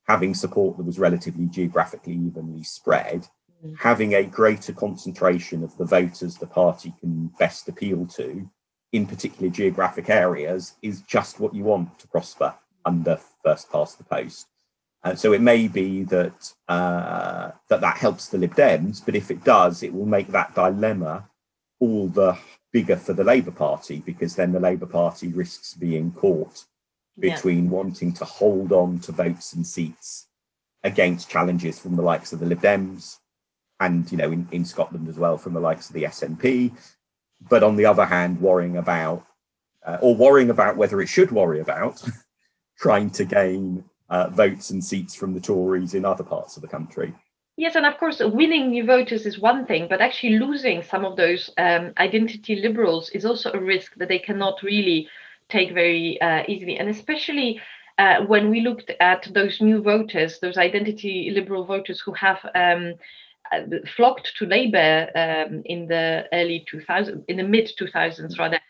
having 0.06 0.32
support 0.32 0.78
that 0.78 0.86
was 0.86 0.98
relatively 0.98 1.44
geographically 1.44 2.14
evenly 2.14 2.62
spread, 2.62 3.28
mm. 3.62 3.76
having 3.78 4.14
a 4.14 4.24
greater 4.24 4.72
concentration 4.72 5.62
of 5.62 5.76
the 5.76 5.84
voters 5.84 6.38
the 6.38 6.46
party 6.46 6.94
can 6.98 7.26
best 7.38 7.68
appeal 7.68 8.06
to 8.06 8.50
in 8.92 9.06
particular 9.06 9.50
geographic 9.50 10.08
areas 10.08 10.76
is 10.80 11.02
just 11.02 11.40
what 11.40 11.54
you 11.54 11.62
want 11.62 11.98
to 11.98 12.08
prosper 12.08 12.54
under 12.88 13.18
first 13.44 13.70
past 13.70 13.98
the 13.98 14.04
post. 14.04 14.46
And 15.04 15.18
so 15.18 15.32
it 15.32 15.40
may 15.40 15.68
be 15.68 16.02
that 16.04 16.40
uh, 16.68 17.52
that 17.68 17.80
that 17.80 17.98
helps 17.98 18.28
the 18.28 18.38
Lib 18.38 18.54
Dems, 18.54 19.04
but 19.04 19.14
if 19.14 19.30
it 19.30 19.44
does, 19.44 19.82
it 19.82 19.94
will 19.94 20.06
make 20.06 20.28
that 20.28 20.54
dilemma 20.54 21.28
all 21.78 22.08
the 22.08 22.36
bigger 22.72 22.96
for 22.96 23.12
the 23.12 23.24
Labour 23.24 23.52
Party 23.52 24.02
because 24.04 24.34
then 24.34 24.52
the 24.52 24.66
Labour 24.68 24.86
Party 24.86 25.28
risks 25.28 25.74
being 25.74 26.10
caught 26.12 26.64
between 27.18 27.64
yeah. 27.64 27.70
wanting 27.70 28.12
to 28.14 28.24
hold 28.24 28.72
on 28.72 28.98
to 29.00 29.12
votes 29.12 29.52
and 29.52 29.66
seats 29.66 30.26
against 30.84 31.30
challenges 31.30 31.78
from 31.78 31.96
the 31.96 32.02
likes 32.02 32.32
of 32.32 32.40
the 32.40 32.46
Lib 32.46 32.60
Dems 32.60 33.16
and, 33.80 34.10
you 34.10 34.18
know, 34.18 34.30
in, 34.30 34.48
in 34.52 34.64
Scotland 34.64 35.08
as 35.08 35.18
well 35.18 35.38
from 35.38 35.54
the 35.54 35.60
likes 35.60 35.88
of 35.88 35.94
the 35.94 36.04
SNP. 36.04 36.72
But 37.48 37.62
on 37.62 37.76
the 37.76 37.86
other 37.86 38.04
hand, 38.04 38.40
worrying 38.40 38.76
about 38.76 39.24
uh, 39.86 39.98
or 40.00 40.14
worrying 40.14 40.50
about 40.50 40.76
whether 40.76 41.00
it 41.00 41.08
should 41.08 41.30
worry 41.30 41.60
about 41.60 42.02
trying 42.78 43.10
to 43.10 43.24
gain 43.24 43.84
uh, 44.08 44.28
votes 44.30 44.70
and 44.70 44.82
seats 44.82 45.14
from 45.14 45.34
the 45.34 45.40
Tories 45.40 45.94
in 45.94 46.04
other 46.04 46.24
parts 46.24 46.56
of 46.56 46.62
the 46.62 46.68
country. 46.68 47.12
Yes, 47.56 47.74
and 47.74 47.84
of 47.84 47.98
course, 47.98 48.20
winning 48.20 48.70
new 48.70 48.86
voters 48.86 49.26
is 49.26 49.40
one 49.40 49.66
thing, 49.66 49.88
but 49.88 50.00
actually 50.00 50.38
losing 50.38 50.82
some 50.82 51.04
of 51.04 51.16
those 51.16 51.50
um, 51.58 51.92
identity 51.98 52.56
liberals 52.56 53.10
is 53.10 53.24
also 53.24 53.50
a 53.52 53.60
risk 53.60 53.94
that 53.96 54.08
they 54.08 54.20
cannot 54.20 54.62
really 54.62 55.08
take 55.48 55.72
very 55.72 56.20
uh, 56.20 56.44
easily. 56.46 56.78
And 56.78 56.88
especially 56.88 57.60
uh, 57.98 58.24
when 58.26 58.48
we 58.48 58.60
looked 58.60 58.92
at 59.00 59.26
those 59.34 59.60
new 59.60 59.82
voters, 59.82 60.38
those 60.38 60.56
identity 60.56 61.32
liberal 61.34 61.64
voters 61.64 62.00
who 62.00 62.12
have 62.12 62.38
um, 62.54 62.94
uh, 63.50 63.62
flocked 63.96 64.36
to 64.36 64.46
Labour 64.46 65.10
um, 65.16 65.62
in 65.64 65.88
the 65.88 66.26
early 66.32 66.64
2000s, 66.72 67.24
in 67.26 67.38
the 67.38 67.42
mid 67.42 67.72
2000s 67.76 68.38
rather, 68.38 68.60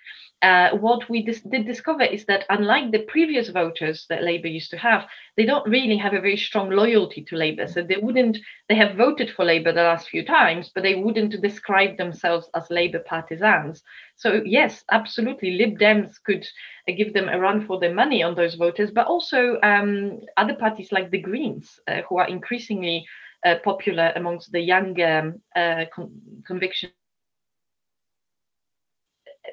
uh, 0.43 0.71
what 0.77 1.09
we 1.09 1.23
dis- 1.23 1.43
did 1.43 1.67
discover 1.67 2.03
is 2.03 2.25
that 2.27 2.45
unlike 2.49 2.93
the 2.93 3.01
previous 3.01 3.49
voters 3.49 4.07
that 4.09 4.23
Labour 4.23 4.47
used 4.49 4.71
to 4.71 4.79
have, 4.79 5.07
they 5.37 5.45
don't 5.45 5.69
really 5.69 5.97
have 5.97 6.15
a 6.15 6.21
very 6.21 6.37
strong 6.37 6.71
loyalty 6.71 7.25
to 7.25 7.37
Labour. 7.37 7.67
So 7.67 7.83
they 7.83 7.97
wouldn't, 7.97 8.39
they 8.69 8.77
have 8.77 8.97
voted 8.97 9.31
for 9.31 9.45
Labour 9.45 9.73
the 9.73 9.83
last 9.83 10.09
few 10.09 10.25
times, 10.25 10.71
but 10.75 10.83
they 10.83 10.95
wouldn't 10.95 11.41
describe 11.43 11.97
themselves 11.97 12.49
as 12.55 12.71
Labour 12.71 13.01
partisans. 13.01 13.83
So, 14.17 14.43
yes, 14.45 14.85
absolutely, 14.91 15.53
Lib 15.53 15.79
Dems 15.79 16.23
could 16.25 16.47
uh, 16.89 16.93
give 16.97 17.15
them 17.15 17.29
a 17.29 17.39
run 17.39 17.67
for 17.67 17.81
their 17.81 17.95
money 17.95 18.23
on 18.23 18.35
those 18.35 18.55
voters, 18.55 18.91
but 18.91 19.07
also 19.07 19.59
um, 19.63 20.21
other 20.37 20.55
parties 20.55 20.93
like 20.93 21.11
the 21.11 21.21
Greens, 21.23 21.81
uh, 21.89 22.03
who 22.09 22.19
are 22.19 22.29
increasingly 22.29 23.07
uh, 23.45 23.57
popular 23.65 24.13
amongst 24.17 24.53
the 24.53 24.61
younger 24.61 25.35
um, 25.57 25.87
con- 25.95 26.11
conviction 26.47 26.91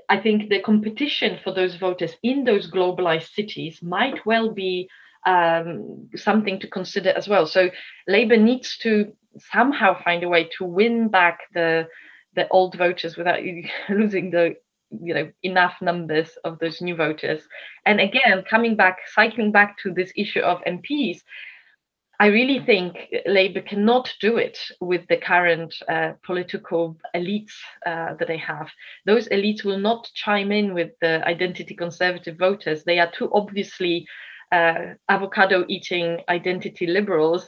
I 0.10 0.18
think 0.18 0.50
the 0.50 0.62
competition 0.62 1.40
for 1.44 1.54
those 1.54 1.76
voters 1.76 2.16
in 2.24 2.44
those 2.44 2.70
globalized 2.70 3.34
cities 3.34 3.82
might 3.82 4.26
well 4.26 4.52
be 4.52 4.90
um, 5.26 6.10
something 6.16 6.60
to 6.60 6.68
consider 6.68 7.10
as 7.12 7.28
well. 7.28 7.46
So 7.46 7.70
Labour 8.08 8.38
needs 8.38 8.78
to 8.80 9.14
somehow 9.52 10.02
find 10.04 10.24
a 10.24 10.30
way 10.30 10.50
to 10.58 10.66
win 10.66 11.10
back 11.10 11.40
the 11.54 11.88
the 12.36 12.48
old 12.50 12.78
voters 12.78 13.18
without 13.18 13.40
losing 13.90 14.30
the 14.30 14.56
you 14.92 15.14
know 15.14 15.32
enough 15.44 15.74
numbers 15.82 16.38
of 16.44 16.60
those 16.60 16.82
new 16.82 16.96
voters. 16.96 17.42
And 17.86 18.00
again, 18.00 18.44
coming 18.50 18.76
back, 18.76 19.00
cycling 19.14 19.52
back 19.52 19.78
to 19.80 19.94
this 19.94 20.12
issue 20.16 20.42
of 20.42 20.62
MPs, 20.66 21.22
I 22.20 22.28
really 22.28 22.60
think 22.60 23.14
Labour 23.26 23.62
cannot 23.62 24.14
do 24.22 24.38
it 24.38 24.58
with 24.80 25.06
the 25.08 25.18
current 25.18 25.76
uh, 25.90 26.14
political 26.24 26.98
elites 27.14 27.52
uh, 27.86 28.14
that 28.16 28.28
they 28.28 28.38
have. 28.38 28.70
Those 29.06 29.28
elites 29.30 29.66
will 29.66 29.80
not 29.80 30.10
chime 30.14 30.52
in 30.52 30.74
with 30.74 30.92
the 31.02 31.28
identity 31.28 31.76
conservative 31.76 32.38
voters. 32.38 32.84
They 32.84 33.00
are 33.00 33.12
too 33.12 33.30
obviously 33.34 34.08
uh, 34.52 34.94
avocado 35.10 35.66
eating 35.68 36.22
identity 36.30 36.88
liberals, 36.88 37.46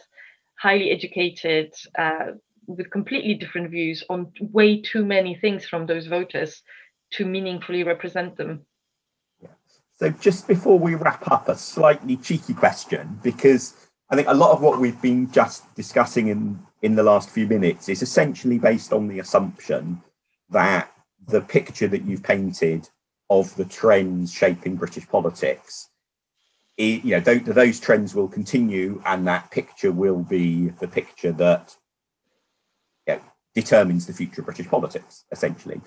highly 0.60 0.92
educated, 0.92 1.74
uh, 1.98 2.32
with 2.66 2.92
completely 2.92 3.36
different 3.36 3.72
views 3.72 4.04
on 4.10 4.32
way 4.42 4.82
too 4.82 5.06
many 5.06 5.36
things 5.36 5.66
from 5.66 5.86
those 5.86 6.08
voters 6.08 6.62
to 7.12 7.26
meaningfully 7.26 7.84
represent 7.84 8.36
them. 8.36 8.66
So, 9.96 10.10
just 10.10 10.48
before 10.48 10.78
we 10.78 10.94
wrap 10.96 11.32
up, 11.32 11.48
a 11.48 11.56
slightly 11.56 12.18
cheeky 12.18 12.54
question 12.54 13.20
because 13.24 13.87
I 14.10 14.16
think 14.16 14.30
a 14.30 14.34
lot 14.34 14.52
of 14.52 14.62
what 14.62 14.80
we've 14.80 15.02
been 15.02 15.30
just 15.32 15.74
discussing 15.76 16.28
in, 16.30 16.60
in 16.82 16.96
the 16.96 17.04
last 17.04 17.30
few 17.30 17.46
minutes 17.46 17.90
is 17.90 18.02
essentially 18.02 18.58
based 18.58 18.94
on 18.94 19.08
the 19.08 19.20
assumption 19.20 20.02
that 20.50 20.92
the 21.28 21.42
picture 21.42 21.90
that 21.90 22.06
you've 22.06 22.24
painted 22.24 22.88
of 23.30 23.54
the 23.56 23.66
trends 23.66 24.32
shaping 24.32 24.78
British 24.78 25.08
politics, 25.10 25.90
it, 26.78 27.04
you 27.04 27.12
know, 27.12 27.20
th- 27.20 27.44
those 27.44 27.82
trends 27.82 28.16
will 28.16 28.30
continue, 28.30 29.02
and 29.06 29.28
that 29.28 29.52
picture 29.52 29.92
will 29.92 30.24
be 30.24 30.70
the 30.80 30.88
picture 30.88 31.34
that 31.34 31.76
you 33.08 33.16
know, 33.16 33.22
determines 33.54 34.06
the 34.06 34.14
future 34.14 34.40
of 34.40 34.46
British 34.46 34.70
politics, 34.70 35.26
essentially. 35.32 35.82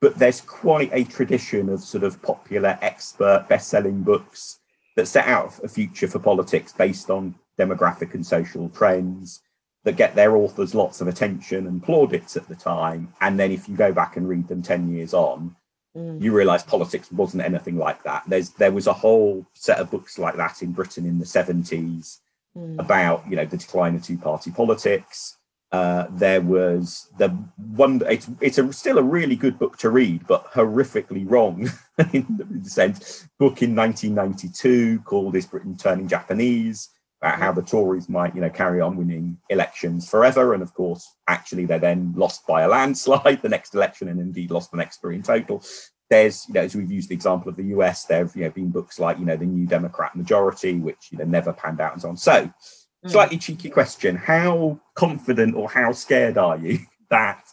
But 0.00 0.14
there's 0.18 0.40
quite 0.40 0.90
a 0.92 1.04
tradition 1.04 1.68
of 1.68 1.80
sort 1.80 2.04
of 2.04 2.22
popular 2.22 2.78
expert 2.80 3.46
best-selling 3.50 4.02
books 4.02 4.60
that 4.94 5.08
set 5.08 5.26
out 5.26 5.62
a 5.62 5.68
future 5.68 6.08
for 6.08 6.18
politics 6.18 6.72
based 6.72 7.10
on 7.10 7.34
demographic 7.58 8.14
and 8.14 8.26
social 8.26 8.68
trends 8.70 9.42
that 9.86 9.96
get 9.96 10.16
their 10.16 10.36
authors 10.36 10.74
lots 10.74 11.00
of 11.00 11.06
attention 11.06 11.68
and 11.68 11.82
plaudits 11.82 12.36
at 12.36 12.48
the 12.48 12.56
time. 12.56 13.12
And 13.20 13.38
then 13.38 13.52
if 13.52 13.68
you 13.68 13.76
go 13.76 13.92
back 13.92 14.16
and 14.16 14.28
read 14.28 14.48
them 14.48 14.60
10 14.60 14.92
years 14.92 15.14
on, 15.14 15.54
mm. 15.96 16.20
you 16.20 16.32
realize 16.32 16.64
politics 16.64 17.10
wasn't 17.12 17.44
anything 17.44 17.76
like 17.76 18.02
that. 18.02 18.24
There's 18.26 18.50
there 18.50 18.72
was 18.72 18.88
a 18.88 18.92
whole 18.92 19.46
set 19.54 19.78
of 19.78 19.90
books 19.92 20.18
like 20.18 20.36
that 20.36 20.60
in 20.60 20.72
Britain 20.72 21.06
in 21.06 21.20
the 21.20 21.24
70s 21.24 22.18
mm. 22.56 22.78
about, 22.80 23.22
you 23.30 23.36
know, 23.36 23.46
the 23.46 23.56
decline 23.56 23.94
of 23.94 24.02
two-party 24.02 24.50
politics. 24.50 25.36
Uh, 25.70 26.06
there 26.10 26.40
was 26.40 27.08
the 27.18 27.28
one 27.74 28.00
it's 28.08 28.28
it's 28.40 28.58
a, 28.58 28.72
still 28.72 28.98
a 28.98 29.02
really 29.02 29.34
good 29.34 29.58
book 29.58 29.76
to 29.76 29.90
read 29.90 30.24
but 30.28 30.44
horrifically 30.52 31.28
wrong 31.28 31.68
in 32.12 32.24
the 32.62 32.70
sense 32.70 33.28
book 33.40 33.62
in 33.62 33.74
1992 33.74 35.00
called 35.00 35.34
is 35.34 35.44
britain 35.44 35.76
turning 35.76 36.06
japanese 36.06 36.90
about 37.22 37.38
how 37.38 37.52
the 37.52 37.62
Tories 37.62 38.08
might, 38.08 38.34
you 38.34 38.40
know, 38.40 38.50
carry 38.50 38.80
on 38.80 38.96
winning 38.96 39.38
elections 39.48 40.08
forever. 40.08 40.54
And 40.54 40.62
of 40.62 40.74
course, 40.74 41.16
actually, 41.28 41.64
they're 41.64 41.78
then 41.78 42.12
lost 42.16 42.46
by 42.46 42.62
a 42.62 42.68
landslide 42.76 43.42
the 43.42 43.48
next 43.48 43.74
election, 43.74 44.08
and 44.08 44.20
indeed 44.20 44.50
lost 44.50 44.70
the 44.70 44.76
next 44.76 45.00
three 45.00 45.16
in 45.16 45.22
total. 45.22 45.62
There's, 46.08 46.46
you 46.46 46.54
know, 46.54 46.60
as 46.60 46.76
we've 46.76 46.90
used 46.90 47.08
the 47.08 47.14
example 47.14 47.48
of 47.48 47.56
the 47.56 47.64
US, 47.64 48.04
there 48.04 48.18
have 48.18 48.36
you 48.36 48.44
know 48.44 48.50
been 48.50 48.70
books 48.70 49.00
like, 49.00 49.18
you 49.18 49.24
know, 49.24 49.36
the 49.36 49.46
New 49.46 49.66
Democrat 49.66 50.14
Majority, 50.14 50.74
which 50.74 51.08
you 51.10 51.18
know 51.18 51.24
never 51.24 51.52
panned 51.52 51.80
out 51.80 51.94
and 51.94 52.02
so 52.02 52.10
on. 52.10 52.16
So, 52.16 52.32
mm. 52.32 53.10
slightly 53.10 53.38
cheeky 53.38 53.70
question: 53.70 54.16
How 54.16 54.78
confident 54.94 55.56
or 55.56 55.68
how 55.68 55.92
scared 55.92 56.38
are 56.38 56.58
you 56.58 56.78
that 57.10 57.44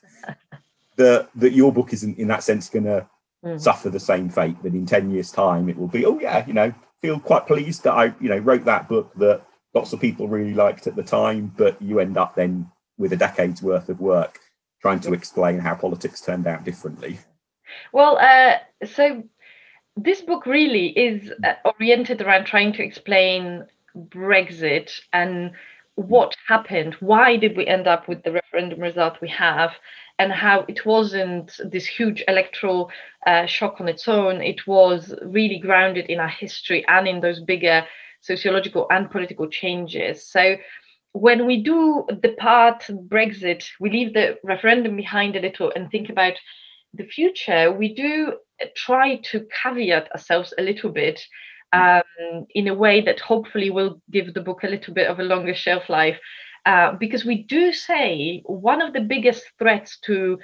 that 0.98 1.30
that 1.36 1.54
your 1.54 1.72
book 1.72 1.94
isn't, 1.94 2.20
in 2.20 2.28
that 2.28 2.44
sense, 2.44 2.70
going 2.70 2.86
to 2.86 3.08
mm. 3.44 3.60
suffer 3.60 3.90
the 3.90 4.00
same 4.00 4.30
fate? 4.30 4.62
That 4.62 4.74
in 4.74 4.86
ten 4.86 5.10
years' 5.10 5.32
time, 5.32 5.68
it 5.70 5.78
will 5.78 5.88
be, 5.88 6.06
oh 6.06 6.20
yeah, 6.20 6.46
you 6.46 6.54
know, 6.54 6.72
feel 7.02 7.20
quite 7.20 7.48
pleased 7.48 7.84
that 7.86 7.94
I, 7.94 8.14
you 8.20 8.30
know, 8.30 8.38
wrote 8.38 8.66
that 8.66 8.88
book 8.88 9.12
that 9.16 9.42
lots 9.74 9.94
of 9.94 10.00
people 10.00 10.28
really 10.28 10.54
liked 10.54 10.88
at 10.88 10.96
the 10.96 11.04
time, 11.04 11.54
but 11.58 11.82
you 11.82 12.00
end 12.00 12.18
up 12.18 12.36
then 12.36 12.70
with 12.98 13.14
a 13.14 13.18
decade's 13.18 13.62
worth 13.62 13.90
of 13.90 14.00
work 14.00 14.40
trying 14.82 15.00
to 15.00 15.14
explain 15.14 15.60
how 15.60 15.74
politics 15.74 16.22
turned 16.22 16.46
out 16.46 16.64
differently. 16.64 17.18
Well, 17.92 18.18
uh, 18.18 18.58
so 18.86 19.24
this 19.96 20.22
book 20.22 20.46
really 20.46 20.88
is 20.88 21.32
uh, 21.44 21.54
oriented 21.66 22.22
around 22.22 22.46
trying 22.46 22.74
to 22.74 22.84
explain 22.84 23.66
Brexit 23.96 24.92
and 25.14 25.52
what 25.96 26.36
happened. 26.48 26.96
Why 27.00 27.38
did 27.38 27.56
we 27.56 27.66
end 27.66 27.88
up 27.88 28.08
with 28.08 28.24
the 28.24 28.32
referendum 28.32 28.80
result 28.80 29.22
we 29.22 29.30
have? 29.30 29.72
And 30.20 30.32
how 30.32 30.66
it 30.68 30.86
wasn't 30.86 31.60
this 31.64 31.86
huge 31.86 32.24
electoral 32.28 32.92
uh, 33.26 33.46
shock 33.46 33.80
on 33.80 33.88
its 33.88 34.08
own. 34.08 34.42
It 34.42 34.68
was 34.68 35.14
really 35.24 35.58
grounded 35.58 36.06
in 36.06 36.20
our 36.20 36.28
history 36.28 36.86
and 36.88 37.08
in 37.08 37.22
those 37.22 37.40
bigger 37.40 37.86
sociological 38.24 38.88
and 38.90 39.12
political 39.12 39.48
changes. 39.48 40.28
So 40.28 40.56
when 41.12 41.46
we 41.46 41.62
do 41.62 42.06
the 42.10 42.34
part 42.40 42.84
Brexit, 43.08 43.66
we 43.80 43.92
leave 43.92 44.14
the 44.14 44.38
referendum 44.44 44.96
behind 44.96 45.36
a 45.36 45.42
little 45.42 45.72
and 45.76 45.90
think 45.90 46.10
about 46.10 46.34
the 46.94 47.06
future. 47.06 47.72
We 47.72 47.94
do 47.94 48.34
try 48.76 49.18
to 49.32 49.46
caveat 49.62 50.12
ourselves 50.12 50.54
a 50.58 50.64
little 50.64 50.90
bit 50.90 51.22
um, 51.72 52.46
in 52.52 52.68
a 52.68 52.74
way 52.74 53.02
that 53.02 53.20
hopefully 53.20 53.70
will 53.70 54.02
give 54.12 54.34
the 54.34 54.42
book 54.42 54.64
a 54.64 54.70
little 54.70 54.94
bit 54.94 55.08
of 55.08 55.20
a 55.20 55.24
longer 55.24 55.54
shelf 55.54 55.90
life. 55.90 56.20
Uh, 56.66 56.94
because 56.94 57.26
we 57.26 57.44
do 57.44 57.74
say 57.74 58.42
one 58.46 58.82
of 58.82 58.94
the 58.94 59.02
biggest 59.02 59.44
threats 59.60 60.00
to 60.00 60.40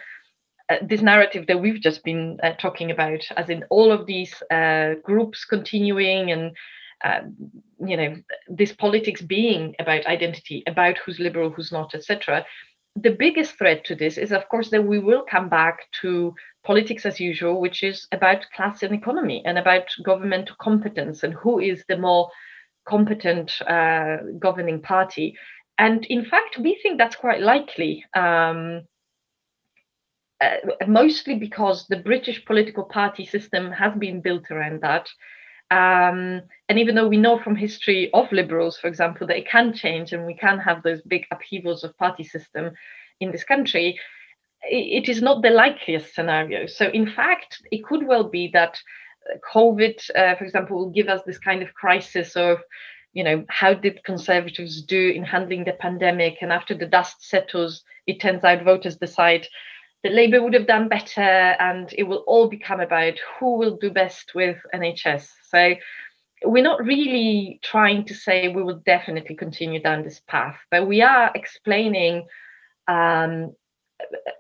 uh, 0.70 0.76
this 0.82 1.02
narrative 1.02 1.48
that 1.48 1.62
we've 1.62 1.82
just 1.82 2.04
been 2.04 2.38
uh, 2.44 2.52
talking 2.60 2.92
about, 2.92 3.24
as 3.38 3.50
in 3.50 3.64
all 3.70 3.92
of 3.92 4.06
these 4.06 4.34
uh, 4.52 4.96
groups 5.04 5.46
continuing 5.46 6.32
and 6.32 6.56
uh, 7.04 7.22
you 7.86 7.98
know 7.98 8.16
this 8.48 8.74
politics 8.74 9.22
being 9.22 9.76
about 9.80 10.06
identity 10.06 10.64
about 10.68 10.98
who's 10.98 11.20
liberal 11.20 11.50
who's 11.50 11.72
not 11.72 11.96
etc 11.96 12.46
the 12.96 13.12
biggest 13.12 13.58
threat 13.58 13.86
to 13.86 13.96
this 13.96 14.18
is 14.18 14.32
of 14.32 14.48
course 14.50 14.70
that 14.70 14.86
we 14.86 15.00
will 15.00 15.24
come 15.30 15.48
back 15.48 15.80
to 16.02 16.34
politics 16.64 17.06
as 17.06 17.20
usual 17.20 17.62
which 17.62 17.84
is 17.84 18.08
about 18.12 18.46
class 18.56 18.84
and 18.84 18.94
economy 18.94 19.42
and 19.46 19.58
about 19.58 19.84
governmental 20.04 20.56
competence 20.60 21.24
and 21.24 21.34
who 21.34 21.60
is 21.60 21.84
the 21.88 21.98
more 21.98 22.30
competent 22.88 23.62
uh, 23.62 24.18
governing 24.40 24.82
party. 24.82 25.38
And 25.78 26.06
in 26.08 26.26
fact 26.26 26.58
we 26.58 26.80
think 26.82 26.98
that's 26.98 27.16
quite 27.16 27.42
likely 27.42 28.04
um, 28.16 28.82
uh, 30.42 30.58
mostly 30.88 31.36
because 31.36 31.86
the 31.88 31.98
british 31.98 32.46
political 32.46 32.86
party 32.86 33.26
system 33.26 33.72
has 33.72 33.94
been 34.00 34.22
built 34.22 34.50
around 34.52 34.80
that 34.82 35.10
um, 35.72 36.42
and 36.68 36.80
even 36.80 36.96
though 36.96 37.08
we 37.08 37.18
know 37.18 37.40
from 37.40 37.56
history 37.56 38.10
of 38.14 38.32
liberals, 38.32 38.78
for 38.78 38.88
example, 38.88 39.28
that 39.28 39.38
it 39.38 39.48
can 39.48 39.74
change 39.74 40.14
and 40.14 40.26
we 40.26 40.34
can 40.34 40.58
have 40.60 40.82
those 40.82 41.02
big 41.02 41.26
upheavals 41.32 41.84
of 41.84 41.98
party 41.98 42.24
system 42.24 42.72
in 43.20 43.32
this 43.32 43.44
country, 43.44 44.00
it 44.64 45.08
is 45.08 45.22
not 45.22 45.42
the 45.42 45.52
likeliest 45.52 46.14
scenario. 46.14 46.66
So, 46.66 46.90
in 46.90 47.10
fact, 47.12 47.62
it 47.72 47.84
could 47.84 48.06
well 48.06 48.26
be 48.26 48.50
that 48.54 48.80
COVID, 49.54 50.10
uh, 50.16 50.36
for 50.36 50.44
example, 50.44 50.78
will 50.78 50.90
give 50.90 51.08
us 51.08 51.22
this 51.26 51.38
kind 51.38 51.62
of 51.62 51.74
crisis 51.74 52.36
of, 52.36 52.60
you 53.14 53.24
know, 53.24 53.46
how 53.50 53.74
did 53.74 54.04
conservatives 54.04 54.82
do 54.82 55.10
in 55.10 55.24
handling 55.24 55.66
the 55.66 55.74
pandemic? 55.74 56.38
And 56.42 56.52
after 56.52 56.74
the 56.74 56.86
dust 56.86 57.24
settles, 57.24 57.84
it 58.08 58.20
turns 58.20 58.44
out 58.44 58.64
voters 58.64 58.98
decide 58.98 59.48
that 60.04 60.14
Labour 60.14 60.42
would 60.42 60.54
have 60.54 60.68
done 60.68 60.88
better, 60.88 61.22
and 61.22 61.94
it 61.98 62.04
will 62.04 62.24
all 62.28 62.48
become 62.48 62.80
about 62.80 63.16
who 63.40 63.58
will 63.58 63.78
do 63.78 63.92
best 63.92 64.34
with 64.34 64.58
NHS. 64.74 65.30
So 65.50 65.76
we're 66.46 66.64
not 66.64 66.84
really 66.86 67.60
trying 67.64 68.06
to 68.06 68.14
say 68.14 68.48
we 68.48 68.64
will 68.64 68.82
definitely 68.86 69.36
continue 69.36 69.82
down 69.82 70.04
this 70.04 70.22
path, 70.28 70.58
but 70.72 70.88
we 70.88 71.02
are 71.02 71.32
explaining. 71.36 72.26
Um, 72.88 73.54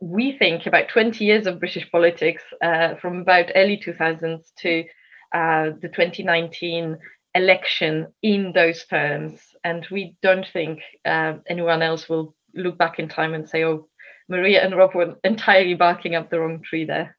we 0.01 0.37
think 0.37 0.65
about 0.65 0.87
20 0.87 1.23
years 1.25 1.45
of 1.45 1.59
British 1.59 1.91
politics, 1.91 2.43
uh, 2.63 2.95
from 2.95 3.19
about 3.19 3.51
early 3.55 3.77
2000s 3.77 4.53
to 4.59 4.85
uh, 5.33 5.71
the 5.81 5.89
2019 5.89 6.97
election 7.35 8.07
in 8.21 8.51
those 8.53 8.85
terms. 8.85 9.41
And 9.63 9.85
we 9.91 10.15
don't 10.21 10.47
think 10.51 10.79
uh, 11.05 11.33
anyone 11.47 11.81
else 11.81 12.07
will 12.09 12.35
look 12.55 12.77
back 12.77 12.99
in 12.99 13.09
time 13.09 13.33
and 13.33 13.47
say, 13.47 13.63
oh, 13.63 13.87
Maria 14.29 14.63
and 14.63 14.75
Rob 14.75 14.93
were 14.93 15.15
entirely 15.23 15.73
barking 15.73 16.15
up 16.15 16.29
the 16.29 16.39
wrong 16.39 16.61
tree 16.61 16.85
there. 16.85 17.17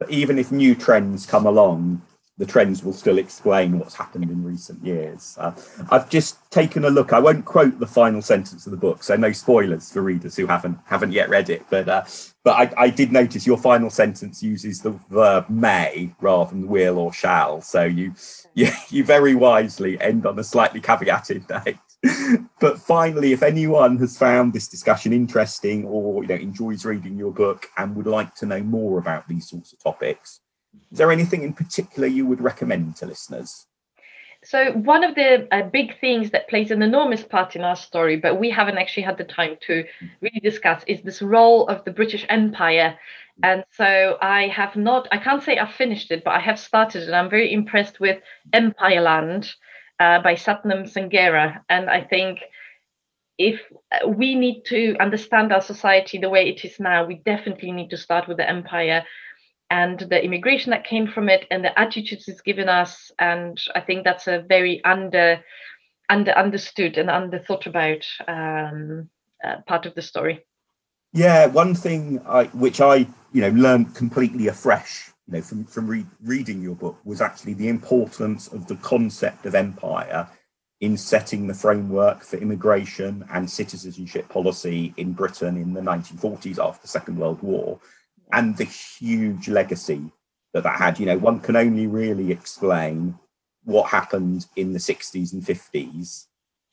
But 0.00 0.10
even 0.10 0.38
if 0.38 0.50
new 0.50 0.74
trends 0.74 1.26
come 1.26 1.46
along, 1.46 2.02
the 2.38 2.46
trends 2.46 2.82
will 2.82 2.94
still 2.94 3.18
explain 3.18 3.78
what's 3.78 3.94
happened 3.94 4.24
in 4.24 4.42
recent 4.42 4.84
years. 4.84 5.36
Uh, 5.38 5.52
I've 5.90 6.08
just 6.08 6.50
taken 6.50 6.84
a 6.84 6.90
look. 6.90 7.12
I 7.12 7.18
won't 7.18 7.44
quote 7.44 7.78
the 7.78 7.86
final 7.86 8.22
sentence 8.22 8.66
of 8.66 8.72
the 8.72 8.76
book, 8.78 9.02
so 9.02 9.14
no 9.14 9.30
spoilers 9.32 9.92
for 9.92 10.00
readers 10.00 10.34
who 10.34 10.46
haven't 10.46 10.78
haven't 10.86 11.12
yet 11.12 11.28
read 11.28 11.50
it. 11.50 11.64
But 11.70 11.88
uh, 11.88 12.04
but 12.42 12.52
I, 12.52 12.84
I, 12.84 12.90
did 12.90 13.12
notice 13.12 13.46
your 13.46 13.58
final 13.58 13.90
sentence 13.90 14.42
uses 14.42 14.80
the 14.80 14.98
verb 15.10 15.48
may 15.50 16.14
rather 16.20 16.50
than 16.50 16.66
will 16.66 16.98
or 16.98 17.12
shall. 17.12 17.60
So 17.60 17.84
you 17.84 18.14
you, 18.54 18.70
you 18.88 19.04
very 19.04 19.34
wisely 19.34 20.00
end 20.00 20.26
on 20.26 20.38
a 20.38 20.44
slightly 20.44 20.80
caveated 20.80 21.48
note. 21.66 21.76
but 22.60 22.78
finally, 22.78 23.32
if 23.32 23.42
anyone 23.42 23.96
has 23.98 24.16
found 24.16 24.52
this 24.52 24.68
discussion 24.68 25.12
interesting 25.12 25.84
or 25.84 26.22
you 26.22 26.28
know 26.28 26.34
enjoys 26.34 26.84
reading 26.84 27.16
your 27.16 27.32
book 27.32 27.66
and 27.78 27.94
would 27.94 28.06
like 28.06 28.34
to 28.36 28.46
know 28.46 28.60
more 28.62 28.98
about 28.98 29.28
these 29.28 29.48
sorts 29.48 29.72
of 29.72 29.78
topics, 29.78 30.40
is 30.90 30.98
there 30.98 31.12
anything 31.12 31.42
in 31.42 31.52
particular 31.52 32.08
you 32.08 32.26
would 32.26 32.40
recommend 32.40 32.96
to 32.96 33.06
listeners? 33.06 33.66
So 34.44 34.72
one 34.72 35.04
of 35.04 35.14
the 35.14 35.46
uh, 35.52 35.68
big 35.68 36.00
things 36.00 36.30
that 36.30 36.48
plays 36.48 36.72
an 36.72 36.82
enormous 36.82 37.22
part 37.22 37.54
in 37.54 37.62
our 37.62 37.76
story, 37.76 38.16
but 38.16 38.40
we 38.40 38.50
haven't 38.50 38.78
actually 38.78 39.04
had 39.04 39.16
the 39.16 39.24
time 39.24 39.56
to 39.68 39.84
really 40.20 40.40
discuss, 40.40 40.82
is 40.88 41.00
this 41.02 41.22
role 41.22 41.68
of 41.68 41.84
the 41.84 41.92
British 41.92 42.26
Empire. 42.28 42.98
And 43.44 43.64
so 43.70 44.18
I 44.20 44.48
have 44.48 44.74
not, 44.74 45.06
I 45.12 45.18
can't 45.18 45.42
say 45.42 45.58
I've 45.58 45.72
finished 45.74 46.10
it, 46.10 46.24
but 46.24 46.34
I 46.34 46.40
have 46.40 46.58
started 46.58 47.04
and 47.04 47.14
I'm 47.14 47.30
very 47.30 47.52
impressed 47.52 48.00
with 48.00 48.20
Empireland 48.52 49.54
uh, 50.02 50.20
by 50.20 50.34
Satnam 50.34 50.82
Sanghera. 50.92 51.60
And 51.68 51.88
I 51.88 52.00
think 52.02 52.40
if 53.38 53.60
we 54.06 54.34
need 54.34 54.64
to 54.66 54.96
understand 54.98 55.52
our 55.52 55.60
society 55.60 56.18
the 56.18 56.28
way 56.28 56.48
it 56.48 56.64
is 56.64 56.80
now, 56.80 57.06
we 57.06 57.16
definitely 57.24 57.72
need 57.72 57.90
to 57.90 57.96
start 57.96 58.26
with 58.26 58.36
the 58.36 58.48
empire 58.48 59.04
and 59.70 60.00
the 60.00 60.22
immigration 60.22 60.70
that 60.70 60.84
came 60.84 61.06
from 61.06 61.28
it 61.28 61.46
and 61.50 61.64
the 61.64 61.78
attitudes 61.78 62.26
it's 62.28 62.40
given 62.40 62.68
us. 62.68 63.12
And 63.18 63.56
I 63.76 63.80
think 63.80 64.04
that's 64.04 64.26
a 64.26 64.44
very 64.48 64.84
under 64.84 65.40
under 66.08 66.32
understood 66.32 66.98
and 66.98 67.08
under 67.08 67.38
thought 67.38 67.66
about 67.66 68.04
um, 68.26 69.08
uh, 69.44 69.56
part 69.66 69.86
of 69.86 69.94
the 69.94 70.02
story. 70.02 70.44
Yeah, 71.12 71.46
one 71.46 71.74
thing 71.74 72.20
I, 72.26 72.44
which 72.64 72.80
I 72.80 73.06
you 73.32 73.40
know 73.42 73.50
learned 73.50 73.94
completely 73.94 74.48
afresh, 74.48 75.11
you 75.26 75.34
know, 75.34 75.42
from 75.42 75.64
from 75.64 75.86
re- 75.86 76.06
reading 76.22 76.62
your 76.62 76.74
book 76.74 76.98
was 77.04 77.20
actually 77.20 77.54
the 77.54 77.68
importance 77.68 78.48
of 78.48 78.66
the 78.66 78.76
concept 78.76 79.46
of 79.46 79.54
empire 79.54 80.28
in 80.80 80.96
setting 80.96 81.46
the 81.46 81.54
framework 81.54 82.22
for 82.22 82.38
immigration 82.38 83.24
and 83.32 83.48
citizenship 83.48 84.28
policy 84.28 84.92
in 84.96 85.12
Britain 85.12 85.56
in 85.56 85.72
the 85.72 85.80
1940s 85.80 86.58
after 86.58 86.82
the 86.82 86.88
Second 86.88 87.18
World 87.18 87.40
War 87.40 87.78
and 88.32 88.56
the 88.56 88.64
huge 88.64 89.48
legacy 89.48 90.10
that 90.52 90.64
that 90.64 90.78
had. 90.78 90.98
You 90.98 91.06
know, 91.06 91.18
one 91.18 91.38
can 91.38 91.54
only 91.54 91.86
really 91.86 92.32
explain 92.32 93.16
what 93.64 93.90
happened 93.90 94.46
in 94.56 94.72
the 94.72 94.78
60s 94.80 95.32
and 95.32 95.42
50s 95.42 96.26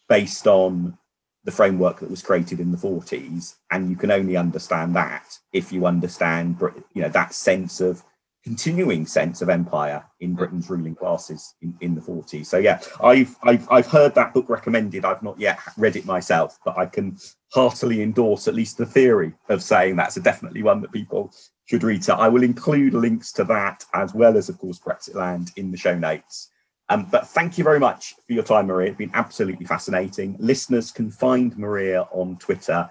based 0.08 0.48
on 0.48 0.98
the 1.44 1.52
framework 1.52 2.00
that 2.00 2.10
was 2.10 2.22
created 2.24 2.60
in 2.60 2.72
the 2.72 2.78
40s 2.78 3.56
and 3.72 3.90
you 3.90 3.96
can 3.96 4.12
only 4.12 4.36
understand 4.36 4.96
that 4.96 5.38
if 5.54 5.72
you 5.72 5.86
understand 5.86 6.60
you 6.94 7.02
know 7.02 7.10
that 7.10 7.34
sense 7.34 7.80
of 7.80 8.04
continuing 8.44 9.06
sense 9.06 9.42
of 9.42 9.50
empire 9.50 10.04
in 10.22 10.34
Britain's 10.34 10.70
ruling 10.70 10.96
classes 10.96 11.56
in, 11.62 11.76
in 11.82 11.96
the 11.96 12.02
40s. 12.02 12.46
So 12.46 12.58
yeah, 12.58 12.80
I've, 13.02 13.36
I've 13.44 13.68
I've 13.70 13.88
heard 13.88 14.16
that 14.16 14.34
book 14.34 14.50
recommended. 14.50 15.06
I've 15.06 15.24
not 15.24 15.40
yet 15.40 15.60
read 15.78 15.96
it 15.96 16.06
myself, 16.06 16.58
but 16.64 16.78
I 16.78 16.86
can 16.86 17.18
heartily 17.52 18.02
endorse 18.02 18.48
at 18.48 18.56
least 18.56 18.78
the 18.78 18.86
theory 18.86 19.34
of 19.50 19.62
saying 19.62 19.96
that's 19.96 20.18
a 20.18 20.22
definitely 20.22 20.64
one 20.64 20.82
that 20.82 20.92
people 20.92 21.34
should 21.66 21.84
read. 21.84 22.04
So 22.04 22.16
I 22.16 22.28
will 22.28 22.44
include 22.44 22.94
links 22.94 23.32
to 23.34 23.44
that 23.46 23.86
as 23.94 24.14
well 24.14 24.38
as, 24.38 24.50
of 24.50 24.58
course, 24.58 24.80
Brexitland 24.80 25.52
in 25.58 25.72
the 25.72 25.78
show 25.78 25.98
notes. 25.98 26.50
Um, 26.90 27.08
but 27.12 27.28
thank 27.28 27.58
you 27.58 27.64
very 27.64 27.80
much 27.80 28.16
for 28.26 28.34
your 28.34 28.44
time, 28.44 28.68
Maria. 28.68 28.90
It's 28.90 28.98
been 28.98 29.12
absolutely 29.14 29.66
fascinating. 29.66 30.36
Listeners 30.40 30.92
can 30.92 31.12
find 31.12 31.56
Maria 31.58 32.08
on 32.12 32.38
Twitter 32.38 32.90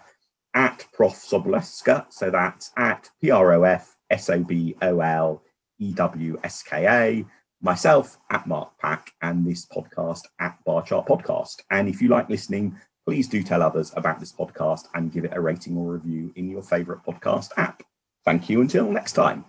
at 0.55 0.87
Prof 0.93 1.15
Sobolewska. 1.15 2.07
So 2.11 2.31
that's 2.31 2.71
at 2.77 3.11
P 3.21 3.31
R 3.31 3.55
O 3.55 3.65
F 3.65 3.97
S 4.11 4.31
O 4.31 4.43
B 4.43 4.77
O 4.83 5.01
L 5.01 5.43
E 5.79 5.93
W 5.93 6.39
S 6.45 6.63
K 6.63 6.87
A. 6.87 7.27
Myself 7.61 8.19
at 8.31 8.47
Mark 8.47 8.79
Pack 8.79 9.13
and 9.21 9.45
this 9.45 9.67
podcast 9.67 10.23
at 10.39 10.63
Bar 10.65 10.83
Chart 10.83 11.07
Podcast. 11.07 11.57
And 11.71 11.89
if 11.89 12.01
you 12.01 12.09
like 12.09 12.29
listening, 12.29 12.79
please 13.05 13.27
do 13.27 13.43
tell 13.43 13.63
others 13.63 13.93
about 13.97 14.21
this 14.21 14.33
podcast 14.33 14.87
and 14.95 15.11
give 15.11 15.25
it 15.25 15.33
a 15.35 15.41
rating 15.41 15.77
or 15.77 15.93
review 15.95 16.33
in 16.37 16.49
your 16.49 16.63
favorite 16.63 17.01
podcast 17.05 17.51
app. 17.57 17.83
Thank 18.25 18.49
you 18.49 18.61
until 18.61 18.91
next 18.93 19.15
time. 19.15 19.45